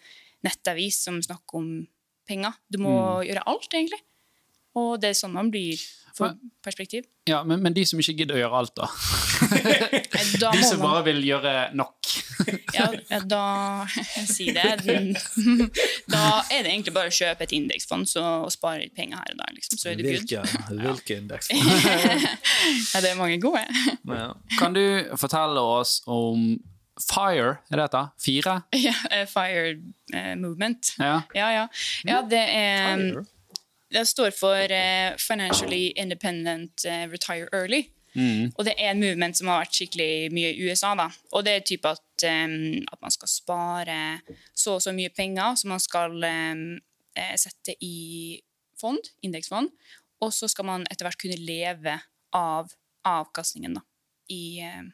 nettavis 0.46 1.02
som 1.08 1.22
snakker 1.24 1.62
om 1.62 1.70
penger. 2.30 2.58
Du 2.70 2.82
må 2.84 2.96
gjøre 3.26 3.46
alt, 3.50 3.72
egentlig. 3.72 4.02
Og 4.76 5.00
det 5.02 5.14
er 5.14 5.20
sånn 5.20 5.36
man 5.36 5.52
blir 5.54 5.80
for 6.16 6.36
perspektiv. 6.64 7.04
Ja, 7.28 7.44
men, 7.44 7.60
men 7.64 7.74
de 7.76 7.84
som 7.86 8.00
ikke 8.00 8.14
gidder 8.22 8.38
å 8.38 8.40
gjøre 8.40 8.60
alt, 8.62 8.76
da? 8.78 8.88
Da 10.42 10.52
De 10.56 10.62
som 10.64 10.80
man- 10.80 10.88
bare 10.88 11.02
vil 11.10 11.20
gjøre 11.28 11.54
nok. 11.76 12.12
Ja, 12.76 12.88
da 13.28 13.42
Si 14.36 14.48
det. 14.56 14.78
Da 16.14 16.22
er 16.52 16.64
det 16.64 16.72
egentlig 16.72 16.94
bare 16.96 17.12
å 17.12 17.16
kjøpe 17.16 17.44
et 17.44 17.56
indeksfond 17.58 18.08
så, 18.10 18.24
og 18.46 18.54
spare 18.56 18.86
litt 18.86 18.96
penger 18.96 19.20
her 19.20 19.36
og 19.36 19.42
der, 19.42 19.58
liksom. 19.58 19.82
Så 19.82 19.92
er 19.92 20.00
du. 20.00 20.06
Hvilke, 20.08 20.46
hvilke 20.72 21.20
indeksfond? 21.20 21.68
Ja, 22.94 23.04
det 23.04 23.12
er 23.12 23.20
mange 23.20 23.40
gode. 23.44 23.66
Ja. 24.08 24.32
Kan 24.60 24.78
du 24.78 24.86
fortelle 25.20 25.68
oss 25.76 26.00
om 26.08 26.56
FIRE, 27.02 27.58
er 27.68 27.76
det 27.76 27.84
dette? 27.90 28.08
Fire? 28.24 28.60
Ja, 28.80 28.96
uh, 29.12 29.26
Fire 29.28 29.76
uh, 30.16 30.36
Movement. 30.40 30.96
Ja. 30.96 31.22
Ja, 31.36 31.52
ja. 31.52 31.66
ja 32.08 32.22
det 32.32 32.46
er 32.56 33.26
Det 33.96 34.04
står 34.10 34.36
for 34.36 34.72
uh, 34.76 35.16
Financially 35.22 35.94
Independent 35.96 36.84
uh, 36.84 37.06
Retire 37.12 37.48
Early. 37.54 37.86
Og 38.56 38.64
det 38.64 38.76
er 38.80 38.94
en 38.94 39.02
movement 39.04 39.36
som 39.38 39.50
har 39.52 39.64
vært 39.66 39.76
skikkelig 39.76 40.32
mye 40.36 40.54
i 40.54 40.68
USA. 40.70 40.94
da. 40.96 41.10
Og 41.36 41.46
det 41.46 41.56
er 41.56 41.66
typ 41.68 41.88
at, 41.90 42.04
um, 42.24 42.80
at 42.92 43.02
man 43.02 43.14
skal 43.14 43.32
spare 43.32 44.00
så 44.56 44.78
og 44.78 44.84
så 44.84 44.96
mye 44.96 45.12
penger 45.16 45.58
som 45.60 45.74
man 45.74 45.84
skal 45.84 46.24
eh, 46.24 47.36
sette 47.40 47.76
i 47.84 48.40
fond, 48.80 49.12
indeksfond, 49.24 49.72
og 50.24 50.34
så 50.36 50.50
skal 50.52 50.68
man 50.68 50.86
etter 50.92 51.08
hvert 51.08 51.20
kunne 51.20 51.40
leve 51.40 51.96
av 52.36 52.72
avkastningen 53.06 53.78
da, 53.78 53.84
i, 54.34 54.64
um, 54.64 54.90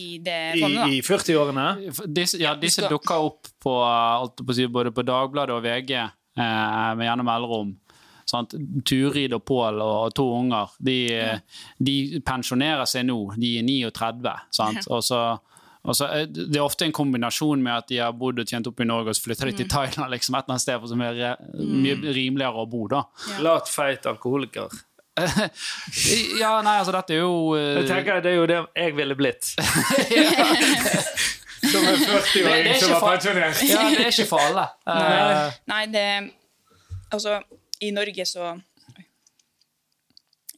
i 0.00 0.06
det 0.24 0.38
fondet. 0.60 0.80
da. 0.80 0.88
I 0.88 1.02
40-årene? 1.04 1.66
Disse, 2.08 2.40
ja, 2.40 2.54
disse 2.56 2.88
dukker 2.88 3.26
opp 3.26 3.50
på, 3.60 3.74
alt 3.84 4.40
på 4.40 4.56
både 4.72 4.92
på 4.96 5.04
Dagbladet 5.08 5.56
og 5.56 5.64
VG 5.64 5.96
eh, 5.98 6.90
med 6.96 7.08
gjennom 7.08 7.28
mellomrom. 7.28 7.74
Sant? 8.30 8.54
Turid 8.86 9.32
og 9.34 9.42
Pål 9.48 9.80
og 9.82 10.12
to 10.14 10.26
unger 10.38 10.70
de, 10.78 10.96
de 11.82 11.94
pensjonerer 12.26 12.86
seg 12.86 13.08
nå. 13.08 13.16
De 13.40 13.56
er 13.58 13.64
39. 13.66 14.34
Sant? 14.54 14.86
Og 14.88 15.02
så, 15.02 15.20
og 15.82 15.96
så, 15.96 16.06
eh, 16.14 16.26
det 16.30 16.58
er 16.60 16.62
ofte 16.66 16.86
en 16.86 16.94
kombinasjon 16.94 17.62
med 17.64 17.74
at 17.80 17.88
de 17.90 17.98
har 18.04 18.12
bodd 18.14 18.38
og 18.42 18.46
tjent 18.50 18.68
opp 18.70 18.80
i 18.84 18.86
Norge, 18.86 19.10
og 19.10 19.18
så 19.18 19.26
flytter 19.26 19.50
de 19.50 19.56
til 19.62 19.68
Thailand 19.72 20.12
liksom, 20.14 20.36
et 20.38 20.44
eller 20.46 20.54
annet 20.58 20.64
sted 20.66 20.86
som 20.92 21.02
er 21.06 21.18
re, 21.18 21.32
mye 21.58 21.96
rimeligere 22.14 22.62
å 22.62 22.68
bo. 22.70 22.84
da. 22.92 23.02
Lat, 23.42 23.68
feit 23.72 24.06
alkoholiker. 24.10 24.70
Ja, 26.40 26.52
nei, 26.64 26.76
altså 26.80 26.92
dette 26.94 27.12
er 27.12 27.18
jo 27.24 27.32
uh... 27.52 27.58
Jeg 27.80 27.88
tenker 27.90 28.20
Det 28.24 28.30
er 28.30 28.36
jo 28.38 28.44
det 28.48 28.60
jeg 28.78 28.94
ville 28.96 29.16
blitt. 29.18 29.50
Som 31.60 31.84
en 31.84 31.98
Det- 31.98 32.06
det 32.06 32.20
40-åring 32.40 32.68
er 32.70 32.78
som 32.80 32.90
var 32.94 33.02
pensjonert. 33.10 33.58
Ja, 33.68 33.82
det 33.90 34.04
er 34.06 34.12
ikke 34.14 34.28
for 34.30 34.40
alle. 34.40 34.64
Uh... 34.88 35.58
Nei, 35.68 35.82
det 35.92 36.04
Altså, 37.12 37.40
i 37.80 37.90
Norge 37.96 38.26
så 38.28 38.50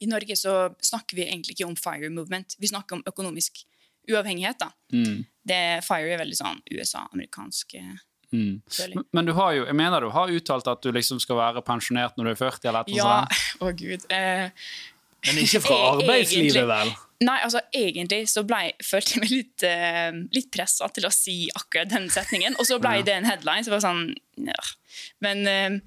I 0.03 0.07
Norge 0.09 0.35
så 0.35 0.53
snakker 0.83 1.15
vi 1.15 1.23
egentlig 1.29 1.55
ikke 1.55 1.67
om 1.69 1.75
fire 1.79 2.09
movement. 2.11 2.55
Vi 2.59 2.67
snakker 2.67 2.97
om 2.97 3.03
økonomisk 3.07 3.61
uavhengighet. 4.11 4.59
da. 4.59 4.71
mm, 4.91 5.21
Det 5.47 5.83
Fire 5.85 6.09
er 6.15 6.19
veldig 6.19 6.35
sånn 6.39 6.59
USA-amerikansk 6.71 7.75
eh, 7.79 7.93
mm. 8.33 8.61
Men- 8.95 9.05
Men 9.13 9.25
du 9.25 9.31
har 9.33 9.53
jo, 9.53 9.65
jeg 9.65 9.75
mener 9.75 10.01
du 10.01 10.09
har 10.09 10.27
uttalt 10.27 10.67
at 10.67 10.81
du 10.81 10.91
liksom 10.91 11.19
skal 11.21 11.37
være 11.37 11.61
pensjonert 11.63 12.17
når 12.17 12.23
du 12.25 12.31
er 12.31 12.35
40? 12.35 12.67
eller 12.69 12.79
et 12.81 12.95
Ja, 12.97 13.25
å 13.61 13.67
oh, 13.67 13.71
gud. 13.71 14.03
Eh, 14.11 14.49
Men 15.25 15.35
ikke 15.39 15.61
fra 15.61 15.75
E- 15.79 16.03
arbeidslivet, 16.03 16.67
vel? 16.67 16.91
nei, 17.23 17.39
altså 17.39 17.61
egentlig 17.73 18.27
så 18.27 18.43
ble, 18.43 18.73
følte 18.83 19.13
jeg 19.15 19.21
meg 19.21 19.31
litt, 19.31 19.63
uh, 19.63 20.11
litt 20.35 20.51
pressa 20.51 20.89
til 20.91 21.05
å 21.07 21.11
si 21.13 21.49
akkurat 21.55 21.87
den 21.87 22.09
setningen. 22.11 22.57
Og 22.59 22.65
så 22.67 22.75
ble 22.81 22.97
Ja. 22.97 23.01
det 23.07 23.13
en 23.15 23.25
headline, 23.31 23.63
så 23.63 23.71
det 23.71 23.77
var 23.79 23.85
sånn 23.87 24.15
ja. 24.35 24.63
Men 25.21 25.45
jeg 25.47 25.81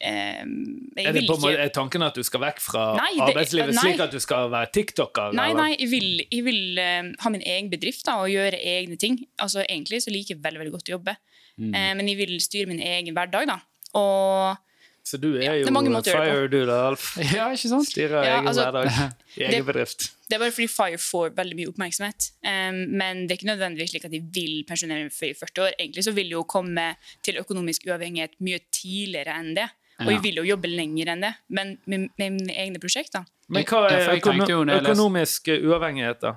Er, 0.00 1.12
det 1.12 1.26
på, 1.28 1.36
ikke 1.36 1.52
er 1.60 1.68
tanken 1.76 2.02
at 2.06 2.14
du 2.16 2.22
skal 2.24 2.40
vekk 2.40 2.60
fra 2.64 2.84
Nei, 2.96 3.10
det- 3.18 3.26
arbeidslivet, 3.34 3.74
nei. 3.74 3.82
slik 3.84 4.00
at 4.00 4.10
du 4.14 4.20
skal 4.22 4.48
være 4.50 4.70
tiktoker? 4.72 5.34
Nei, 5.36 5.52
nei, 5.52 5.76
jeg 5.78 5.90
vil, 5.92 6.08
jeg 6.30 6.44
vil 6.46 6.78
eh, 6.78 7.10
ha 7.20 7.30
min 7.30 7.42
egen 7.44 7.68
bedrift 7.70 8.04
da, 8.08 8.18
og 8.24 8.30
gjøre 8.32 8.56
egne 8.58 8.96
ting. 8.96 9.18
Altså, 9.38 9.64
egentlig 9.68 10.02
så 10.02 10.10
liker 10.14 10.34
jeg 10.36 10.42
veldig, 10.44 10.58
veldig 10.64 10.72
godt 10.78 10.88
å 10.88 10.96
jobbe, 10.98 11.16
Mm. 11.60 11.74
eh, 11.74 11.92
men 11.94 12.06
jeg 12.08 12.16
vil 12.16 12.40
styre 12.40 12.66
min 12.70 12.80
egen 12.80 13.12
hverdag. 13.14 13.46
da. 13.46 13.58
Og 13.98 14.56
Så 15.04 15.18
du 15.20 15.34
er 15.36 15.42
Ja, 15.42 15.52
jo 15.54 15.66
er 15.66 16.02
fire, 16.02 16.48
du 16.48 16.64
da, 16.66 16.86
Alf. 16.88 17.16
Ja, 17.34 17.50
ikke 17.52 17.68
sant? 17.68 17.88
Styrer 17.88 18.22
Ja, 18.24 18.38
egen 18.38 18.48
altså- 18.48 18.70
hverdag. 18.70 19.12
I 19.36 19.42
egen 19.42 19.50
det- 19.50 19.66
bedrift. 19.66 20.10
Det 20.30 20.36
er 20.36 20.38
bare 20.38 20.52
fordi 20.52 20.68
Fire 20.68 20.96
får 20.98 21.30
veldig 21.34 21.56
mye 21.58 21.68
oppmerksomhet. 21.72 22.30
Um, 22.46 22.96
men 22.96 23.26
det 23.26 23.32
er 23.34 23.38
ikke 23.40 23.50
nødvendigvis 23.50 23.90
slik 23.90 24.04
at 24.06 24.12
de 24.12 24.20
vil 24.20 24.62
pensjonere 24.64 25.02
meg 25.02 25.12
før 25.12 25.30
i 25.32 25.34
40 25.34 25.62
år. 25.64 25.72
Egentlig 25.80 26.04
så 26.06 26.12
vil 26.14 26.26
jeg 26.30 26.36
jo 26.38 26.44
komme 26.44 26.96
til 27.26 27.34
økonomisk 27.42 27.88
uavhengighet 27.90 28.36
mye 28.40 28.60
tidligere 28.70 29.34
enn 29.40 29.54
det. 29.56 29.68
Og 30.06 30.12
jeg 30.14 30.22
vil 30.24 30.40
jo 30.40 30.46
jobbe 30.48 30.70
lenger 30.70 31.12
enn 31.14 31.24
det, 31.26 31.32
men 31.52 31.74
med, 31.84 32.08
med 32.20 32.36
mine 32.38 32.54
egne 32.56 32.80
prosjekter. 32.82 33.26
Men 33.50 33.66
hva 33.66 33.82
er 33.88 33.96
for 33.96 34.14
jeg 34.14 34.22
økono 34.22 34.38
tenkte 34.38 34.54
jo 34.54 34.64
når 34.64 34.72
jeg 34.74 34.84
leste- 34.84 34.94
økonomisk 34.94 35.50
uavhengighet, 35.56 36.20
da? 36.24 36.34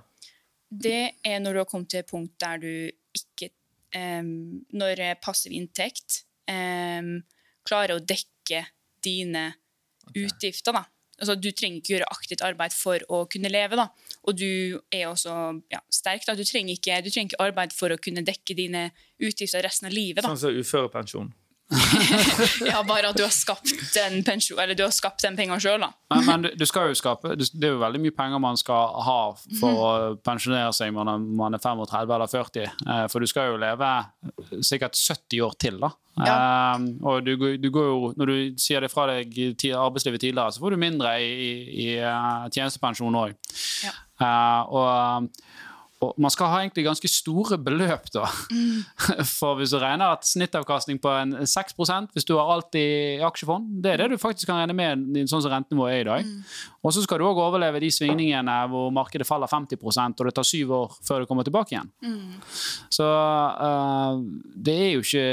Det 0.83 1.01
er 1.23 1.43
når 1.43 1.53
du 1.53 1.61
har 1.61 1.69
kommet 1.69 1.91
til 1.93 2.01
et 2.01 2.09
punkt 2.09 2.33
der 2.41 2.57
du 2.57 2.71
ikke 3.13 3.51
um, 3.95 4.63
Når 4.73 5.01
eh, 5.05 5.17
passiv 5.21 5.53
inntekt 5.53 6.23
um, 6.49 7.19
klarer 7.67 7.99
å 7.99 8.01
dekke 8.01 8.65
dine 9.05 9.51
utgifter, 10.17 10.73
da. 10.73 10.83
Altså, 11.21 11.35
du 11.37 11.51
trenger 11.53 11.77
ikke 11.79 11.93
gjøre 11.93 12.07
aktivt 12.11 12.41
arbeid 12.43 12.73
for 12.75 13.03
å 13.13 13.21
kunne 13.31 13.51
leve, 13.53 13.77
da. 13.79 13.85
Og 14.25 14.35
du 14.35 14.79
er 14.91 15.05
også 15.07 15.35
ja, 15.71 15.79
sterk, 15.93 16.25
da. 16.25 16.33
Du 16.35 16.41
trenger, 16.43 16.73
ikke, 16.73 16.97
du 17.05 17.11
trenger 17.13 17.31
ikke 17.31 17.45
arbeid 17.45 17.75
for 17.75 17.93
å 17.93 17.99
kunne 18.01 18.25
dekke 18.25 18.57
dine 18.57 18.87
utgifter 19.21 19.63
resten 19.63 19.87
av 19.87 19.95
livet, 19.95 20.25
da. 20.25 20.33
Sånn 20.33 20.41
som 20.41 20.57
uførepensjon. 20.57 21.29
Ja, 22.67 22.81
bare 22.87 23.09
at 23.11 23.17
du 23.17 23.23
har 23.25 23.31
skapt 23.33 23.71
den, 23.95 24.19
pensjon, 24.25 24.59
eller 24.61 24.75
du 24.77 24.83
har 24.85 24.91
skapt 24.95 25.23
den 25.25 25.35
penga 25.39 25.57
sjøl, 25.61 25.81
da. 25.83 25.89
Men, 26.13 26.25
men 26.27 26.45
du, 26.45 26.49
du 26.59 26.65
skal 26.69 26.91
jo 26.91 26.97
skape 26.97 27.33
Det 27.39 27.49
er 27.65 27.73
jo 27.73 27.79
veldig 27.81 28.01
mye 28.03 28.13
penger 28.15 28.41
man 28.43 28.57
skal 28.59 28.93
ha 29.07 29.17
for 29.59 29.79
å 29.87 29.91
pensjonere 30.25 30.73
seg 30.75 30.93
når 30.93 31.07
man- 31.09 31.25
man 31.43 31.57
er 31.57 31.63
35 31.63 32.13
eller 32.17 32.29
40. 32.31 32.67
Eh, 32.87 33.03
For 33.11 33.19
du 33.23 33.27
skal 33.29 33.51
jo 33.53 33.57
leve 33.61 33.91
sikkert 34.63 34.95
70 34.99 35.41
år 35.47 35.57
til, 35.59 35.79
da. 35.81 35.89
Eh, 36.23 36.85
og 37.09 37.25
du, 37.25 37.33
du 37.57 37.69
går 37.73 37.87
jo, 37.89 38.11
når 38.19 38.29
du 38.33 38.35
sier 38.61 38.81
det 38.85 38.91
fra 38.93 39.07
deg 39.09 39.33
i 39.33 39.49
arbeidslivet 39.73 40.21
tidligere, 40.21 40.53
så 40.53 40.61
får 40.61 40.75
du 40.75 40.81
mindre 40.83 41.15
i, 41.21 41.31
i, 41.33 41.53
i 41.87 41.87
eh, 41.97 42.49
tjenestepensjon 42.53 43.17
òg. 43.23 43.33
Ja. 43.83 43.95
og, 44.69 45.29
og 46.03 46.19
man 46.21 46.33
skal 46.33 46.51
ha 46.51 46.59
egentlig 46.61 46.85
ganske 46.87 47.09
store 47.11 47.57
beløp, 47.61 48.09
da. 48.13 48.27
For 49.39 49.57
hvis 49.59 49.73
du 49.73 49.79
regner 49.81 50.15
at 50.15 50.27
snittavkastning 50.27 50.99
på 51.03 51.11
en 51.11 51.35
6% 51.47 52.13
hvis 52.13 52.27
du 52.27 52.35
har 52.37 52.51
alt 52.53 52.75
i 52.79 53.19
aksjefond, 53.23 53.79
det 53.83 53.93
er 53.93 54.03
det 54.03 54.11
du 54.13 54.21
faktisk 54.21 54.49
kan 54.51 54.61
regne 54.61 54.75
med 54.77 55.23
sånn 55.31 55.43
som 55.43 55.53
rentenivået 55.53 55.95
er 55.95 56.03
i 56.03 56.09
dag. 56.09 56.33
Og 56.83 56.95
så 56.95 57.05
skal 57.05 57.21
du 57.21 57.27
òg 57.29 57.39
overleve 57.43 57.81
de 57.83 57.91
svingningene 57.93 58.57
hvor 58.71 58.91
markedet 58.95 59.27
faller 59.27 59.51
50% 59.51 60.19
og 60.19 60.29
det 60.29 60.35
tar 60.35 60.47
syv 60.47 60.75
år 60.81 60.99
før 61.07 61.23
du 61.23 61.29
kommer 61.29 61.47
tilbake 61.47 61.75
igjen. 61.75 61.89
Så 62.91 63.07
uh, 63.07 64.19
det 64.55 64.77
er 64.87 64.93
jo 64.97 65.03
ikke 65.07 65.25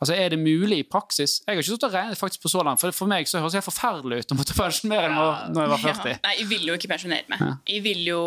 Altså, 0.00 0.14
Er 0.14 0.28
det 0.28 0.38
mulig 0.38 0.78
i 0.78 0.84
praksis? 0.90 1.42
Jeg 1.46 1.52
har 1.52 1.60
ikke 1.60 1.68
stått 1.74 1.82
og 1.90 1.92
regnet 1.92 2.18
faktisk 2.18 2.42
på 2.42 2.48
så 2.48 2.62
langt. 2.64 2.80
For, 2.80 2.94
for 2.96 3.10
meg 3.10 3.28
så 3.28 3.42
høres 3.42 3.52
det 3.52 3.60
helt 3.60 3.68
forferdelig 3.68 4.22
ut 4.22 4.32
å 4.32 4.38
måtte 4.38 4.56
pensjonere 4.56 5.10
meg 5.12 5.50
når 5.52 5.66
jeg 5.66 5.72
var 5.74 5.82
40. 5.82 6.14
Ja. 6.14 6.20
Nei, 6.24 6.32
jeg 6.38 6.48
vil 6.48 6.64
jo 6.70 6.76
ikke 6.78 6.90
pensjonere 6.94 7.28
meg. 7.28 7.42
Jeg 7.68 7.84
vil 7.84 8.00
jo 8.08 8.22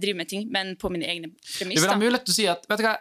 drive 0.00 0.16
med 0.16 0.28
ting, 0.30 0.46
men 0.54 0.76
på 0.78 0.90
mine 0.92 1.08
egne 1.10 1.32
premisser. 1.34 1.80
Det 1.80 1.82
vil 1.82 1.90
ha 1.90 1.98
mulighet 1.98 2.28
til 2.28 2.34
å 2.34 2.36
si 2.36 2.46
at 2.50 2.68
vet 2.70 2.82
du 2.82 2.86
hva, 2.86 2.94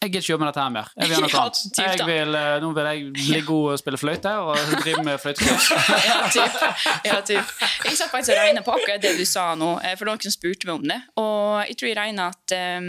jeg 0.00 0.14
gidder 0.14 0.22
ikke 0.24 0.32
jobbe 0.32 0.44
med 0.44 0.48
dette 0.48 0.62
her 0.62 0.70
mer. 0.72 0.86
Jeg 0.96 1.08
vil 1.08 1.12
gjøre 1.12 1.24
noe 1.26 1.32
Ja, 1.34 1.40
annet. 1.44 1.58
typ 1.76 1.88
Jeg 2.00 2.06
vil, 2.08 2.36
eh, 2.38 2.54
nå 2.62 2.68
vil 2.76 2.86
jeg 2.88 3.08
bli 3.18 3.40
god 3.44 3.66
og 3.72 3.80
spille 3.82 3.98
fløyte 4.00 4.30
og 4.40 4.62
drive 4.80 5.02
med 5.04 5.20
fløytekurs. 5.20 5.66
ja, 6.08 6.14
typ. 6.32 6.56
ja, 7.04 7.18
typ. 7.20 7.50
Jeg 7.84 7.98
satt 7.98 8.12
faktisk 8.14 8.32
og 8.32 8.40
regna 8.40 8.62
på 8.64 8.72
akkurat 8.78 9.04
det 9.04 9.12
du 9.18 9.26
sa 9.28 9.50
nå, 9.60 9.74
eh, 9.84 9.92
for 9.98 10.06
det 10.06 10.14
var 10.14 10.16
noen 10.16 10.24
som 10.24 10.36
spurte 10.38 10.70
meg 10.70 10.78
om 10.78 10.88
det. 10.88 10.98
Og 11.20 11.68
jeg 11.68 11.76
tror 11.76 11.90
jeg 11.90 11.98
regna 12.00 12.30
at 12.32 12.56
um, 12.80 12.88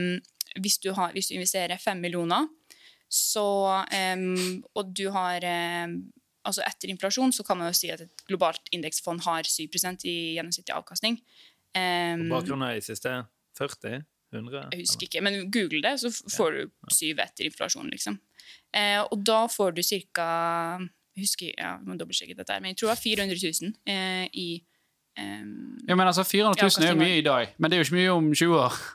hvis, 0.64 0.80
du 0.86 0.88
har, 0.96 1.12
hvis 1.18 1.28
du 1.28 1.36
investerer 1.36 1.84
fem 1.84 2.00
millioner, 2.00 2.48
så 3.12 3.44
um, 4.16 4.62
Og 4.80 4.94
du 4.96 5.10
har 5.12 5.44
um, 5.44 5.98
Altså 6.48 6.64
etter 6.64 6.90
inflasjon 6.90 7.34
så 7.36 7.44
kan 7.44 7.60
man 7.60 7.68
jo 7.70 7.76
si 7.76 7.92
at 7.92 8.02
et 8.02 8.24
globalt 8.26 8.72
indeksfond 8.74 9.20
har 9.28 9.46
7% 9.46 10.08
i 10.10 10.14
gjennomsnittlig 10.38 10.74
avkastning. 10.74 11.20
Em, 11.78 12.26
På 12.30 12.40
bakgrunn 12.42 12.64
av 12.68 12.74
de 12.76 12.82
siste 12.86 13.14
40? 13.60 14.02
100? 14.32 14.70
jeg 14.72 14.80
husker 14.86 15.08
ikke, 15.10 15.22
men 15.24 15.52
google 15.52 15.82
det, 15.84 15.98
så 16.00 16.10
får 16.12 16.32
får 16.38 16.52
du 16.56 16.92
syv 16.96 17.20
etter 17.20 17.48
inflasjon, 17.50 17.90
liksom. 17.92 18.18
Eh, 18.74 19.00
og 19.04 19.24
da 19.28 19.42
får 19.52 19.74
du 19.76 19.82
ca. 19.84 20.28
Jeg 21.16 21.26
husker, 21.26 21.52
ja, 21.58 21.74
jeg 21.76 21.88
må 21.88 21.98
dobbeltsjekke 22.00 22.38
dette, 22.38 22.60
men 22.64 22.72
jeg 22.72 22.80
tror 22.80 22.88
det 22.88 22.94
var 22.96 23.02
400 23.04 23.42
000 23.62 23.74
eh, 23.92 24.30
i 24.40 24.48
um, 25.20 25.78
Ja, 25.90 25.96
men 26.00 26.08
altså 26.08 26.24
400 26.24 26.56
000 26.64 26.88
er 26.88 26.94
jo 26.94 27.00
mye 27.02 27.18
i 27.20 27.26
dag, 27.26 27.52
men 27.60 27.70
det 27.72 27.76
er 27.78 27.84
jo 27.84 27.88
ikke 27.90 28.00
mye 28.00 28.14
om 28.16 28.32
20 28.34 28.58
år. 28.64 28.80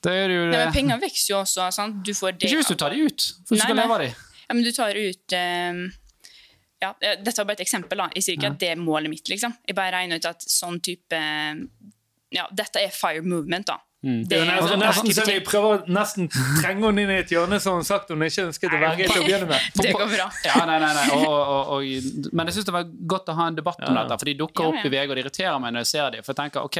Det 0.00 0.12
er 0.16 0.30
det 0.32 0.36
Nei, 0.48 0.60
men 0.64 0.70
Penger 0.72 0.96
vekster 0.96 1.34
jo 1.34 1.38
også. 1.42 1.66
Sant? 1.76 1.98
Du 2.08 2.14
får 2.16 2.32
det 2.32 2.48
Ikke 2.48 2.62
hvis 2.62 2.70
du 2.72 2.76
tar 2.80 2.94
de 2.94 3.02
ut, 3.04 3.24
for 3.44 3.52
du 3.52 3.60
skal 3.60 3.76
leve 3.76 3.92
av 3.92 4.00
de. 4.00 4.06
Ja, 4.48 4.54
men 4.56 4.64
du 4.64 4.70
tar 4.72 4.96
ut 4.96 5.34
um, 5.36 5.82
ja, 6.80 6.94
eh, 7.04 7.18
Dette 7.20 7.36
var 7.42 7.50
bare 7.50 7.58
et 7.58 7.64
eksempel. 7.66 8.00
da. 8.00 8.06
Jeg 8.16 8.24
sier 8.24 8.38
ikke 8.38 8.48
Ja. 8.48 8.54
at 8.54 8.62
det 8.62 8.70
er 8.70 8.80
målet 8.80 9.10
mitt. 9.12 9.28
liksom. 9.28 9.52
Jeg 9.68 9.76
bare 9.76 9.92
regner 9.98 10.16
ut 10.16 10.24
at 10.30 10.40
sånn 10.48 10.80
type 10.80 11.20
ja, 12.30 12.48
Dette 12.54 12.82
er 12.82 12.92
fire 12.94 13.22
movement, 13.22 13.66
da. 13.66 13.80
Mm. 14.00 14.22
Det 14.24 14.36
er 14.38 14.46
er 14.48 14.78
nesten, 14.80 15.10
sånn 15.12 15.12
så 15.12 15.24
vi 15.28 15.40
prøver 15.44 15.74
å 15.74 15.92
nesten 15.92 16.28
trenge 16.32 16.86
henne 16.86 17.02
inn 17.02 17.10
i 17.12 17.16
et 17.20 17.32
hjørne 17.34 17.58
som 17.60 17.74
hun 17.76 17.84
sagt 17.84 18.08
hun 18.08 18.22
ikke 18.24 18.46
ønsket 18.46 18.72
å 18.72 18.78
være 18.80 18.94
i 19.04 19.08
til 19.10 19.20
å 19.20 19.24
begynne 19.26 19.48
med. 19.50 19.66
Det 19.84 19.90
går 19.92 20.08
bra. 20.14 20.28
Ja, 20.46 20.54
nei, 20.70 20.78
nei, 20.80 20.88
nei. 20.96 21.02
Og, 21.18 21.34
og, 21.34 21.72
og, 21.74 22.30
men 22.32 22.48
jeg 22.48 22.56
syns 22.56 22.68
det 22.70 22.74
var 22.78 22.86
godt 23.12 23.28
å 23.28 23.36
ha 23.36 23.48
en 23.52 23.58
debatt 23.58 23.82
om 23.84 23.92
Ja. 23.92 24.06
dette, 24.06 24.16
for 24.22 24.30
de 24.30 24.34
dukker 24.38 24.64
Ja, 24.64 24.70
opp 24.72 24.86
i 24.88 24.92
VG, 24.94 25.04
og 25.04 25.18
det 25.18 25.24
irriterer 25.26 25.58
meg 25.60 25.74
når 25.76 25.84
jeg 25.84 25.90
ser 25.90 26.14
dem. 26.16 26.24
For 26.24 26.32
jeg 26.32 26.38
tenker 26.40 26.64
OK, 26.64 26.78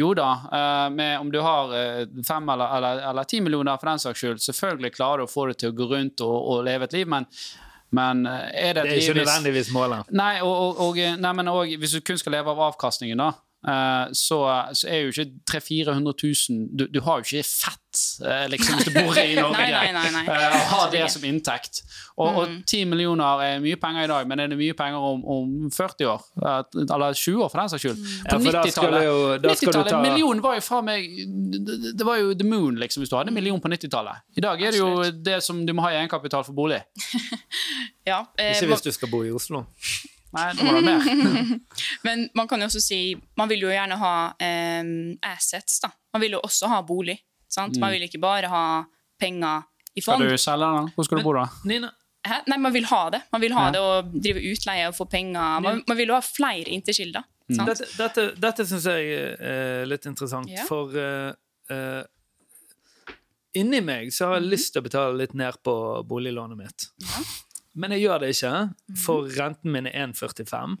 jo 0.00 0.08
da, 0.18 0.30
eh, 0.58 0.88
med, 0.96 1.12
om 1.20 1.30
du 1.30 1.38
har 1.44 1.74
eh, 1.78 2.02
fem 2.26 2.50
eller, 2.56 2.74
eller, 2.80 3.02
eller 3.12 3.28
ti 3.30 3.40
millioner 3.46 3.78
for 3.78 3.92
den 3.92 4.02
saks 4.02 4.24
skyld, 4.24 4.42
selvfølgelig 4.48 4.90
klarer 4.96 5.22
du 5.22 5.28
å 5.28 5.30
få 5.30 5.46
det 5.52 5.60
til 5.62 5.70
å 5.70 5.76
gå 5.78 5.86
rundt 5.92 6.24
og, 6.26 6.34
og 6.34 6.64
leve 6.66 6.88
et 6.90 6.96
liv, 6.98 7.06
men, 7.14 7.28
men 7.94 8.24
eh, 8.26 8.48
er 8.70 8.74
det 8.80 8.88
Det 8.88 8.96
er 8.96 9.04
ikke 9.04 9.20
nødvendigvis 9.20 9.70
målet. 9.76 10.10
Nei, 10.18 10.32
og, 10.42 10.50
og, 10.50 10.82
og, 10.88 11.00
nei, 11.22 11.32
men 11.38 11.52
og, 11.54 11.76
hvis 11.78 11.94
du 11.94 12.02
kun 12.10 12.18
skal 12.18 12.34
leve 12.40 12.50
av 12.50 12.64
avkastningen, 12.72 13.22
da, 13.22 13.30
så, 14.16 14.38
så 14.72 14.88
er 14.88 15.02
jo 15.04 15.12
ikke 15.12 15.26
300 15.52 15.92
000-400 15.92 16.14
000 16.50 16.68
du, 16.78 16.86
du 16.88 17.00
har 17.04 17.20
jo 17.20 17.26
ikke 17.28 17.44
fett 17.44 17.98
eh, 18.24 18.46
liksom, 18.48 18.78
hvis 18.78 18.88
du 18.88 18.94
bor 18.94 19.18
i 19.20 19.34
Norge. 19.40 19.58
Nei, 19.58 19.90
nei, 19.92 19.92
nei, 19.92 20.10
nei. 20.14 20.24
ha 20.30 20.60
har 20.70 20.92
det 20.92 21.02
som 21.12 21.24
inntekt. 21.28 21.82
Og, 22.16 22.38
og 22.40 22.54
10 22.64 22.86
millioner 22.88 23.42
er 23.44 23.60
mye 23.60 23.76
penger 23.80 24.06
i 24.06 24.10
dag, 24.10 24.28
men 24.30 24.40
er 24.40 24.52
det 24.52 24.58
mye 24.60 24.76
penger 24.78 25.04
om, 25.10 25.20
om 25.24 25.70
40 25.74 26.08
år? 26.08 26.24
Eh, 26.40 26.62
Eller 26.86 27.18
20 27.20 27.44
år, 27.44 27.50
for 27.52 27.60
den 27.60 27.72
saks 27.74 27.84
skyld. 27.84 28.00
På 28.30 28.38
skal 28.40 28.46
du 28.46 28.60
90-tallet 28.60 29.04
jo 29.04 29.18
da 29.44 29.56
skal 29.58 29.74
du 29.74 29.78
90-tallet, 29.80 29.92
ta 29.92 30.00
Million 30.06 30.42
var 30.44 30.56
jo 30.56 30.64
fra 30.64 30.80
meg 30.86 31.10
Det 31.60 31.92
det 32.00 32.06
var 32.08 32.16
jo 32.22 32.32
the 32.32 32.46
moon, 32.48 32.78
liksom, 32.80 33.02
hvis 33.04 33.12
du 33.12 33.18
hadde 33.18 33.32
en 33.34 33.36
million 33.36 33.60
på 33.60 33.68
90-tallet. 33.68 34.24
I 34.40 34.44
dag 34.46 34.62
er 34.62 34.72
det 34.72 34.80
jo 34.80 34.88
Absolutt. 34.94 35.20
det 35.26 35.40
som 35.44 35.60
du 35.66 35.74
må 35.76 35.84
ha 35.84 35.92
i 35.92 36.00
egenkapital 36.00 36.46
for 36.48 36.56
bolig. 36.56 36.80
Ja, 38.08 38.24
eh, 38.40 38.54
Ikke 38.56 38.70
hvis 38.72 38.82
du 38.82 38.90
skal 38.96 39.10
bo 39.12 39.20
i 39.22 39.30
Oslo. 39.30 39.60
Nei, 40.36 40.44
det 40.54 40.66
må 40.66 40.80
mer. 40.86 41.48
Men 42.06 42.28
man 42.38 42.46
kan 42.50 42.62
jo 42.62 42.68
også 42.68 42.80
si 42.84 42.98
Man 43.38 43.48
vil 43.50 43.64
jo 43.64 43.70
gjerne 43.72 43.96
ha 43.98 44.12
um, 44.30 44.92
assets, 45.26 45.80
da. 45.82 45.90
Man 46.14 46.22
vil 46.22 46.36
jo 46.36 46.42
også 46.46 46.70
ha 46.70 46.82
bolig. 46.86 47.16
Sant? 47.50 47.78
Man 47.82 47.90
vil 47.96 48.04
ikke 48.06 48.20
bare 48.22 48.50
ha 48.52 48.64
penger 49.18 49.64
i 49.98 50.04
fond. 50.04 50.22
Skal 50.22 50.30
du 50.30 50.38
selge 50.38 50.68
den? 50.68 50.86
da? 50.86 50.94
Hvor 50.94 51.08
skal 51.08 51.18
du 51.18 51.26
bo 51.26 51.34
da? 51.34 51.48
Nina, 51.66 51.90
Hæ? 52.26 52.42
Nei, 52.52 52.58
man 52.60 52.72
vil 52.74 52.84
ha 52.84 53.02
det. 53.10 53.22
Man 53.32 53.40
vil 53.40 53.54
ha 53.56 53.66
Ja. 53.66 53.72
det 53.72 53.80
og 53.80 54.10
drive 54.22 54.40
utleie 54.52 54.86
og 54.90 54.94
få 54.94 55.06
penger. 55.08 55.60
Man, 55.64 55.82
man 55.88 55.96
vil 55.96 56.12
jo 56.12 56.14
ha 56.18 56.20
flere 56.20 56.68
inntektskilder. 56.68 57.24
Mm. 57.50 57.64
dette, 57.66 57.86
dette, 57.98 58.24
dette 58.38 58.66
syns 58.68 58.84
jeg 58.86 59.08
er 59.42 59.86
litt 59.88 60.04
interessant, 60.06 60.50
Ja. 60.52 60.62
for 60.68 60.92
uh, 60.94 61.32
uh, 61.72 62.02
inni 63.58 63.80
meg 63.82 64.12
så 64.14 64.28
har 64.30 64.38
jeg 64.38 64.50
lyst 64.52 64.72
til 64.74 64.82
å 64.82 64.86
betale 64.86 65.16
litt 65.18 65.34
ned 65.34 65.58
på 65.66 65.74
boliglånet 66.06 66.60
mitt. 66.60 66.86
Ja. 67.02 67.24
Men 67.74 67.92
jeg 67.94 68.02
gjør 68.06 68.18
det 68.24 68.34
ikke, 68.34 68.52
for 68.98 69.30
renten 69.38 69.70
min 69.72 69.86
er 69.86 70.06
1,45. 70.08 70.78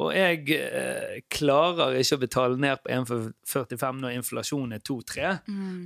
Og 0.00 0.08
jeg 0.16 0.46
eh, 0.56 1.18
klarer 1.28 1.98
ikke 2.00 2.16
å 2.16 2.20
betale 2.22 2.56
ned 2.56 2.80
på 2.80 2.88
1,45 2.94 3.98
når 4.00 4.14
inflasjonen 4.16 4.72
er 4.78 4.80
2-3. 4.88 5.26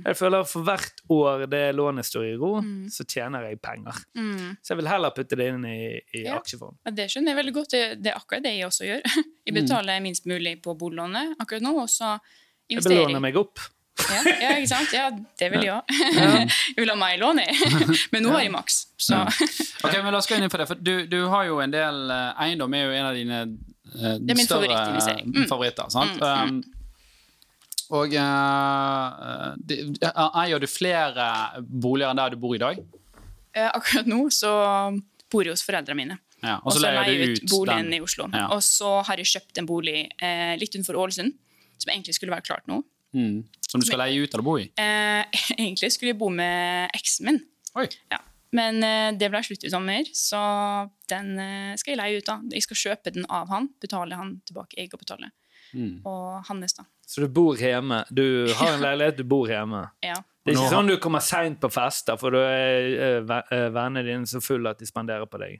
Jeg 0.07 0.15
føler 0.15 0.45
for 0.47 0.63
hvert 0.63 1.01
år 1.11 1.43
det 1.51 1.61
lånet 1.75 2.07
står 2.07 2.29
i 2.29 2.37
ro, 2.39 2.53
så 2.93 3.03
tjener 3.03 3.49
jeg 3.49 3.59
penger. 3.59 3.99
Mm. 4.15 4.55
Så 4.63 4.71
jeg 4.73 4.79
vil 4.79 4.89
heller 4.93 5.11
putte 5.17 5.35
det 5.35 5.49
inn 5.51 5.67
i, 5.67 5.77
i 6.15 6.23
Ja. 6.23 6.37
aksjefond. 6.39 6.79
Ja, 6.87 6.95
det 7.01 7.09
skjønner 7.11 7.33
jeg 7.35 7.41
veldig 7.41 7.55
godt. 7.59 7.75
Det, 7.75 7.83
det 7.99 8.13
er 8.13 8.21
akkurat 8.21 8.47
det 8.47 8.55
jeg 8.55 8.69
også 8.71 8.87
gjør. 8.87 9.03
Jeg 9.47 9.55
betaler 9.55 10.01
minst 10.03 10.25
mulig 10.27 10.57
på 10.63 10.73
bolånet 10.75 11.35
akkurat 11.39 11.63
nå, 11.63 11.71
og 11.83 11.87
så 11.91 12.15
investerer 12.67 12.71
Jeg 12.71 12.83
Jeg 12.83 13.07
belåner 13.11 13.23
meg 13.23 13.37
opp. 13.39 13.59
Ja, 13.97 14.21
ja, 14.41 14.49
ikke 14.59 14.67
sant? 14.69 14.91
Ja, 14.93 15.07
det 15.39 15.47
vil 15.51 15.63
jeg 15.65 15.73
òg. 15.73 15.93
Jeg 16.77 16.77
vil 16.83 16.89
ha 16.91 16.95
mer 16.99 17.17
lån, 17.17 17.39
jeg. 17.41 17.55
Men 18.13 18.23
nå 18.27 18.29
har 18.35 18.43
jeg 18.45 18.51
maks. 18.53 18.75
Så 19.01 19.17
Ok, 19.25 19.95
men 20.03 20.11
La 20.13 20.19
oss 20.21 20.27
gå 20.29 20.37
inn 20.37 20.49
på 20.53 20.57
det. 20.61 20.67
for 20.69 20.75
Du, 20.79 20.93
du 21.09 21.17
har 21.31 21.45
jo 21.49 21.57
en 21.63 21.71
del 21.73 22.11
eh, 22.13 22.43
Eiendom 22.45 22.73
er 22.77 22.85
jo 22.85 22.93
en 22.97 23.07
av 23.09 23.17
dine 23.17 23.39
eh, 23.41 24.35
større 24.45 24.69
eh, 24.69 25.23
Mm. 25.25 25.47
favoritter. 25.49 25.89
sant? 25.89 26.21
Mm, 26.21 26.57
Um, 26.57 26.63
og 27.97 28.11
uh, 28.19 29.55
eier 30.43 30.59
du 30.59 30.67
flere 30.67 31.27
boliger 31.63 32.11
enn 32.11 32.19
der 32.19 32.33
du 32.35 32.39
bor 32.41 32.55
i 32.57 32.61
dag? 32.61 32.81
eh, 33.57 33.69
akkurat 33.73 34.05
nå 34.11 34.17
så 34.33 34.51
bor 35.31 35.43
jeg 35.47 35.55
hos 35.55 35.63
foreldrene 35.65 35.97
mine. 35.97 36.17
Ja, 36.43 36.59
Og 36.63 36.75
så 36.75 36.83
leier 36.83 37.07
jeg 37.09 37.31
ut 37.39 37.47
boligen 37.49 37.87
den. 37.89 37.95
i 37.97 38.01
Oslo. 38.03 38.27
Ja. 38.33 38.45
Og 38.53 38.61
så 38.61 38.99
har 39.07 39.17
jeg 39.17 39.25
kjøpt 39.31 39.57
en 39.63 39.65
bolig 39.69 40.03
eh, 40.21 40.53
litt 40.61 40.75
utenfor 40.75 40.99
Ålesund, 41.01 41.33
som 41.81 41.89
egentlig 41.93 42.13
skulle 42.19 42.35
være 42.35 42.45
klart 42.45 42.67
nå. 42.69 42.83
Mm. 43.17 43.39
Som 43.67 43.83
du 43.83 43.87
skal 43.87 43.99
leie 44.05 44.23
ut 44.23 44.33
eller 44.33 44.45
bo 44.47 44.57
i? 44.61 44.69
Eh, 44.79 45.41
egentlig 45.59 45.91
skulle 45.95 46.13
jeg 46.13 46.19
bo 46.19 46.29
med 46.33 46.91
eksen 46.95 47.27
min, 47.27 47.41
Oi. 47.77 47.87
ja. 48.13 48.21
men 48.55 48.79
eh, 48.85 49.09
det 49.19 49.27
ble 49.33 49.41
slutt 49.43 49.65
i 49.67 49.71
sommer, 49.73 50.07
så 50.15 50.39
den 51.11 51.33
eh, 51.43 51.73
skal 51.79 51.93
jeg 51.95 51.99
leie 51.99 52.21
ut. 52.21 52.29
da. 52.29 52.39
Jeg 52.55 52.63
skal 52.67 52.81
kjøpe 52.83 53.13
den 53.17 53.27
av 53.27 53.51
han, 53.51 53.69
betale 53.83 54.19
han 54.19 54.37
tilbake. 54.47 54.79
Jeg 54.79 54.91
skal 54.91 55.03
betale. 55.03 55.31
Mm. 55.75 55.99
Og 56.07 56.47
hans, 56.47 56.77
da. 56.77 56.87
Så 57.07 57.23
du 57.23 57.27
bor 57.31 57.59
hjemme. 57.59 58.01
Du 58.09 58.47
har 58.55 58.73
en 58.73 58.83
leilighet, 58.83 59.19
du 59.19 59.27
bor 59.27 59.51
hjemme. 59.51 59.87
Ja. 60.07 60.19
Det 60.47 60.53
er 60.53 60.61
ikke 60.61 60.75
sånn 60.77 60.87
du 60.87 60.93
kommer 61.03 61.19
seint 61.19 61.57
på 61.59 61.67
fester, 61.67 62.15
for 62.15 62.31
da 62.31 62.39
er 62.47 62.85
eh, 63.19 63.65
vennene 63.67 64.05
dine 64.07 64.29
så 64.31 64.39
fulle 64.39 64.71
at 64.71 64.79
de 64.79 64.87
spanderer 64.87 65.27
på 65.27 65.41
deg. 65.41 65.57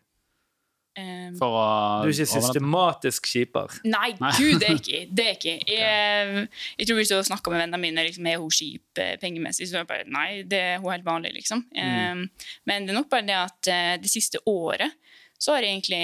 For 1.38 1.54
å 1.54 1.66
Du 2.04 2.10
er 2.10 2.14
ikke 2.14 2.30
systematisk 2.32 3.30
kjiper. 3.30 3.78
Nei, 3.86 4.12
Nei. 4.22 4.32
gud, 4.40 4.58
det 4.62 4.70
er 4.70 4.80
ikke 4.80 5.02
det. 5.10 5.28
Er 5.28 5.38
ikke. 5.38 5.56
Jeg, 5.78 6.48
jeg 6.80 6.88
tror 6.90 6.98
hvis 7.00 7.12
jeg 7.14 7.28
snakker 7.28 7.54
med 7.54 7.62
vennene 7.62 7.82
mine, 7.82 8.06
liksom, 8.08 8.28
er 8.30 8.40
hun 8.42 8.54
kjip 8.54 9.02
pengemessig, 9.22 9.68
så 9.70 9.78
er 9.78 9.84
jeg 9.84 9.90
bare 9.90 10.08
nei, 10.10 10.28
det 10.50 10.60
er 10.74 10.82
hun 10.82 10.92
helt 10.92 11.06
vanlig, 11.06 11.36
liksom. 11.38 11.62
Mm. 11.76 12.24
Men 12.70 12.88
det 12.88 12.94
er 12.94 12.98
nok 12.98 13.12
bare 13.12 13.28
det 13.28 13.38
at 13.38 13.70
uh, 13.70 13.94
det 14.02 14.12
siste 14.12 14.42
året 14.50 14.98
så 15.38 15.54
har 15.54 15.66
jeg 15.66 15.78
egentlig 15.78 16.04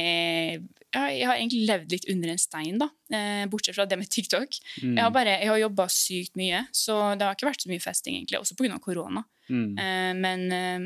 ja, 0.94 1.08
jeg 1.10 1.26
har 1.26 1.39
egentlig 1.39 1.64
levd 1.66 1.94
litt 1.96 2.06
under 2.14 2.34
en 2.34 2.41
stein, 2.41 2.76
da. 2.82 2.88
Eh, 3.10 3.46
bortsett 3.50 3.76
fra 3.78 3.88
det 3.89 3.98
med 3.98 4.10
TikTok. 4.14 4.60
Mm. 4.84 4.91
Jeg 4.94 5.02
har, 5.02 5.14
bare, 5.14 5.38
jeg 5.41 5.50
har 5.50 5.62
jobba 5.64 5.88
sykt 5.89 6.38
mye, 6.38 6.60
så 6.76 6.98
det 7.18 7.26
har 7.26 7.38
ikke 7.38 7.50
vært 7.50 7.66
så 7.66 7.72
mye 7.72 7.82
festing, 7.82 8.20
egentlig. 8.20 8.41
Også 8.44 8.58
pga. 8.60 8.78
korona. 8.84 9.24
Mm. 9.50 9.72
Eh, 9.74 10.12
men 10.20 10.46
eh, 10.54 10.86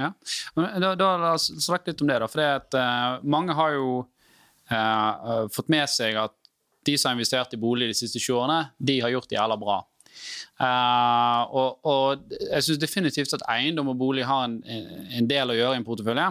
Ja. 0.00 0.10
Men 0.56 0.80
Da, 0.82 0.94
da 0.98 1.10
la 1.20 1.34
oss 1.36 1.50
snakke 1.64 1.92
litt 1.92 2.02
om 2.04 2.10
det, 2.10 2.18
da. 2.22 2.30
For 2.30 2.42
det 2.42 2.48
at, 2.60 2.78
uh, 2.78 3.20
mange 3.22 3.56
har 3.56 3.76
jo 3.76 3.92
eh, 4.70 4.76
eh, 4.76 5.46
fått 5.52 5.70
med 5.72 5.90
seg 5.90 6.18
at 6.20 6.36
de 6.86 6.96
som 6.96 7.10
har 7.10 7.18
investert 7.18 7.54
i 7.54 7.60
bolig 7.60 7.90
de 7.90 7.96
siste 7.96 8.20
20 8.22 8.38
årene, 8.38 8.60
de 8.78 9.00
har 9.04 9.12
gjort 9.12 9.28
det 9.30 9.36
jævla 9.36 9.56
bra. 9.60 9.80
Uh, 10.60 11.42
og, 11.56 11.86
og 11.88 12.32
jeg 12.36 12.64
syns 12.66 12.80
definitivt 12.80 13.34
at 13.36 13.44
eiendom 13.52 13.92
og 13.92 13.98
bolig 14.00 14.24
har 14.28 14.46
en, 14.48 14.58
en 14.64 15.28
del 15.28 15.52
å 15.52 15.56
gjøre 15.56 15.76
i 15.76 15.80
en 15.80 15.86
portefølje. 15.86 16.26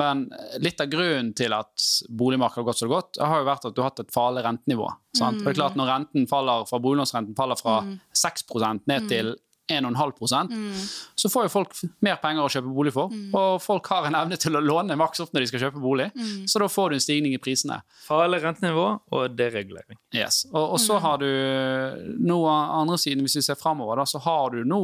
Men 0.00 0.24
litt 0.62 0.80
av 0.82 0.90
grunnen 0.92 1.32
til 1.36 1.54
at 1.56 1.86
boligmarkedet 2.08 2.62
har 2.62 2.68
gått 2.68 2.82
så 2.82 2.90
godt, 2.90 3.20
har 3.20 3.42
jo 3.42 3.48
vært 3.48 3.68
at 3.68 3.76
du 3.76 3.80
har 3.82 3.90
hatt 3.90 4.02
et 4.04 4.14
farlig 4.14 4.44
rentenivå. 4.46 4.88
Sant? 5.18 5.40
Og 5.40 5.48
det 5.48 5.54
er 5.54 5.60
klart 5.60 5.78
Når 5.78 5.90
renten 5.90 6.28
faller 6.30 6.66
fra 6.68 6.78
boliglånsrenten 6.82 7.38
faller 7.38 7.58
fra 7.58 7.80
6% 8.16 8.86
ned 8.90 9.08
til 9.10 9.32
1,5% 9.70 10.54
så 11.20 11.30
får 11.32 11.46
jo 11.46 11.52
folk 11.52 11.74
mer 12.04 12.18
penger 12.22 12.44
å 12.44 12.52
kjøpe 12.52 12.72
bolig 12.74 12.92
for. 12.94 13.12
Og 13.36 13.60
folk 13.62 13.90
har 13.92 14.08
en 14.08 14.18
evne 14.18 14.38
til 14.40 14.58
å 14.58 14.62
låne 14.64 14.96
maks 14.98 15.22
opp 15.24 15.34
når 15.34 15.44
de 15.44 15.50
skal 15.52 15.64
kjøpe 15.66 15.82
bolig, 15.82 16.08
så 16.50 16.62
da 16.62 16.68
får 16.70 16.90
du 16.90 16.98
en 16.98 17.04
stigning 17.04 17.36
i 17.36 17.42
prisene. 17.42 17.80
Farlig 18.06 18.42
rentenivå 18.44 18.86
og 19.16 19.36
deregulering. 19.38 19.98
Yes. 20.16 20.44
Og, 20.52 20.76
og 20.76 20.82
så 20.82 20.98
har 21.02 21.20
du 21.22 21.30
nå 22.20 22.40
andre 22.50 22.98
siden, 23.00 23.24
hvis 23.26 23.38
vi 23.40 23.46
ser 23.46 23.60
framover, 23.60 24.00
da, 24.02 24.08
så 24.08 24.22
har 24.24 24.54
du 24.54 24.64
nå 24.66 24.82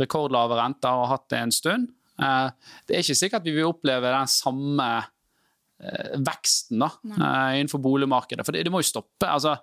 rekordlave 0.00 0.58
renter 0.58 0.92
og 0.92 1.06
har 1.06 1.16
hatt 1.16 1.30
det 1.32 1.42
en 1.42 1.54
stund. 1.54 1.92
Eh, 2.22 2.48
det 2.88 2.96
er 2.96 3.04
ikke 3.04 3.18
sikkert 3.18 3.46
vi 3.46 3.54
vil 3.56 3.70
oppleve 3.70 4.12
den 4.12 4.30
samme 4.30 4.88
veksten 6.24 6.80
da, 6.80 6.90
eh, 7.04 7.60
innenfor 7.60 7.78
boligmarkedet. 7.78 8.46
For 8.46 8.52
det, 8.52 8.62
det 8.64 8.72
må 8.72 8.80
jo 8.80 8.88
stoppe. 8.88 9.28
Altså, 9.28 9.56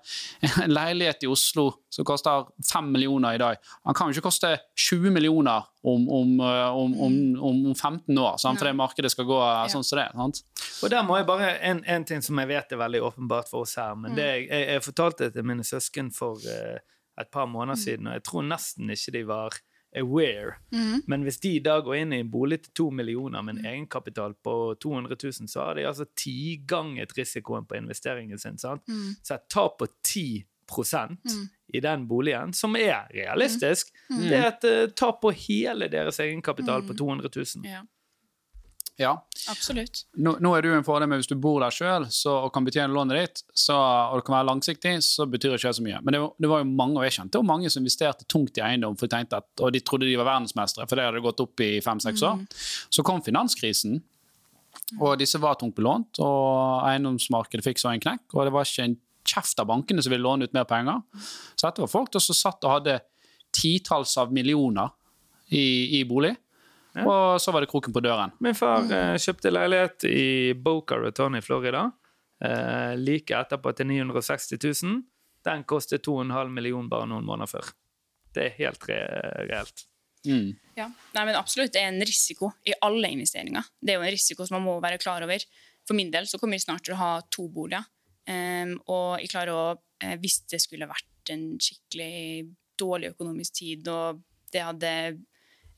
en 0.63 0.73
leilighet 0.73 1.25
i 1.25 1.29
Oslo 1.31 1.69
som 1.89 2.05
koster 2.05 2.45
5 2.71 2.91
millioner 2.93 3.33
i 3.33 3.41
dag, 3.41 3.57
han 3.83 3.97
kan 3.97 4.09
jo 4.09 4.17
ikke 4.17 4.29
koste 4.29 4.53
20 4.77 5.13
millioner 5.13 5.65
om, 5.83 6.05
om, 6.09 6.39
eh, 6.39 6.69
om, 6.69 6.93
om, 7.01 7.17
om 7.49 7.75
15 7.75 8.17
år, 8.17 8.37
sant? 8.37 8.61
det 8.61 8.75
markedet 8.77 9.11
skal 9.11 9.27
gå 9.29 9.41
eh, 9.41 9.65
sånn 9.73 9.85
som 9.85 9.99
det. 9.99 10.07
Sant? 10.13 10.43
Og 10.83 10.93
der 10.93 11.05
må 11.07 11.17
jeg 11.19 11.29
bare, 11.29 11.51
en, 11.65 11.83
en 11.89 12.07
ting 12.07 12.23
som 12.25 12.39
jeg 12.39 12.51
vet 12.53 12.73
er 12.75 12.83
veldig 12.83 13.03
åpenbart 13.09 13.49
for 13.51 13.67
oss 13.67 13.75
her, 13.81 13.97
men 13.99 14.17
det, 14.17 14.29
jeg, 14.29 14.47
jeg, 14.51 14.69
jeg 14.75 14.85
fortalte 14.85 15.27
det 15.27 15.37
til 15.37 15.49
mine 15.49 15.65
søsken 15.67 16.13
for 16.13 16.41
eh, 16.45 16.81
et 17.21 17.29
par 17.33 17.49
måneder 17.49 17.79
siden, 17.79 18.09
og 18.09 18.19
jeg 18.19 18.25
tror 18.29 18.45
nesten 18.47 18.93
ikke 18.93 19.17
de 19.17 19.27
var 19.29 19.63
aware. 19.95 20.53
Mhm. 20.71 21.03
Men 21.07 21.23
hvis 21.23 21.39
de 21.39 21.59
da 21.59 21.79
går 21.81 21.95
inn 21.95 22.13
i 22.13 22.19
en 22.19 22.31
bolig 22.31 22.61
til 22.63 22.71
to 22.73 22.89
millioner 22.89 23.41
med 23.41 23.57
en 23.59 23.65
egenkapital 23.65 24.33
på 24.43 24.75
200 24.81 25.15
000, 25.23 25.47
så 25.47 25.59
har 25.65 25.73
de 25.75 25.85
altså 25.87 26.05
tiganget 26.15 27.13
risikoen 27.17 27.65
på 27.65 27.75
investeringen 27.75 28.39
sin. 28.39 28.57
sant? 28.57 28.81
Mm. 28.87 29.15
Så 29.23 29.33
et 29.35 29.49
tap 29.49 29.77
på 29.79 29.87
10 30.03 30.45
Mm. 30.73 31.49
i 31.73 31.79
den 31.79 32.07
boligen, 32.07 32.53
som 32.53 32.75
er 32.75 33.07
realistisk, 33.13 33.87
Mm. 34.09 34.17
det 34.29 34.33
er 34.33 34.47
et 34.47 34.63
uh, 34.87 34.93
tap 34.95 35.21
på 35.21 35.29
hele 35.31 35.87
deres 35.91 36.19
egenkapital 36.19 36.81
på 36.81 36.93
Mm. 36.93 36.97
200 36.97 37.29
000. 37.35 37.65
Ja, 37.65 37.81
Ja. 39.01 39.15
absolutt. 39.49 40.03
Nå, 40.21 40.35
nå 40.39 40.51
er 40.55 40.61
det 40.61 40.69
jo 40.69 40.75
en 40.77 40.85
fordel 40.85 41.09
med 41.09 41.17
hvis 41.19 41.29
du 41.31 41.33
bor 41.41 41.59
der 41.63 41.73
sjøl 41.73 42.03
og 42.29 42.51
kan 42.53 42.63
betjene 42.67 42.93
lånet 42.93 43.17
ditt, 43.17 43.41
så, 43.57 43.73
og 43.73 44.19
det 44.19 44.25
kan 44.27 44.35
være 44.37 44.47
langsiktig, 44.51 44.91
så 45.01 45.25
betyr 45.25 45.55
det 45.55 45.59
ikke 45.63 45.71
så 45.79 45.85
mye. 45.87 46.01
Men 46.05 46.13
det, 46.13 46.19
var- 46.21 46.33
det 46.45 46.49
var 46.51 46.61
jo 46.61 46.67
mange, 46.69 46.99
og 47.01 47.07
jeg 47.07 47.15
kjente 47.17 47.41
jo 47.41 47.47
mange 47.49 47.71
som 47.73 47.81
investerte 47.81 48.27
tungt 48.29 48.59
i 48.61 48.63
eiendom, 48.67 48.95
for 48.99 49.09
de 49.09 49.15
tenkte 49.15 49.39
at, 49.41 49.47
og 49.65 49.73
de 49.73 49.81
trodde 49.81 50.05
de 50.05 50.13
var 50.21 50.29
verdensmestere, 50.29 50.85
for 50.87 50.95
det 51.01 51.07
hadde 51.09 51.23
gått 51.25 51.41
opp 51.41 51.63
i 51.65 51.71
fem-seks 51.81 52.21
år. 52.29 52.43
Så 52.93 53.03
kom 53.07 53.23
finanskrisen, 53.25 53.97
og 55.01 55.17
disse 55.21 55.41
var 55.41 55.57
tungt 55.57 55.75
belånt, 55.77 56.19
og 56.21 56.85
eiendomsmarkedet 56.91 57.65
fikk 57.65 57.81
så 57.81 57.91
en 57.95 58.03
knekk, 58.03 58.27
og 58.37 58.45
det 58.45 58.53
var 58.53 58.69
ikke 58.69 58.85
en 58.91 58.95
kjeft 59.25 59.57
av 59.63 59.69
bankene 59.73 60.03
som 60.03 60.11
ville 60.13 60.21
låne 60.25 60.45
ut 60.45 60.53
mer 60.53 60.65
penger. 60.69 61.01
Så 61.57 61.65
dette 61.65 61.81
var 61.81 61.89
folk 61.89 62.13
som 62.21 62.35
satt 62.37 62.65
og 62.67 62.75
hadde 62.77 62.99
titalls 63.55 64.17
av 64.21 64.33
millioner 64.35 64.89
i, 65.53 65.99
i 65.99 66.03
bolig, 66.09 66.33
Ja. 66.93 67.05
og 67.09 67.41
så 67.41 67.51
var 67.53 67.63
det 67.63 67.71
kroken 67.71 67.93
på 67.95 68.03
døren. 68.05 68.35
Min 68.43 68.57
far 68.57 68.85
eh, 68.85 69.15
kjøpte 69.17 69.49
leilighet 69.49 70.05
i 70.05 70.53
Boca 70.53 70.99
Raton 71.01 71.39
i 71.39 71.41
Florida. 71.41 71.87
Eh, 72.43 72.93
like 72.99 73.33
etterpå 73.33 73.73
til 73.77 73.89
960 73.89 74.59
000. 74.83 74.99
Den 75.43 75.63
kostet 75.67 76.05
2,5 76.05 76.53
millioner 76.53 76.91
bare 76.91 77.09
noen 77.09 77.25
måneder 77.25 77.49
før. 77.49 77.71
Det 78.33 78.45
er 78.45 78.59
helt 78.59 78.85
re 78.89 78.99
reelt. 79.49 79.87
Mm. 80.27 80.53
Ja. 80.77 80.87
Nei, 81.15 81.25
men 81.27 81.35
absolutt, 81.35 81.73
det 81.75 81.81
er 81.81 81.91
en 81.91 82.05
risiko 82.05 82.53
i 82.67 82.75
alle 82.85 83.11
investeringer. 83.11 83.65
Det 83.81 83.93
er 83.93 83.99
jo 83.99 84.07
en 84.07 84.15
risiko 84.15 84.47
som 84.47 84.57
man 84.59 84.67
må 84.67 84.77
være 84.83 85.01
klar 85.01 85.25
over. 85.25 85.43
For 85.87 85.97
min 85.97 86.11
del 86.13 86.29
så 86.29 86.39
kommer 86.39 86.57
vi 86.57 86.63
snart 86.63 86.85
til 86.87 86.95
å 86.95 87.01
ha 87.01 87.13
to 87.33 87.49
boliger. 87.51 87.85
Um, 88.23 88.77
og 88.87 89.19
jeg 89.19 89.33
klarer 89.33 89.51
å, 89.51 89.65
eh, 89.99 90.15
hvis 90.21 90.45
det 90.47 90.61
skulle 90.63 90.87
vært 90.87 91.33
en 91.33 91.57
skikkelig 91.59 92.53
dårlig 92.79 93.11
økonomisk 93.11 93.59
tid, 93.59 93.87
og 93.91 94.21
det 94.53 94.63
hadde, 94.63 94.93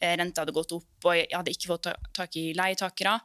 renta 0.01 0.41
hadde 0.43 0.53
gått 0.55 0.71
opp, 0.75 0.87
og 1.05 1.15
jeg 1.15 1.27
hadde 1.31 1.51
ikke 1.51 1.67
fått 1.71 1.87
tak 2.13 2.35
i 2.41 2.53
leietakere, 2.57 3.15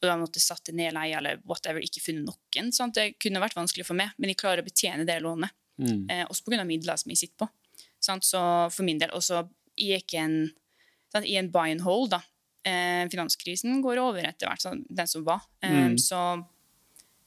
og 0.00 0.06
da 0.08 0.16
måtte 0.16 0.40
jeg 0.40 0.46
satte 0.48 0.72
ned 0.72 0.94
leie 0.96 1.16
eller 1.18 1.40
whatever, 1.44 1.80
ikke 1.84 2.00
funnet 2.00 2.24
noen, 2.28 2.72
sant? 2.72 2.94
det 2.96 3.18
kunne 3.20 3.40
vært 3.42 3.56
vanskelig 3.58 3.84
for 3.86 3.94
meg, 3.98 4.12
men 4.18 4.32
jeg 4.32 4.38
klarer 4.40 4.62
å 4.62 4.66
betjene 4.68 5.04
det 5.08 5.18
lånet. 5.20 5.52
Mm. 5.80 6.06
Eh, 6.10 6.24
også 6.28 6.44
pga. 6.44 6.64
midler 6.68 6.96
som 7.00 7.10
jeg 7.12 7.18
sitter 7.18 7.44
på. 7.44 7.48
Sant? 8.00 8.24
Så 8.24 8.40
for 8.72 8.82
min 8.84 8.98
del, 9.00 9.10
Og 9.16 9.22
så 9.24 9.42
gikk 9.76 10.14
en, 10.20 10.50
sant, 11.12 11.24
i 11.24 11.36
en 11.36 11.50
buy 11.52 11.70
and 11.72 11.80
hold. 11.84 12.10
da. 12.10 12.20
Eh, 12.64 13.08
finanskrisen 13.08 13.80
går 13.82 13.96
over 14.00 14.24
etter 14.28 14.48
hvert, 14.48 14.60
sant? 14.60 14.86
den 14.88 15.06
som 15.08 15.24
var. 15.24 15.40
Eh, 15.62 15.70
Mm. 15.70 15.98
Så 15.98 16.18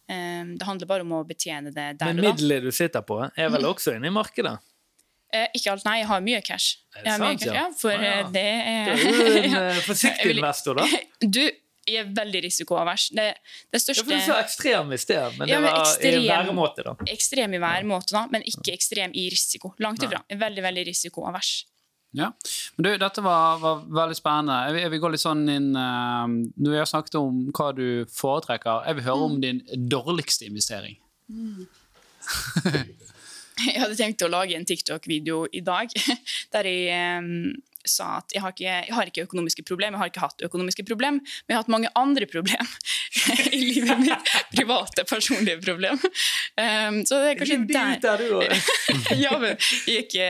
eh, 0.09 0.43
det 0.57 0.65
handler 0.65 0.87
bare 0.89 1.01
om 1.01 1.11
å 1.17 1.23
betjene 1.27 1.71
det 1.73 1.73
der 1.75 1.93
og 1.93 1.97
da. 1.99 2.05
Men 2.13 2.21
middelet 2.25 2.63
du 2.63 2.71
sitter 2.71 3.01
på, 3.01 3.21
er 3.35 3.49
vel 3.49 3.65
også 3.65 3.95
inne 3.97 4.07
i 4.07 4.13
markedet? 4.13 4.57
Eh, 5.33 5.47
ikke 5.57 5.71
alt, 5.73 5.83
nei. 5.87 5.95
Jeg 6.03 6.07
har 6.11 6.21
mye 6.21 6.41
cash. 6.45 6.75
Er 6.95 7.03
det 7.07 7.13
sant, 7.17 7.39
cash, 7.41 7.47
ja? 7.49 7.53
ja? 7.53 7.65
For 7.79 7.91
Ah, 7.97 8.03
ja. 8.05 8.23
det 8.29 8.33
det 8.33 8.93
Du 9.01 9.01
er 9.01 9.09
er 9.09 9.25
jo 9.25 9.43
en 9.49 9.55
eh, 9.73 9.81
forsiktig 9.87 10.27
vil- 10.29 10.37
investor, 10.43 10.77
da. 10.77 10.85
Du, 11.37 11.41
jeg 11.89 11.99
er 11.99 12.11
veldig 12.15 12.41
risikoavers. 12.45 13.09
Det, 13.11 13.25
det 13.73 13.81
Ja, 13.89 13.93
for 13.97 14.11
du 14.13 14.19
sa 14.23 14.37
ekstrem 14.43 14.93
i 14.93 14.97
sted, 15.01 15.33
men 15.39 15.47
det 15.49 15.53
Ja, 15.55 15.59
men 15.59 15.71
var 15.73 15.81
i 15.81 15.83
ekstrem. 15.89 16.23
væremåte, 16.29 16.83
da. 16.85 16.93
Ekstrem 17.11 17.53
i 17.57 17.59
væremåte, 17.59 18.13
da, 18.15 18.21
men 18.31 18.45
ikke 18.47 18.71
ekstrem 18.77 19.11
i 19.17 19.25
risiko. 19.33 19.73
Langt 19.83 20.03
ifra. 20.05 20.21
Er 20.29 20.37
Veldig, 20.45 20.63
veldig 20.63 20.85
risikoavers. 20.93 21.51
Ja. 22.13 22.29
Men 22.77 22.85
du, 22.85 22.91
dette 23.01 23.23
var, 23.25 23.57
var 23.57 23.81
veldig 23.89 24.15
spennende. 24.15 24.59
Jeg 24.67 24.73
vil, 24.77 24.81
jeg 24.85 24.91
vil 24.93 24.99
gå 25.01 25.09
litt 25.15 25.23
sånn 25.23 25.43
inn 25.49 25.71
uh, 25.73 26.27
Når 26.61 26.69
vi 26.75 26.77
har 26.77 26.85
snakket 26.85 27.15
om 27.17 27.39
hva 27.57 27.71
du 27.73 28.05
foretrekker, 28.13 28.85
jeg 28.85 28.99
vil 28.99 29.07
høre 29.09 29.27
om 29.31 29.39
din 29.41 29.63
dårligste 29.89 30.45
investering. 30.45 30.95
Jeg 33.67 33.81
hadde 33.81 33.99
tenkt 33.99 34.25
å 34.25 34.31
lage 34.31 34.57
en 34.57 34.65
TikTok-video 34.67 35.45
i 35.53 35.61
dag 35.65 35.93
der 36.55 36.69
jeg 36.69 37.21
um, 37.21 37.53
sa 37.83 38.21
at 38.21 38.31
jeg 38.31 38.39
har, 38.39 38.53
ikke, 38.55 38.75
jeg 38.87 38.95
har 38.95 39.09
ikke 39.09 39.25
økonomiske 39.25 39.65
problemer, 39.67 39.97
jeg 39.97 40.01
har 40.01 40.11
ikke 40.13 40.23
hatt 40.23 40.43
økonomiske 40.47 40.85
problemer, 40.87 41.19
men 41.19 41.51
jeg 41.51 41.57
har 41.57 41.65
hatt 41.65 41.71
mange 41.73 41.89
andre 41.99 42.27
problemer 42.31 42.69
i 43.57 43.59
livet 43.59 43.99
mitt. 43.99 44.31
Private, 44.53 45.03
personlige 45.09 45.59
problemer. 45.65 46.21
Um, 46.55 47.01
så 47.03 47.19
det 47.19 47.33
er 47.33 47.41
kanskje 47.41 47.59
der 47.73 48.05
ja, 49.19 49.33
men 49.35 49.57
jeg 49.89 49.97
er 49.97 50.05
ikke, 50.05 50.29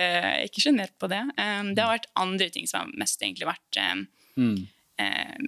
ikke 0.50 0.66
sjenert 0.66 0.96
på 0.98 1.12
det. 1.14 1.22
Um, 1.38 1.76
det 1.78 1.86
har 1.86 1.94
vært 1.94 2.10
andre 2.20 2.50
ting 2.54 2.66
som 2.70 2.88
har 2.88 2.98
mest 3.04 3.22
egentlig 3.22 3.50
vært 3.52 3.84
Mm. 4.34 4.64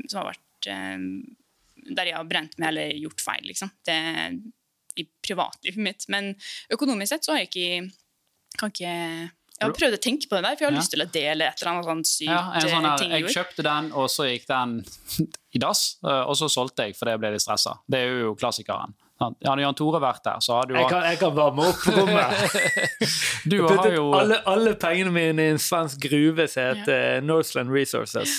Som 0.06 0.20
har 0.20 0.28
vært 0.28 0.68
Der 0.68 2.10
jeg 2.10 2.14
har 2.14 2.28
brent 2.30 2.54
meg 2.62 2.68
eller 2.70 2.92
gjort 3.00 3.24
feil, 3.24 3.48
liksom. 3.50 3.72
Det, 3.86 3.96
I 4.98 5.06
privatlivet 5.26 5.78
mitt. 5.78 6.06
Men 6.10 6.34
økonomisk 6.72 7.10
sett 7.16 7.26
så 7.28 7.34
har 7.36 7.44
jeg 7.44 7.50
ikke 7.52 7.92
Kan 8.60 8.72
ikke 8.72 8.92
Jeg 9.56 9.64
har 9.70 9.72
prøvd 9.76 9.96
å 9.96 10.02
tenke 10.04 10.28
på 10.28 10.36
det 10.36 10.44
der, 10.44 10.56
for 10.56 10.64
jeg 10.66 10.70
har 10.70 10.76
Ja. 10.76 10.80
lyst 10.82 10.92
til 10.92 11.04
å 11.04 11.08
dele 11.12 11.46
et 11.48 11.62
eller 11.62 11.72
annet 11.72 11.86
sånn 11.90 12.04
sykt 12.08 12.30
Ja, 12.32 12.42
en 12.56 12.62
sånn 12.70 12.86
eh, 12.86 12.90
her, 12.90 12.98
ting 13.00 13.12
jeg 13.16 13.24
kjøpte 13.36 13.64
den, 13.64 13.90
og 13.94 14.10
så 14.12 14.28
gikk 14.28 14.46
den 14.48 14.74
i 15.56 15.60
dass, 15.64 15.82
eh, 16.04 16.22
og 16.28 16.36
så 16.36 16.50
solgte 16.52 16.84
jeg 16.90 16.96
fordi 17.00 17.12
jeg 17.16 17.20
ble 17.24 17.32
litt 17.36 17.42
stressa. 17.44 17.78
Det 17.88 18.00
er 18.04 18.20
jo 18.26 18.36
klassikeren. 18.36 18.94
Hadde 19.16 19.64
Jan 19.64 19.76
Tore 19.80 20.02
vært 20.04 20.24
der, 20.28 20.42
så 20.44 20.58
hadde 20.60 20.76
Jeg 20.76 20.90
kan, 20.92 21.04
jeg 21.08 21.20
kan 21.22 21.32
varme 21.38 21.68
opp 21.72 21.86
rommet. 21.88 22.56
Du 23.52 23.62
har 23.64 23.88
jo 23.94 24.10
alle, 24.18 24.42
alle 24.46 24.74
pengene 24.76 25.12
mine 25.16 25.40
i 25.46 25.52
en 25.54 25.62
svensk 25.62 26.00
gruve 26.04 26.48
som 26.52 26.74
heter 26.76 27.22
Northland 27.24 27.72
Resources. 27.72 28.34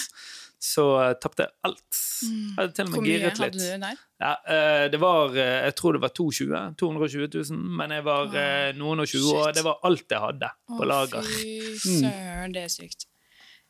Så 0.63 0.85
uh, 0.97 1.13
tapte 1.21 1.45
jeg 1.45 1.53
alt. 1.69 1.99
Jeg 2.23 2.55
hadde 2.57 2.73
til 2.73 2.85
og 2.85 2.89
Mm. 2.89 2.93
Hvor 2.97 3.03
med 3.03 3.07
mye 3.07 3.19
giret 3.19 3.39
hadde 3.39 3.45
litt. 3.45 3.59
du 3.61 3.85
der? 3.87 3.99
Ja, 4.25 4.31
eh, 4.57 4.85
det 4.91 5.01
var, 5.03 5.35
eh, 5.37 5.65
jeg 5.67 5.75
tror 5.77 5.93
det 5.93 6.01
var 6.01 6.13
220, 6.17 6.61
220 6.81 7.29
000, 7.53 7.59
men 7.81 7.91
jeg 7.93 8.05
var 8.07 8.33
eh, 8.41 8.71
noen 8.79 9.01
og 9.05 9.11
20 9.11 9.35
år. 9.37 9.53
Det 9.59 9.65
var 9.67 9.77
alt 9.85 10.15
jeg 10.17 10.23
hadde 10.25 10.51
på 10.73 10.81
Å, 10.81 10.89
lager. 10.89 11.23
Fy 11.29 12.01
søren, 12.01 12.55
det 12.57 12.63
er 12.65 12.73
sykt. 12.73 13.05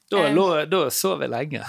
Da, 0.07 0.21
um, 0.29 0.35
lå, 0.39 0.47
da 0.71 0.85
sov 0.95 1.25
jeg 1.27 1.33
lenge. 1.35 1.65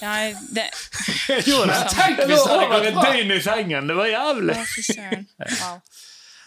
Ja, 0.00 0.12
det, 0.56 0.64
Jeg 1.28 1.42
gjorde 1.46 1.70
det. 1.74 1.90
Tenk 1.92 2.22
hvis 2.24 2.40
det 2.40 2.52
hadde 2.54 2.68
gått 2.72 2.86
et 2.88 3.00
døgn 3.04 3.32
i 3.36 3.40
sengen. 3.44 3.90
Det 3.90 3.96
var 3.98 4.08
jævlig. 4.10 4.56
å, 4.56 4.70
fy 4.74 4.86
søren. 4.92 5.26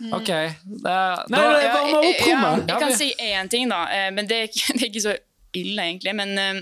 Wow. 0.03 0.17
OK. 0.17 0.27
Det, 0.27 0.49
Nei, 0.84 0.89
da, 0.89 1.27
nei, 1.29 1.67
varme 1.69 1.99
opp 1.99 2.07
jeg, 2.07 2.15
ja, 2.27 2.39
rommet. 2.41 2.63
jeg 2.73 2.79
kan 2.81 2.95
si 2.97 3.07
én 3.23 3.47
ting, 3.53 3.69
da. 3.71 3.84
eh, 3.93 4.07
Men 4.11 4.27
det 4.27 4.39
er, 4.47 4.47
det 4.73 4.81
er 4.81 4.88
ikke 4.89 5.03
så 5.05 5.13
ille, 5.56 5.82
egentlig. 5.89 6.14
Men 6.16 6.38
eh, 6.38 6.62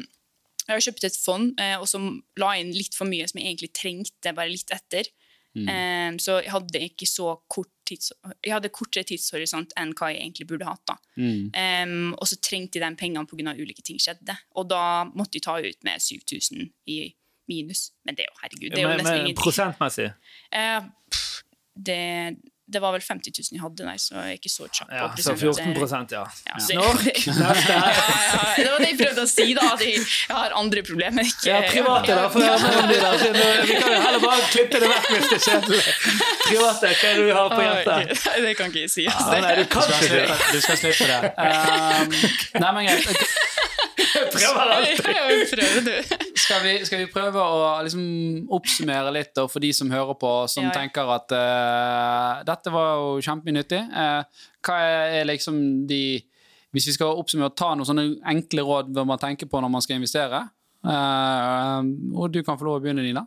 jeg 0.68 0.76
har 0.76 0.86
kjøpt 0.88 1.08
et 1.10 1.18
fond 1.18 1.54
eh, 1.60 1.78
og 1.80 1.88
som 1.89 2.12
la 2.39 2.54
inn 2.62 2.72
litt 2.76 2.96
for 2.96 3.10
mye 3.10 3.28
som 3.28 3.39
jeg 3.42 3.50
egentlig 3.52 3.72
trengte, 3.76 4.34
bare 4.38 4.52
litt 4.52 4.72
etter. 4.72 5.10
Eh, 5.52 6.12
Så 6.24 6.38
jeg 6.39 6.52
hadde 6.54 6.80
ikke 6.86 7.08
så 7.10 7.34
kort 7.52 7.68
tids, 7.86 8.14
Jeg 8.46 8.54
hadde 8.54 8.70
kortere 8.72 9.04
tidshorisont 9.04 9.74
enn 9.76 9.92
hva 10.00 10.12
jeg 10.14 10.22
egentlig 10.22 10.48
burde 10.48 10.66
hatt. 10.70 10.84
da. 10.88 10.96
mm. 11.18 11.50
Um, 11.52 12.14
og 12.14 12.28
så 12.30 12.38
trengte 12.39 12.80
jeg 12.80 12.86
den 12.86 12.96
pengene 12.96 13.28
pga. 13.28 13.52
ulike 13.60 13.84
ting 13.84 14.00
skjedde. 14.00 14.38
Og 14.56 14.70
da 14.70 15.04
måtte 15.12 15.36
jeg 15.36 15.44
ta 15.44 15.58
ut 15.60 15.84
med 15.84 16.00
7000 16.00 16.70
i 16.88 17.14
minus. 17.50 17.92
Men 18.06 18.16
det 18.16 18.24
er 18.24 18.30
jo 18.32 18.39
herregud, 18.44 18.70
det 18.72 18.80
er 18.80 18.88
jo 18.88 18.96
nesten 19.02 19.18
ingenting. 19.26 19.42
prosentmessig. 19.42 20.08
Uh, 20.56 20.88
pff, 21.12 21.44
det, 21.76 22.38
det 22.72 22.80
var 22.82 22.91
vel 22.95 23.01
50 23.03 23.32
000 23.36 23.57
jeg 23.57 23.61
hadde, 23.61 23.86
nei, 23.86 23.97
så 23.99 24.15
jeg 24.15 24.32
er 24.32 24.38
ikke 24.39 24.51
så 24.51 24.67
kjapp 24.72 24.89
på 24.89 24.95
Ja, 24.95 25.07
så 25.26 25.34
14 25.36 26.07
ja. 26.11 26.24
Ja, 26.47 26.55
så- 26.59 26.93
neste. 26.95 27.11
ja, 27.41 27.51
ja, 27.51 28.41
det 28.57 28.69
var 28.72 28.80
det 28.84 28.89
jeg 28.91 28.97
prøvde 29.01 29.26
å 29.26 29.30
si, 29.32 29.47
da. 29.57 29.65
At 29.74 29.84
jeg, 29.86 29.99
jeg 30.01 30.36
har 30.38 30.55
andre 30.61 30.84
problemer. 30.88 31.24
Ikke, 31.28 31.49
Ja, 31.51 31.61
private, 31.67 32.15
da. 32.15 32.28
For 32.32 32.39
jeg 32.45 32.61
mellom 32.63 32.88
de 32.91 32.97
der. 33.01 33.17
Så 33.22 33.30
nå- 33.36 33.65
Vi 33.67 33.76
kan 33.82 33.91
jo 33.95 33.99
heller 34.07 34.24
bare 34.26 34.47
klippe 34.55 34.80
det 34.84 34.89
vekk 34.93 35.09
hvis 35.11 35.28
det 35.30 35.38
er 35.38 35.43
kjedelig. 35.47 35.82
Private, 36.47 36.93
hva 37.01 37.11
er 37.11 37.15
det 37.22 37.28
du 37.28 37.34
har 37.38 37.49
på 37.55 37.61
hjertet? 37.65 38.11
ok. 38.11 38.26
Nei, 38.32 38.39
det 38.47 38.53
kan 38.61 38.72
ikke 38.72 38.82
jeg 38.86 38.93
si. 38.95 39.07
Ah, 39.07 39.15
Altså. 39.22 39.41
nei, 39.41 39.55
du 39.55 39.63
Du 39.63 39.69
kan 39.76 39.82
skal 39.82 39.99
det. 39.99 40.09
slippe, 40.09 40.51
du 40.51 40.61
skal 40.61 40.78
slippe 40.84 41.05
det. 41.11 41.19
Um, 41.51 42.13
nei, 42.61 42.72
men 42.76 42.86
greit. 42.88 43.51
Prøver 44.12 44.72
alt. 44.76 45.01
Ja, 45.07 45.26
prøv, 45.51 45.78
du. 45.86 45.93
Skal 46.39 46.64
vi, 46.66 46.74
skal 46.88 47.03
vi 47.03 47.09
prøve 47.12 47.41
å 47.43 47.68
liksom 47.86 48.03
oppsummere 48.53 49.14
litt 49.16 49.34
da, 49.38 49.45
for 49.51 49.64
de 49.64 49.72
som 49.76 49.91
hører 49.93 50.18
på, 50.20 50.32
som 50.51 50.68
Ja, 50.68 50.74
tenker 50.76 51.12
at 51.16 51.36
uh, 51.36 52.41
dette 52.47 52.74
var 52.74 52.95
jo 52.99 53.22
kjempenyttig. 53.24 53.82
Uh, 53.91 54.47
hva 54.66 54.80
er 54.88 55.30
liksom 55.30 55.62
de 55.89 56.22
Hvis 56.72 56.88
vi 56.88 56.95
skal 56.95 57.20
oppsummere, 57.20 57.51
ta 57.57 57.74
noen 57.76 57.88
sånne 57.88 58.05
enkle 58.32 58.64
råd 58.64 58.91
bør 58.95 59.07
man 59.09 59.20
tenke 59.20 59.47
på 59.49 59.59
når 59.59 59.72
man 59.74 59.84
skal 59.84 59.99
investere. 59.99 60.45
Uh, 60.82 61.84
og 62.16 62.32
du 62.32 62.41
kan 62.47 62.59
få 62.59 62.68
lov 62.68 62.80
å 62.80 62.84
begynne, 62.84 63.03
Nina. 63.03 63.26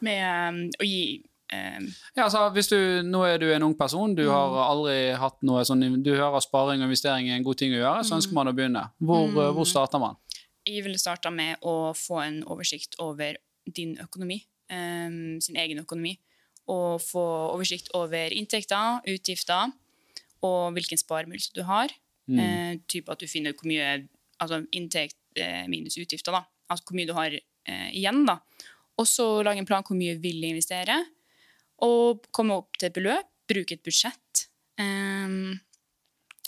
Med 0.00 0.24
um, 0.24 0.62
å 0.80 0.86
gi 0.88 1.20
Ja, 1.50 2.24
altså, 2.28 2.44
hvis 2.54 2.68
du, 2.70 2.76
Nå 3.02 3.24
er 3.26 3.40
du 3.42 3.48
en 3.50 3.64
ung 3.66 3.74
person, 3.78 4.14
du 4.14 4.26
har 4.30 4.54
aldri 4.62 5.16
hatt 5.18 5.40
noe 5.46 5.64
sånn 5.66 5.82
Du 6.04 6.12
hører 6.14 6.42
sparing 6.44 6.82
og 6.82 6.86
investering 6.86 7.30
er 7.30 7.40
en 7.40 7.46
god 7.46 7.58
ting 7.58 7.74
å 7.74 7.80
gjøre, 7.80 8.04
så 8.06 8.18
ønsker 8.18 8.36
man 8.36 8.50
å 8.50 8.54
begynne. 8.54 8.84
Hvor, 9.02 9.26
eh, 9.28 9.52
hvor 9.56 9.66
starter 9.66 10.02
man? 10.02 10.18
Jeg 10.68 10.84
ville 10.84 11.00
starta 11.00 11.32
med 11.34 11.58
å 11.66 11.92
få 11.96 12.20
en 12.22 12.42
oversikt 12.46 12.94
over 13.02 13.38
din 13.66 13.96
økonomi, 14.02 14.42
um, 14.70 15.40
sin 15.42 15.56
egen 15.56 15.80
økonomi. 15.82 16.18
Og 16.70 17.00
få 17.02 17.24
oversikt 17.56 17.90
over 17.98 18.30
inntekter, 18.30 19.00
utgifter 19.10 19.72
og 20.46 20.76
hvilken 20.76 21.00
sparemulighet 21.00 21.56
du 21.56 21.64
har. 21.66 21.90
Eh, 22.30 22.78
typ 22.86 23.08
at 23.10 23.18
du 23.18 23.26
finner 23.26 23.56
hvor 23.56 23.66
mye 23.66 24.04
altså 24.40 24.60
inntekt 24.76 25.18
eh, 25.40 25.66
minus 25.70 25.98
utgifter, 25.98 26.34
da. 26.36 26.44
Altså 26.70 26.86
hvor 26.86 26.98
mye 26.98 27.08
du 27.08 27.14
har 27.16 27.34
eh, 27.34 27.88
igjen, 27.96 28.22
da. 28.28 28.38
Og 29.00 29.08
så 29.08 29.26
lage 29.46 29.62
en 29.62 29.68
plan 29.68 29.84
hvor 29.86 29.98
mye 29.98 30.18
vil 30.22 30.38
jeg 30.44 30.54
investere, 30.54 31.00
og 31.86 32.26
komme 32.34 32.56
opp 32.60 32.78
til 32.78 32.90
et 32.90 32.96
beløp, 32.96 33.28
bruke 33.50 33.76
et 33.76 33.82
budsjett. 33.86 34.46
Um, 34.80 35.58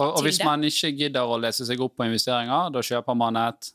Og, 0.01 0.09
og 0.17 0.23
hvis 0.25 0.39
det. 0.41 0.47
man 0.49 0.65
ikke 0.65 0.89
gidder 0.97 1.29
å 1.29 1.37
lese 1.41 1.67
seg 1.69 1.81
opp 1.85 1.97
på 1.99 2.07
investeringer, 2.09 2.71
da 2.73 2.81
kjøper 2.81 3.17
man 3.19 3.37
et 3.37 3.73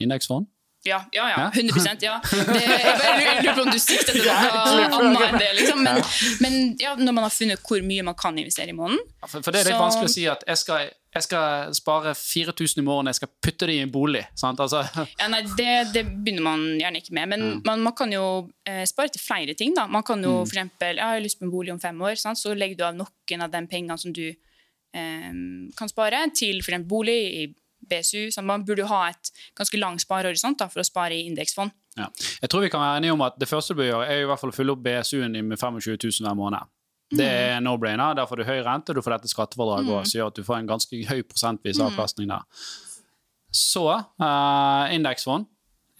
indeksfond? 0.00 0.48
Ja, 0.86 1.00
ja, 1.14 1.24
ja. 1.32 1.38
Ja? 1.46 1.50
100% 1.54 2.04
ja. 2.06 2.16
Det, 2.22 2.60
jeg 2.62 2.98
bare 3.00 3.16
lurer 3.42 3.56
på 3.56 3.64
om 3.66 3.70
du 3.74 3.78
sikter 3.82 4.12
til 4.14 4.26
noe 4.26 4.86
annet 4.86 5.24
enn 5.30 5.40
det. 5.40 5.48
Liksom. 5.60 5.82
Men, 5.86 5.98
men 6.44 6.56
ja, 6.82 6.94
når 6.98 7.16
man 7.16 7.26
har 7.26 7.34
funnet 7.34 7.62
hvor 7.66 7.82
mye 7.86 8.04
man 8.06 8.16
kan 8.18 8.38
investere 8.38 8.70
i 8.72 8.76
måneden 8.76 9.02
For, 9.26 9.40
for 9.42 9.50
det 9.52 9.64
er 9.64 9.68
litt 9.72 9.76
Så- 9.76 9.82
vanskelig 9.82 10.10
å 10.10 10.14
si 10.14 10.24
at 10.30 10.44
jeg 10.46 10.60
skal, 10.62 10.88
jeg 11.16 11.26
skal 11.26 11.74
spare 11.74 12.14
4000 12.18 12.82
i 12.82 12.86
morgen, 12.86 13.10
jeg 13.10 13.18
skal 13.20 13.30
putte 13.42 13.66
det 13.70 13.76
i 13.78 13.82
en 13.84 13.92
bolig. 13.94 14.22
Sant? 14.38 14.60
Altså, 14.62 14.82
ja, 15.18 15.28
nei, 15.32 15.42
det, 15.58 15.68
det 15.94 16.04
begynner 16.10 16.44
man 16.46 16.64
gjerne 16.80 17.02
ikke 17.02 17.16
med. 17.18 17.30
Men 17.34 17.46
man, 17.66 17.82
man 17.86 17.96
kan 17.98 18.12
jo 18.14 18.24
eh, 18.68 18.84
spare 18.88 19.10
til 19.14 19.22
flere 19.24 19.54
ting. 19.58 19.74
Da. 19.76 19.86
Man 19.90 20.04
kan 20.06 20.22
jo 20.22 20.38
for 20.44 20.54
eksempel, 20.54 20.96
ja, 21.00 21.12
jeg 21.14 21.20
har 21.20 21.24
lyst 21.26 21.40
på 21.40 21.48
en 21.48 21.54
bolig 21.54 21.72
om 21.74 21.80
fem 21.82 22.00
år, 22.04 22.14
sant? 22.20 22.38
så 22.40 22.54
legger 22.54 22.78
du 22.82 22.84
av 22.90 22.98
noen 23.02 23.46
av 23.46 23.50
de 23.54 23.62
pengene 23.70 23.98
som 23.98 24.12
du 24.14 24.26
eh, 24.28 25.30
kan 25.78 25.90
spare, 25.90 26.22
til 26.36 26.60
for 26.62 26.72
eksempel 26.74 26.90
bolig 26.94 27.16
i 27.42 27.46
BSU. 27.90 28.30
Så 28.34 28.44
man 28.44 28.64
burde 28.66 28.84
jo 28.84 28.90
ha 28.90 29.08
et 29.10 29.32
ganske 29.58 29.80
lang 29.80 29.98
sparehorisont 30.02 30.60
da, 30.62 30.70
for 30.72 30.82
å 30.82 30.86
spare 30.86 31.16
i 31.16 31.26
indeksfond. 31.30 31.74
ja. 31.96 32.08
Jeg 32.42 32.52
tror 32.52 32.66
vi 32.66 32.70
kan 32.72 32.82
være 32.82 33.02
enige 33.02 33.16
om 33.16 33.26
at 33.26 33.38
det 33.40 33.48
første 33.48 33.74
du 33.74 33.82
bør 33.82 33.92
gjøre, 33.92 34.08
er 34.12 34.24
i 34.24 34.30
hvert 34.30 34.42
fall 34.42 34.52
å 34.52 34.56
fylle 34.56 34.74
opp 34.76 34.82
BSU-en 34.84 35.38
med 35.40 35.58
25 35.58 35.96
000 35.96 36.26
hver 36.26 36.38
måned. 36.38 36.72
Det 37.16 37.26
er 37.26 37.60
no-brainer. 37.62 38.16
Der 38.18 38.26
får 38.26 38.42
du 38.42 38.48
høy 38.48 38.60
rente, 38.66 38.94
du 38.94 39.02
får 39.02 39.16
dette 39.16 39.30
skattefradraget 39.30 39.92
også, 39.94 40.10
som 40.10 40.18
gjør 40.18 40.32
at 40.32 40.38
du 40.38 40.46
får 40.46 40.56
en 40.58 40.70
ganske 40.72 41.02
høy 41.10 41.20
prosentvis 41.22 41.82
avkastning 41.82 42.32
der. 42.32 42.46
Så 43.54 43.86
uh, 43.88 44.94
indeksfond 44.94 45.46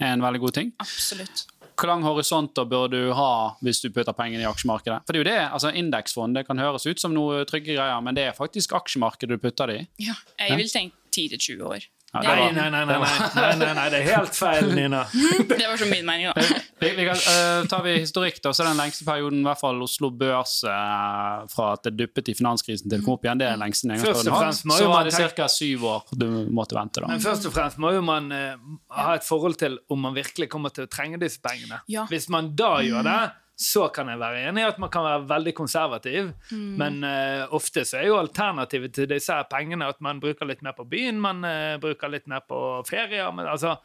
er 0.03 0.13
en 0.13 0.25
veldig 0.25 0.43
god 0.43 0.57
ting. 0.59 0.73
Absolutt. 0.83 1.47
Hvor 1.77 1.91
lang 1.91 2.05
horisonter 2.07 2.65
bør 2.65 2.89
du 2.89 3.01
ha 3.13 3.31
hvis 3.65 3.83
du 3.85 3.91
putter 3.93 4.17
pengene 4.17 4.45
i 4.45 4.49
aksjemarkedet? 4.49 5.03
For 5.05 5.13
det 5.13 5.21
er 5.21 5.23
jo 5.23 5.29
det, 5.29 5.41
altså 5.59 5.73
Indeksfond 5.77 6.39
det 6.39 6.47
kan 6.49 6.61
høres 6.61 6.87
ut 6.89 7.01
som 7.01 7.13
noe 7.13 7.43
trygge 7.49 7.75
greier, 7.77 8.01
men 8.05 8.17
det 8.17 8.31
er 8.31 8.37
faktisk 8.37 8.73
aksjemarkedet 8.79 9.37
du 9.37 9.43
putter 9.43 9.73
det 9.73 9.77
i. 9.83 9.85
Ja, 10.09 10.17
jeg 10.41 10.57
vil 10.63 10.73
tenke 10.73 10.97
10-20 11.17 11.63
år. 11.67 11.87
Ja, 12.15 12.21
Nei, 12.23 12.53
nei, 12.53 12.71
nei, 12.71 12.85
nei, 12.87 12.87
nei, 12.87 13.09
nei, 13.35 13.57
nei, 13.59 13.73
nei, 13.75 13.85
det 13.93 13.99
er 13.99 14.07
helt 14.17 14.37
feil, 14.39 14.69
Nina. 14.79 15.03
Det 15.49 15.59
var 15.59 15.77
så 15.77 15.89
min 15.91 16.07
mening, 16.07 16.31
da. 16.31 16.45
Vi, 16.81 16.91
vi 16.97 17.05
kan, 17.05 17.19
uh, 17.19 17.67
tar 17.69 17.83
vi 17.85 17.97
historikk, 17.99 18.39
da, 18.45 18.53
så 18.55 18.63
er 18.63 18.71
den 18.71 18.81
lengste 18.81 19.05
perioden 19.05 19.43
i 19.43 19.47
hvert 19.49 19.61
fall 19.61 19.83
Oslo 19.85 20.11
Børs 20.15 20.55
uh, 20.65 21.45
fra 21.53 21.73
at 21.75 21.89
det 21.89 21.97
duppet 21.99 22.31
i 22.33 22.37
finanskrisen 22.39 22.87
til 22.87 22.99
det 22.99 23.05
kom 23.05 23.17
opp 23.19 23.27
igjen. 23.27 23.43
Det 23.43 23.49
er 23.49 23.57
den 23.59 23.65
lengste 23.67 23.99
Først 24.01 24.31
og 24.31 24.39
fremst 24.39 24.69
må 24.71 24.79
Så 24.79 24.91
var 24.93 25.09
det 25.09 25.33
ca. 25.37 25.49
syv 25.51 25.89
år 25.93 26.07
du 26.15 26.29
måtte 26.57 26.79
vente. 26.79 27.03
da. 27.03 27.11
Men 27.11 27.25
først 27.25 27.49
og 27.51 27.57
fremst 27.57 27.83
må 27.83 27.93
jo 27.97 28.05
man 28.07 28.31
uh, 28.33 28.55
ha 28.97 29.17
et 29.19 29.27
forhold 29.27 29.59
til 29.61 29.81
om 29.93 30.07
man 30.07 30.17
virkelig 30.17 30.49
kommer 30.53 30.73
til 30.73 30.87
å 30.87 30.93
trenge 30.93 31.21
disse 31.21 31.43
pengene. 31.43 31.83
Ja. 31.93 32.07
Hvis 32.13 32.31
man 32.33 32.55
da 32.57 32.77
gjør 32.87 33.05
det, 33.07 33.19
så 33.57 33.87
kan 33.89 34.09
jeg 34.13 34.19
være 34.21 34.43
enig 34.51 34.61
i 34.61 34.67
at 34.69 34.79
man 34.79 34.91
kan 34.93 35.03
være 35.07 35.29
veldig 35.31 35.53
konservativ. 35.57 36.27
Men 36.53 36.99
uh, 37.05 37.47
ofte 37.57 37.85
så 37.89 38.03
er 38.03 38.07
jo 38.11 38.19
alternativet 38.21 38.93
til 38.93 39.09
disse 39.09 39.33
her 39.33 39.47
pengene 39.49 39.87
at 39.89 40.01
man 40.05 40.21
bruker 40.21 40.45
litt 40.51 40.61
mer 40.63 40.75
på 40.77 40.85
byen, 40.85 41.21
man 41.21 41.41
uh, 41.45 41.79
bruker 41.81 42.13
litt 42.13 42.27
mer 42.29 42.41
på 42.45 42.59
ferier. 42.89 43.31
Men 43.33 43.47
altså, 43.49 43.77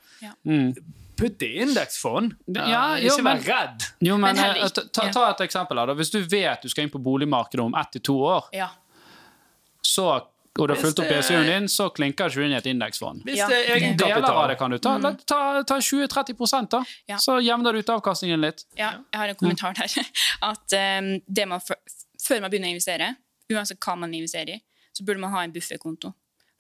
Mm. 0.43 0.74
putt 1.17 1.38
det 1.39 1.47
i 1.53 1.61
indeksfond. 1.63 2.34
Ja, 2.55 2.95
Eh, 2.95 3.03
jo, 3.05 3.13
ikke 3.13 3.24
men- 3.24 3.38
vær 3.38 3.47
redd. 3.53 3.88
Jo, 4.01 4.17
men, 4.17 4.36
Men 4.36 4.43
heller 4.43 4.69
ta, 4.69 5.09
ta 5.11 5.30
et 5.32 5.41
eksempel. 5.47 5.76
da. 5.86 5.93
Hvis 5.93 6.11
du 6.11 6.19
vet 6.22 6.61
du 6.61 6.67
skal 6.69 6.84
inn 6.84 6.89
på 6.89 7.01
boligmarkedet 7.03 7.63
om 7.63 7.76
ett 7.76 7.91
til 7.91 8.01
to 8.01 8.17
år, 8.24 8.49
Ja. 8.51 8.69
så, 9.84 10.22
og 10.59 10.67
du 10.67 10.73
har 10.73 10.79
fulgt 10.81 10.99
opp 10.99 11.07
BSU-en 11.09 11.45
din, 11.47 11.67
så 11.71 11.89
klinker 11.95 12.27
ikke 12.27 12.41
du 12.41 12.45
inn 12.45 12.51
i 12.51 12.57
et 12.59 12.65
indeksfond. 12.67 13.21
Hvis 13.23 13.39
det 13.47 13.59
er 13.71 13.85
Deler 13.97 14.25
av 14.27 14.47
det 14.51 14.57
kan 14.59 14.71
du 14.73 14.77
ta. 14.83 14.97
La- 14.99 15.13
Ta, 15.25 15.39
ta 15.63 15.77
20-30 15.79 16.67
da. 16.69 16.81
Ja. 17.07 17.17
Så 17.17 17.37
jevner 17.39 17.71
du 17.73 17.79
ut 17.79 17.89
avkastningen 17.89 18.41
litt. 18.43 18.65
ja, 18.75 18.91
jeg 19.13 19.19
har 19.21 19.27
en 19.31 19.35
kommentar 19.39 19.73
der. 19.79 19.87
At 20.51 20.75
um, 20.99 21.13
det 21.27 21.47
man, 21.47 21.59
før- 21.63 22.41
man 22.41 22.51
begynner 22.51 22.67
å 22.67 22.75
investere, 22.75 23.13
uansett 23.51 23.79
hva 23.79 23.95
man 23.99 24.13
investerer 24.13 24.57
i, 24.57 24.59
så 24.91 25.03
burde 25.07 25.19
man 25.23 25.31
ha 25.31 25.43
en 25.47 25.53
bufferkonto. 25.55 26.11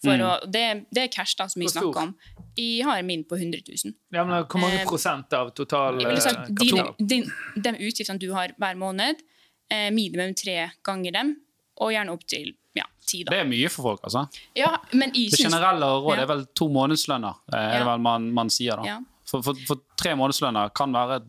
For 0.01 0.17
å, 0.17 0.29
det, 0.49 0.63
det 0.89 1.01
er 1.03 1.09
cash 1.13 1.35
da, 1.37 1.45
som 1.51 1.61
vi 1.61 1.67
snakker 1.69 1.99
om. 2.01 2.15
Jeg 2.57 2.81
har 2.87 3.03
min 3.05 3.21
på 3.27 3.35
100 3.37 3.59
000. 3.67 3.93
Ja, 4.15 4.23
men 4.25 4.47
Hvor 4.49 4.59
mange 4.63 4.79
Eh, 4.81 4.87
prosent 4.87 5.33
av 5.37 5.51
total 5.53 5.99
eh, 6.01 6.15
dine, 6.15 6.33
kapital? 6.57 6.95
din, 6.97 7.27
de 7.61 7.73
utgiftene 7.85 8.17
du 8.23 8.31
har 8.33 8.55
hver 8.57 8.79
måned, 8.81 9.21
eh, 9.69 9.91
minimum 9.93 10.33
tre 10.33 10.71
ganger 10.83 11.11
dem, 11.19 11.35
og 11.81 11.93
gjerne 11.95 12.13
opp 12.13 12.25
til 12.29 12.51
ja, 12.77 12.85
ti. 13.03 13.23
Det 13.27 13.35
er 13.41 13.47
mye 13.49 13.69
for 13.73 13.89
folk, 13.89 14.03
altså. 14.07 14.25
Ja, 14.55 14.75
men 14.93 15.11
jeg 15.17 15.33
Det 15.33 15.41
generelle 15.43 15.87
rådet 16.01 16.21
Ja. 16.21 16.23
er 16.23 16.29
vel 16.29 16.45
to 16.55 16.67
månedslønner, 16.71 17.41
eh, 17.51 17.57
er 17.59 17.79
det 17.81 17.87
vel 17.89 18.03
man, 18.05 18.29
man 18.37 18.49
sier 18.53 18.79
da. 18.79 18.85
Ja. 18.87 18.99
For, 19.31 19.41
for, 19.45 19.55
for 19.67 19.79
tre 19.99 20.13
månedslønner 20.19 20.73
kan 20.75 20.91
være 20.93 21.21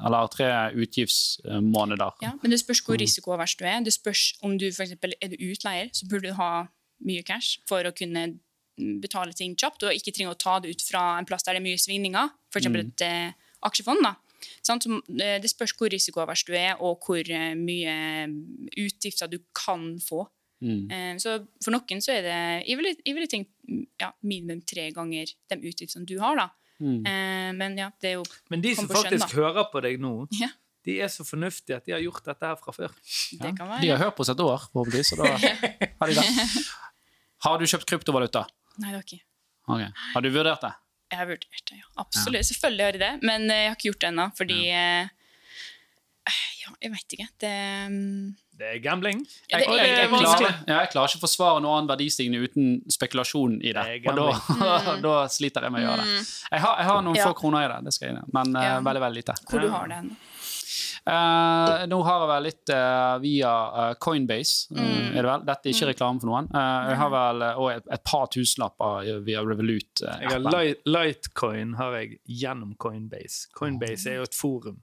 Eller 0.00 0.28
tre 0.32 0.46
utgiftsmåneder. 0.80 2.14
Ja, 2.22 2.30
men 2.42 2.50
det 2.54 2.60
spørs 2.62 2.80
hvor 2.86 2.96
risikoavers 2.96 3.52
du 3.60 3.66
er. 3.68 3.82
Det 3.84 3.92
spørs 3.92 4.34
om 4.42 4.54
du 4.58 4.70
for 4.72 4.86
eksempel, 4.86 5.12
er 5.20 5.28
du 5.28 5.36
utleier, 5.44 5.90
så 5.92 6.08
burde 6.08 6.30
du 6.30 6.38
ha 6.38 6.66
mye 7.04 7.22
cash 7.22 7.58
for 7.68 7.84
å 7.84 7.92
kunne 7.92 8.22
mm, 8.78 9.00
betale 9.02 9.34
ting 9.36 9.52
kjapt, 9.60 9.84
og 9.84 9.92
ikke 9.92 10.14
trenge 10.16 10.32
å 10.32 10.38
ta 10.40 10.58
det 10.60 10.72
ut 10.72 10.82
fra 10.88 11.18
en 11.18 11.28
plass 11.28 11.44
der 11.44 11.56
det 11.56 11.60
er 11.60 11.66
mye 11.68 11.80
svingninger, 11.80 12.32
f.eks. 12.48 12.62
eksempel 12.62 12.86
et 12.86 13.04
eh, 13.04 13.32
aksjefond. 13.68 14.00
da. 14.06 14.14
Sant? 14.66 14.86
Eh, 14.86 15.38
det 15.42 15.50
spørs 15.50 15.74
hvor 15.78 15.90
risikoavers 15.92 16.44
du 16.48 16.52
er, 16.56 16.76
og 16.80 17.00
hvor 17.06 17.20
eh, 17.20 17.54
mye 17.58 17.94
utgifter 18.80 19.28
du 19.30 19.38
kan 19.56 19.92
få. 20.02 20.24
Mm. 20.60 20.90
Eh, 20.92 21.12
så 21.22 21.38
for 21.64 21.72
noen 21.72 22.02
så 22.04 22.12
er 22.18 22.22
det 22.26 22.38
Jeg 22.68 22.76
ville, 22.76 22.90
jeg 23.06 23.14
ville 23.16 23.28
tenkt 23.32 23.48
mm, 23.64 23.84
ja, 24.02 24.10
minimum 24.20 24.58
tre 24.68 24.90
ganger 24.92 25.30
de 25.48 25.56
utgiftene 25.70 26.04
du 26.04 26.18
har, 26.20 26.36
da. 26.36 26.48
Mm. 26.80 26.98
Eh, 27.08 27.52
men 27.56 27.78
ja, 27.80 27.86
det 28.00 28.10
er 28.10 28.18
jo 28.18 28.24
Men 28.52 28.60
de 28.64 28.74
som 28.76 28.88
faktisk 28.88 29.24
skjøn, 29.30 29.38
hører 29.40 29.70
på 29.72 29.80
deg 29.84 29.96
nå, 30.00 30.12
Ja, 30.36 30.50
de 30.84 30.98
er 31.04 31.08
så 31.12 31.24
fornuftige 31.28 31.76
at 31.80 31.88
de 31.88 31.92
har 31.96 32.00
gjort 32.04 32.24
dette 32.28 32.44
her 32.52 32.56
fra 32.60 32.72
før. 32.76 32.92
det 32.92 33.40
Ja. 33.50 33.54
kan 33.56 33.68
være. 33.68 33.80
De 33.84 33.88
har 33.92 33.98
hørt 34.04 34.16
på 34.16 34.24
oss 34.24 34.32
et 34.32 34.40
år, 34.40 34.68
forhåpentligvis. 34.72 35.10
Så 35.12 35.16
da 35.20 35.32
har 36.00 36.06
de 36.08 36.14
det. 36.20 36.28
Har 37.44 37.58
du 37.60 37.64
kjøpt 37.68 37.88
kryptovaluta? 37.88 38.44
Nei, 38.80 38.90
det 38.92 38.96
har 39.00 39.04
ikke 39.08 39.22
Okay. 39.70 39.90
Har 40.14 40.22
du 40.24 40.30
vurdert 40.34 40.60
det? 40.64 40.72
Jeg 41.10 41.18
har 41.18 41.26
vurdert 41.26 41.64
det, 41.70 41.78
ja. 41.80 41.88
Absolutt. 41.98 42.46
Selvfølgelig 42.46 42.84
har 42.86 42.98
jeg 42.98 43.02
det, 43.02 43.14
men 43.26 43.50
eh, 43.50 43.64
jeg 43.64 43.72
har 43.72 43.78
ikke 43.78 43.88
gjort 43.90 44.04
det 44.04 44.08
ennå, 44.12 44.28
fordi 44.38 44.60
eh, 44.70 45.08
Ja, 46.60 46.74
jeg 46.84 46.92
vet 46.92 47.14
ikke. 47.16 47.26
Det 47.42 47.52
mm, 47.90 48.36
Det 48.60 48.66
er 48.68 48.78
gambling. 48.84 49.22
Ja, 49.50 49.58
det 49.58 49.64
Jeg, 49.64 49.78
er 49.80 49.86
jeg, 49.88 49.98
jeg, 49.98 50.08
klarer, 50.12 50.58
jeg 50.68 50.90
klarer 50.92 51.08
ikke 51.10 51.18
å 51.22 51.24
forsvare 51.24 51.62
noe 51.64 51.78
annen 51.78 51.88
verdistigning 51.90 52.44
uten 52.44 52.66
spekulasjon 52.92 53.56
i 53.64 53.72
det. 53.74 53.86
Det 54.04 54.12
Og 54.12 54.20
da, 54.20 54.96
da 55.06 55.14
sliter 55.32 55.66
jeg 55.66 55.74
med 55.74 55.82
å 55.82 55.86
gjøre 55.88 56.04
det. 56.04 56.18
Jeg 56.52 56.64
har, 56.66 56.74
jeg 56.82 56.90
har 56.92 57.00
noen 57.02 57.16
Mm. 57.16 57.22
Ja. 57.22 57.30
få 57.32 57.38
kroner 57.40 57.64
i 57.64 57.70
det, 57.72 57.78
det 57.88 57.94
skal 57.96 58.06
jeg 58.06 58.14
innrømme, 58.14 58.34
men 58.38 58.62
ja. 58.62 58.76
uh, 58.76 58.84
veldig 58.86 59.02
veldig 59.08 59.22
lite. 59.24 59.34
hvor 59.50 59.64
du 59.64 59.70
har 59.72 59.88
det 59.90 60.02
Eh, 61.06 61.86
nå 61.88 61.98
har 62.04 62.20
jeg 62.20 62.28
vel 62.30 62.42
litt 62.44 62.70
uh, 62.76 63.14
via 63.22 63.52
eh, 63.82 63.94
Coinbase, 63.98 64.68
eh, 64.76 64.80
Mm. 64.80 65.16
er 65.16 65.22
det 65.22 65.30
vel? 65.30 65.44
Dette 65.48 65.68
er 65.68 65.72
ikke 65.74 65.88
reklame 65.90 66.20
for 66.20 66.28
noen. 66.30 66.48
Eh, 66.54 66.90
jeg 66.90 66.98
har 67.00 67.10
vel 67.14 67.42
eh, 67.46 67.76
et, 67.76 67.86
et 67.96 68.04
par 68.04 68.26
tusenlapper 68.34 69.22
via 69.26 69.40
Revolut. 69.42 70.02
Jeg 70.04 70.28
har 70.28 70.36
appen. 70.36 70.50
Light, 70.52 70.82
Litecoin 70.86 71.74
har 71.80 71.96
jeg 71.98 72.20
gjennom 72.28 72.74
Coinbase. 72.76 73.48
Coinbase 73.56 74.06
er 74.12 74.20
jo 74.20 74.28
et 74.28 74.34
forum. 74.36 74.78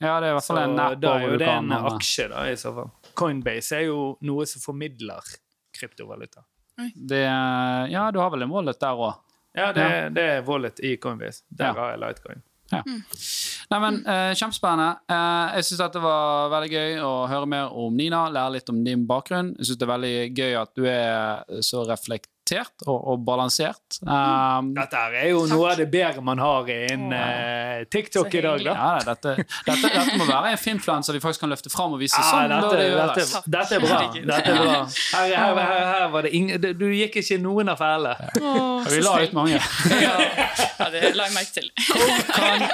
Ja, 0.00 0.20
det 0.22 0.28
er 0.28 0.30
i 0.30 0.34
hvert 0.38 0.46
Så 0.46 0.54
fall 0.54 0.62
en 0.70 0.78
app 0.78 1.00
da 1.02 1.12
er 1.18 1.24
jo 1.26 1.38
det 1.42 1.48
en 1.50 1.72
aksje, 1.74 2.28
da, 2.30 2.44
i 2.48 2.56
så 2.56 2.70
fall. 2.74 2.90
Coinbase 3.18 3.76
er 3.80 3.86
jo 3.88 4.02
noe 4.22 4.46
som 4.46 4.62
formidler 4.62 5.32
kryptovaluta. 5.74 6.44
Det, 6.94 7.24
ja, 7.90 8.04
du 8.14 8.20
har 8.22 8.30
vel 8.30 8.46
en 8.46 8.52
wallet 8.54 8.78
der 8.80 8.94
òg. 8.94 9.16
Ja, 9.58 9.72
det, 9.74 9.82
Ja. 9.90 10.08
det 10.14 10.26
er 10.36 10.42
wallet 10.46 10.78
i 10.86 10.96
Coinbase. 11.02 11.42
Der 11.50 11.72
Ja. 11.72 11.72
har 11.74 11.90
jeg 11.96 12.00
Litecoin. 12.68 13.02
Nei, 13.68 13.80
men 13.84 14.00
eh, 14.04 14.32
Kjempespennende. 14.38 14.88
Eh, 15.10 15.58
jeg 15.58 15.68
syns 15.68 15.82
det 15.94 16.02
var 16.04 16.50
veldig 16.52 16.70
gøy 16.72 16.98
å 17.04 17.12
høre 17.30 17.50
mer 17.50 17.76
om 17.76 17.96
Nina, 17.96 18.26
lære 18.32 18.58
litt 18.58 18.72
om 18.72 18.82
din 18.84 19.06
bakgrunn. 19.08 19.54
Jeg 19.58 19.70
syns 19.70 19.80
det 19.80 19.88
er 19.88 19.94
veldig 19.94 20.16
gøy 20.36 20.58
at 20.62 20.74
du 20.76 20.88
er 20.88 21.62
så 21.64 21.84
reflektert 21.88 22.32
og, 22.86 22.96
og 22.96 23.24
balansert. 23.26 24.00
Um, 24.02 24.72
Dette 24.76 25.04
er 25.20 25.28
jo 25.32 25.44
noe 25.50 25.74
av 25.74 25.82
det 25.82 25.88
bedre 25.92 26.24
man 26.24 26.40
har 26.42 26.70
innen 26.72 27.12
uh, 27.12 27.84
TikTok 27.92 28.32
i 28.34 28.44
dag, 28.44 28.64
da. 28.64 28.76
ja, 28.78 28.88
dette, 29.10 29.36
dette, 29.68 29.92
dette 29.92 30.16
må 30.16 30.28
være 30.28 30.54
en 30.54 30.60
filmfluencer 30.60 31.16
vi 31.18 31.22
faktisk 31.24 31.44
kan 31.44 31.52
løfte 31.52 31.72
fram 31.72 31.98
og 31.98 32.02
vise. 32.02 32.16
Ja, 32.16 32.32
sånn 32.32 32.54
dette, 32.54 32.72
det 32.80 32.88
dette, 32.96 33.26
gjøres. 33.26 33.36
dette 33.58 33.78
er 33.78 33.84
bra. 33.84 34.00
Dette 34.16 34.56
er 34.56 34.62
bra. 34.62 34.80
Her, 34.88 35.36
her, 35.36 35.62
her, 35.62 35.86
her 35.92 36.08
var 36.14 36.26
det 36.26 36.34
ingen 36.36 36.66
Du 36.78 36.88
gikk 36.88 37.20
ikke 37.20 37.38
noen 37.42 37.58
noen 37.58 37.72
affære. 37.74 38.14
Og 38.42 38.90
Vi 38.92 39.00
la 39.02 39.14
ut 39.22 39.36
mange. 39.36 39.60
Ja, 39.98 40.14
ja, 40.78 40.90
det 40.92 41.14
la 41.16 41.28
jeg 41.28 41.34
merke 41.36 41.52
til. 41.54 41.70
Kan, 42.34 42.64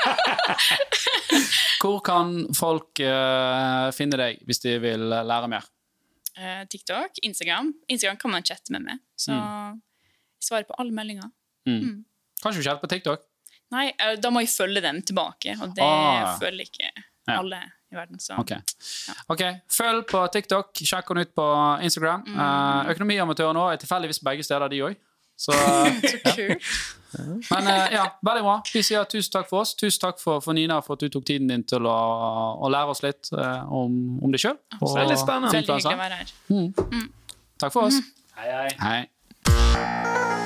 hvor 1.81 2.01
kan 2.05 2.35
folk 2.57 3.01
uh, 3.05 3.91
finne 3.97 4.21
deg 4.21 4.43
hvis 4.49 4.63
de 4.65 4.77
vil 4.83 5.09
lære 5.15 5.51
mer? 5.53 5.69
Eh, 6.37 6.65
TikTok, 6.71 7.19
Instagram. 7.23 7.73
Instagram 7.89 8.17
kan 8.17 8.31
man 8.31 8.43
chatte 8.43 8.71
med 8.75 8.83
meg, 8.83 8.99
så 9.17 9.31
Mm. 9.33 9.81
jeg 10.41 10.49
svarer 10.49 10.65
på 10.67 10.75
alle 10.79 10.91
meldinger. 10.93 11.31
Kanskje 12.43 12.59
du 12.63 12.69
kjenner 12.69 12.81
på 12.83 12.89
TikTok? 12.91 13.21
Nei, 13.71 13.93
eh, 13.99 14.17
da 14.17 14.31
må 14.31 14.41
jeg 14.43 14.49
følge 14.53 14.81
dem 14.83 15.01
tilbake, 15.03 15.55
og 15.63 15.75
det 15.75 15.83
Ah, 15.83 16.37
følger 16.39 16.67
ikke 16.67 16.91
Ja. 17.29 17.39
alle 17.39 17.61
i 17.91 17.95
verden. 17.95 18.19
Så 18.19 18.37
Ok. 18.39 18.51
ok, 19.31 19.61
Følg 19.69 20.07
på 20.07 20.29
TikTok, 20.33 20.75
sjekk 20.75 21.09
henne 21.09 21.21
ut 21.23 21.35
på 21.35 21.83
Instagram. 21.83 22.25
Mm. 22.27 22.37
Uh, 22.37 22.93
Økonomiamatører 22.93 23.55
nå 23.55 23.73
er 23.73 23.77
tilfeldigvis 23.79 24.23
begge 24.23 24.43
steder, 24.45 24.69
de 24.69 24.81
òg. 24.81 24.97
Så, 25.37 25.53
så 26.13 26.35
kult. 26.35 26.69
men 27.51 27.67
eh, 27.71 27.95
ja, 27.95 28.05
veldig 28.27 28.45
bra. 28.47 28.57
Vi 28.75 28.83
sier 28.87 29.07
tusen 29.11 29.33
takk 29.35 29.51
for 29.51 29.65
oss. 29.65 29.75
Tusen 29.79 30.03
takk 30.07 30.23
for, 30.23 30.43
for 30.45 30.57
Nina 30.57 30.81
for 30.85 30.99
at 30.99 31.05
du 31.05 31.11
tok 31.15 31.27
tiden 31.31 31.51
din 31.51 31.67
til 31.69 31.87
å, 31.91 31.99
å 32.59 32.71
lære 32.73 32.95
oss 32.95 33.05
litt 33.07 33.33
eh, 33.35 33.75
om, 33.75 33.99
om 34.23 34.35
deg 34.35 34.47
sjøl. 34.47 34.59
Veldig 34.81 35.19
spennende. 35.21 35.53
Veldig 35.55 35.81
hyggelig 35.81 35.99
å 35.99 36.05
være 36.05 36.23
her. 36.23 37.05
Takk 37.65 37.77
for 37.77 37.91
oss. 37.91 38.01
Hei, 38.39 38.51
hei. 38.51 38.73
Hei. 38.83 40.43